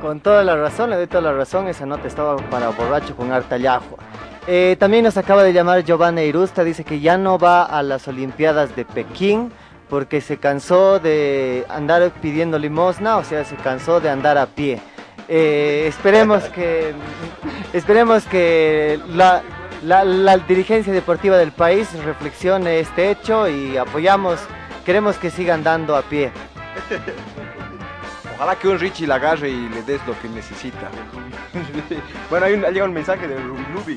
Con 0.00 0.20
toda 0.20 0.44
la 0.44 0.54
razón, 0.54 0.90
le 0.90 0.96
doy 0.96 1.08
toda 1.08 1.22
la 1.22 1.32
razón, 1.32 1.66
esa 1.66 1.84
nota 1.84 2.06
estaba 2.06 2.36
para 2.36 2.68
borracho 2.68 3.16
con 3.16 3.32
harta 3.32 3.56
yajua. 3.56 3.98
Eh, 4.46 4.76
también 4.78 5.02
nos 5.02 5.16
acaba 5.16 5.42
de 5.42 5.52
llamar 5.52 5.82
Giovanna 5.82 6.22
Irusta, 6.22 6.62
dice 6.62 6.84
que 6.84 7.00
ya 7.00 7.18
no 7.18 7.36
va 7.36 7.64
a 7.64 7.82
las 7.82 8.06
Olimpiadas 8.06 8.76
de 8.76 8.84
Pekín 8.84 9.50
porque 9.90 10.20
se 10.20 10.36
cansó 10.36 11.00
de 11.00 11.66
andar 11.68 12.12
pidiendo 12.22 12.60
limosna, 12.60 13.16
o 13.16 13.24
sea, 13.24 13.44
se 13.44 13.56
cansó 13.56 13.98
de 13.98 14.08
andar 14.08 14.38
a 14.38 14.46
pie. 14.46 14.78
Eh, 15.26 15.86
esperemos 15.88 16.44
que 16.44 16.94
esperemos 17.72 18.22
que 18.22 19.00
la, 19.08 19.42
la- 19.82 20.04
la 20.04 20.36
dirigencia 20.38 20.92
deportiva 20.92 21.36
del 21.36 21.52
país 21.52 21.92
reflexione 22.04 22.78
este 22.80 23.10
hecho 23.10 23.48
y 23.48 23.76
apoyamos, 23.76 24.40
queremos 24.84 25.16
que 25.16 25.30
sigan 25.30 25.58
andando 25.60 25.96
a 25.96 26.02
pie. 26.02 26.30
Ojalá 28.36 28.56
que 28.56 28.68
un 28.68 28.78
Richie 28.78 29.06
la 29.06 29.16
agarre 29.16 29.50
y 29.50 29.68
le 29.68 29.82
des 29.82 30.04
lo 30.06 30.18
que 30.20 30.28
necesita. 30.28 30.88
bueno, 32.30 32.46
hay 32.46 32.54
un, 32.54 32.64
ha 32.64 32.70
llegado 32.70 32.88
un 32.88 32.94
mensaje 32.94 33.28
de 33.28 33.36
Ruby 33.38 33.66
Nubi. 33.72 33.96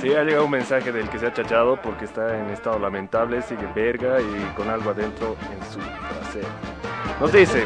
Sí, 0.00 0.12
ha 0.14 0.22
llegado 0.24 0.44
un 0.44 0.50
mensaje 0.50 0.90
del 0.92 1.08
que 1.08 1.18
se 1.18 1.26
ha 1.26 1.32
chachado 1.32 1.80
porque 1.80 2.04
está 2.04 2.36
en 2.38 2.50
estado 2.50 2.78
lamentable, 2.78 3.40
sigue 3.42 3.66
verga 3.74 4.20
y 4.20 4.52
con 4.56 4.68
algo 4.68 4.90
adentro 4.90 5.36
en 5.52 5.72
su 5.72 5.78
trasero. 5.78 6.48
Nos 7.20 7.32
dice, 7.32 7.64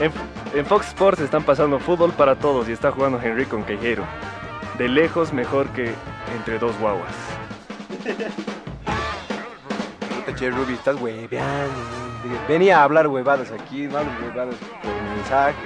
en, 0.00 0.12
en 0.58 0.66
Fox 0.66 0.88
Sports 0.88 1.20
están 1.20 1.42
pasando 1.42 1.78
fútbol 1.78 2.12
para 2.12 2.34
todos 2.36 2.68
y 2.68 2.72
está 2.72 2.90
jugando 2.92 3.18
Henry 3.22 3.46
con 3.46 3.64
Quejero. 3.64 4.04
De 4.78 4.88
lejos 4.88 5.32
mejor 5.32 5.68
que 5.70 5.92
entre 6.36 6.58
dos 6.58 6.76
guaguas. 6.78 7.12
Che, 10.36 10.50
Ruby, 10.50 10.74
estás 10.74 11.00
hueveando. 11.00 11.74
Venía 12.46 12.78
a 12.80 12.84
hablar 12.84 13.08
huevadas 13.08 13.50
aquí, 13.50 13.82
no 13.88 13.98
huevadas 13.98 14.54
por 14.82 15.16
mensaje. 15.16 15.56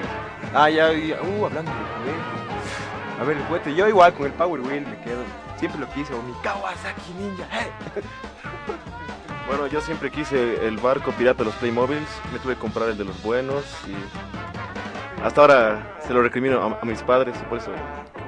Ah, 0.55 0.71
ya, 0.71 0.93
ya, 0.93 1.21
uh, 1.21 1.47
hablando 1.47 1.71
de. 1.71 3.21
A 3.21 3.25
ver, 3.25 3.37
el 3.37 3.45
juguete, 3.45 3.75
yo 3.75 3.87
igual 3.89 4.15
con 4.15 4.27
el 4.27 4.33
Power 4.33 4.61
Wheel 4.61 4.87
me 4.87 4.99
quedo. 5.03 5.23
Siempre 5.59 5.81
lo 5.81 5.89
quise, 5.91 6.15
o 6.15 6.23
mi 6.23 6.33
Kawasaki 6.43 7.13
Ninja. 7.19 7.45
eh. 7.61 7.71
Bueno, 9.47 9.67
yo 9.67 9.81
siempre 9.83 10.11
quise 10.11 10.67
el 10.67 10.79
barco 10.79 11.11
pirata 11.13 11.41
de 11.41 11.47
los 11.47 11.55
Playmobiles, 11.57 12.09
me 12.33 12.39
tuve 12.39 12.55
que 12.55 12.61
comprar 12.61 12.89
el 12.89 12.97
de 12.97 13.05
los 13.05 13.21
buenos 13.23 13.65
y 13.87 13.93
hasta 15.25 15.41
ahora 15.41 15.97
se 16.07 16.13
lo 16.13 16.23
recrimino 16.23 16.61
a, 16.63 16.79
a 16.81 16.85
mis 16.85 17.03
padres 17.03 17.35
y 17.41 17.45
por 17.45 17.59
eso 17.59 17.71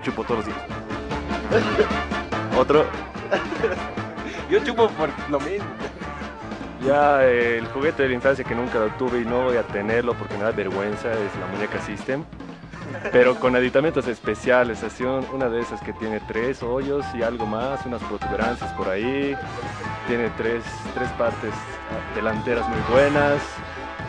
chupo 0.03 0.23
todos 0.25 0.39
los 0.39 0.47
días. 0.47 0.59
Otro. 2.59 2.85
Yo 4.51 4.59
chupo 4.65 4.89
por 4.91 5.09
lo 5.31 5.41
mismo. 5.41 5.67
Ya 6.85 7.25
eh, 7.25 7.59
el 7.59 7.67
juguete 7.69 8.03
de 8.03 8.11
la 8.11 8.15
infancia 8.17 8.45
que 8.45 8.55
nunca 8.55 8.79
lo 8.79 8.89
tuve 8.91 9.21
y 9.21 9.25
no 9.25 9.45
voy 9.45 9.57
a 9.57 9.63
tenerlo 9.63 10.13
porque 10.15 10.37
me 10.37 10.45
da 10.45 10.51
vergüenza 10.51 11.11
es 11.13 11.35
la 11.41 11.47
muñeca 11.47 11.81
System. 11.81 12.23
Pero 13.11 13.35
con 13.37 13.57
aditamentos 13.57 14.07
especiales, 14.07 14.83
así 14.85 15.03
un- 15.03 15.27
una 15.33 15.49
de 15.49 15.61
esas 15.63 15.81
que 15.81 15.93
tiene 15.95 16.21
tres 16.29 16.63
hoyos 16.63 17.05
y 17.15 17.23
algo 17.23 17.47
más, 17.47 17.85
unas 17.87 18.03
protuberancias 18.03 18.71
por 18.75 18.89
ahí, 18.89 19.35
tiene 20.07 20.31
tres, 20.37 20.63
tres 20.95 21.09
partes 21.13 21.53
delanteras 22.15 22.69
muy 22.69 22.79
buenas 22.93 23.41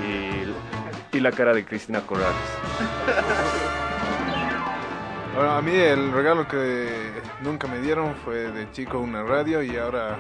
y, 0.02 0.44
y 1.16 1.20
la 1.20 1.32
cara 1.32 1.54
de 1.54 1.66
Cristina 1.66 2.02
Corrales. 2.02 2.36
Bueno, 5.36 5.52
a 5.52 5.62
mí 5.62 5.76
el 5.76 6.14
regalo 6.14 6.48
que 6.48 7.12
nunca 7.42 7.68
me 7.68 7.80
dieron 7.80 8.16
fue 8.24 8.54
de 8.54 8.72
chico 8.72 9.00
una 9.00 9.22
radio 9.22 9.62
y 9.62 9.76
ahora 9.76 10.18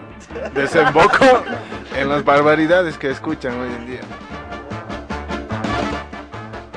desemboco 0.53 1.25
en 1.95 2.09
las 2.09 2.25
barbaridades 2.25 2.97
que 2.97 3.11
escuchan 3.11 3.57
hoy 3.57 3.69
en 3.77 3.87
día. 3.87 4.01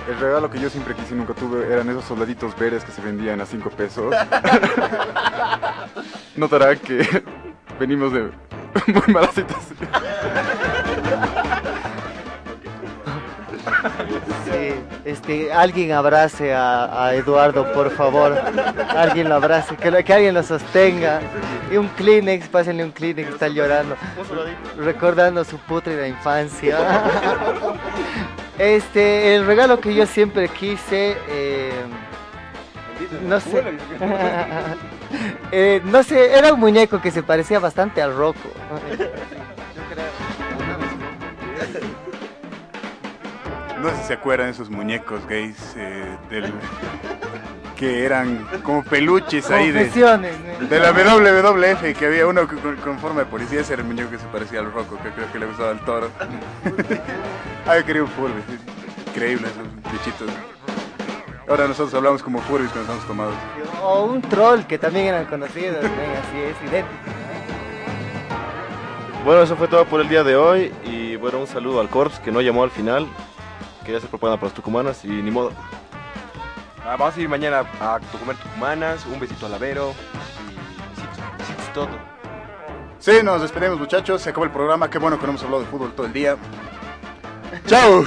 El 0.09 0.21
regalo 0.21 0.49
que 0.49 0.61
yo 0.61 0.71
siempre 0.71 0.95
quise 0.95 1.14
y 1.14 1.19
nunca 1.19 1.35
tuve 1.35 1.66
eran 1.66 1.91
esos 1.91 2.05
soldaditos 2.05 2.57
verdes 2.57 2.85
que 2.85 2.93
se 2.93 3.03
vendían 3.03 3.41
a 3.41 3.45
5 3.45 3.71
pesos. 3.71 4.14
Notará 6.37 6.77
que 6.77 7.25
venimos 7.81 8.12
de 8.12 8.31
muy 8.87 9.14
malas 9.14 9.35
situaciones. 9.35 9.89
Sí, 14.45 14.74
este, 15.05 15.53
alguien 15.53 15.93
abrace 15.93 16.55
a, 16.55 17.12
Eduardo, 17.14 17.72
por 17.72 17.91
favor. 17.91 18.37
Alguien 18.91 19.29
lo 19.29 19.37
abrace, 19.37 19.76
que, 19.76 19.89
alguien 19.89 20.35
lo 20.35 20.43
sostenga. 20.43 21.20
Y 21.72 21.76
un 21.76 21.89
Kleenex, 21.89 22.49
pásenle 22.49 22.85
un 22.85 22.93
Kleenex, 22.93 23.29
está 23.31 23.49
llorando. 23.49 23.97
Recordando 24.79 25.45
su 25.45 25.59
putrida 25.59 26.07
infancia. 26.07 26.79
Este, 28.59 29.37
el 29.37 29.47
regalo 29.47 29.79
que 29.81 29.95
yo 29.95 30.05
siempre 30.05 30.49
quise, 30.49 31.16
eh, 31.29 31.70
no 33.29 33.39
sé, 33.39 33.62
Eh, 35.51 35.81
no 35.85 36.03
sé, 36.03 36.37
era 36.37 36.53
un 36.53 36.61
muñeco 36.61 37.01
que 37.01 37.11
se 37.11 37.22
parecía 37.22 37.59
bastante 37.59 38.03
al 38.03 38.14
Rocco. 38.14 38.51
No 43.83 43.91
sé 43.91 43.97
si 43.97 44.03
se 44.05 44.12
acuerdan 44.14 44.49
esos 44.49 44.70
muñecos 44.70 45.26
gays 45.26 45.74
eh, 45.76 46.16
del 46.31 46.53
que 47.76 48.05
eran 48.05 48.45
como 48.64 48.83
peluches 48.83 49.49
ahí 49.53 49.70
de, 49.70 49.85
¿no? 49.87 50.66
de 50.66 50.81
la 50.81 50.91
WWF 50.91 51.97
que 51.97 52.07
había 52.07 52.26
uno 52.26 52.49
que 52.49 52.57
con, 52.57 52.74
con 52.76 52.99
forma 52.99 53.20
de 53.20 53.26
policía 53.26 53.61
ese 53.61 53.74
era 53.74 53.83
el 53.83 53.89
muñeco 53.89 54.11
que 54.11 54.18
se 54.18 54.26
parecía 54.26 54.59
al 54.59 54.72
Rocco 54.72 54.99
que 55.01 55.11
creo 55.11 55.31
que 55.31 55.39
le 55.39 55.47
gustaba 55.47 55.70
al 55.70 55.81
toro. 55.85 56.11
Ay, 57.66 57.85
quería 57.85 58.03
un 58.03 58.09
Furby, 58.09 58.43
increíble 59.07 59.47
esos 59.47 59.93
bichitos. 59.93 60.29
Ahora 61.49 61.68
nosotros 61.68 61.95
hablamos 61.95 62.22
como 62.22 62.41
Furbis 62.41 62.70
cuando 62.70 62.93
estamos 62.93 63.07
tomados. 63.07 63.35
O 63.83 64.05
un 64.05 64.20
troll 64.22 64.64
que 64.64 64.76
también 64.76 65.07
eran 65.07 65.26
conocidos, 65.26 65.83
¿no? 65.83 65.89
así 65.89 66.39
es, 66.39 66.70
idéntico. 66.70 67.18
Bueno, 69.24 69.43
eso 69.43 69.57
fue 69.57 69.68
todo 69.68 69.85
por 69.85 70.01
el 70.01 70.09
día 70.09 70.24
de 70.24 70.37
hoy 70.37 70.72
y 70.85 71.16
bueno, 71.16 71.39
un 71.39 71.47
saludo 71.47 71.81
al 71.81 71.89
Corps 71.89 72.18
que 72.20 72.31
no 72.33 72.41
llamó 72.41 72.64
al 72.64 72.70
final, 72.70 73.07
quería 73.89 73.99
hacer 74.01 74.11
propaganda 74.11 74.39
para 74.39 74.49
los 74.49 74.55
tucumanas 74.55 75.03
y 75.03 75.09
ni 75.09 75.30
modo. 75.30 75.51
Ah, 76.84 76.97
vamos 76.99 77.16
a 77.16 77.20
ir 77.22 77.26
mañana 77.26 77.61
a 77.80 77.99
comer 78.20 78.36
tucumanas, 78.36 79.07
un 79.07 79.18
besito 79.18 79.47
al 79.47 79.55
Avero 79.55 79.95
y 80.43 80.95
besitos, 80.95 81.39
besitos 81.39 81.72
todo. 81.72 81.89
Sí, 82.99 83.22
nos 83.24 83.41
despedimos 83.41 83.78
muchachos, 83.78 84.20
se 84.20 84.28
acabó 84.28 84.45
el 84.45 84.51
programa, 84.51 84.91
qué 84.91 84.99
bueno 84.99 85.18
que 85.18 85.22
no 85.22 85.30
hemos 85.30 85.43
hablado 85.43 85.62
de 85.62 85.68
fútbol 85.68 85.95
todo 85.95 86.05
el 86.05 86.12
día. 86.12 86.36
¡Chao! 87.66 88.05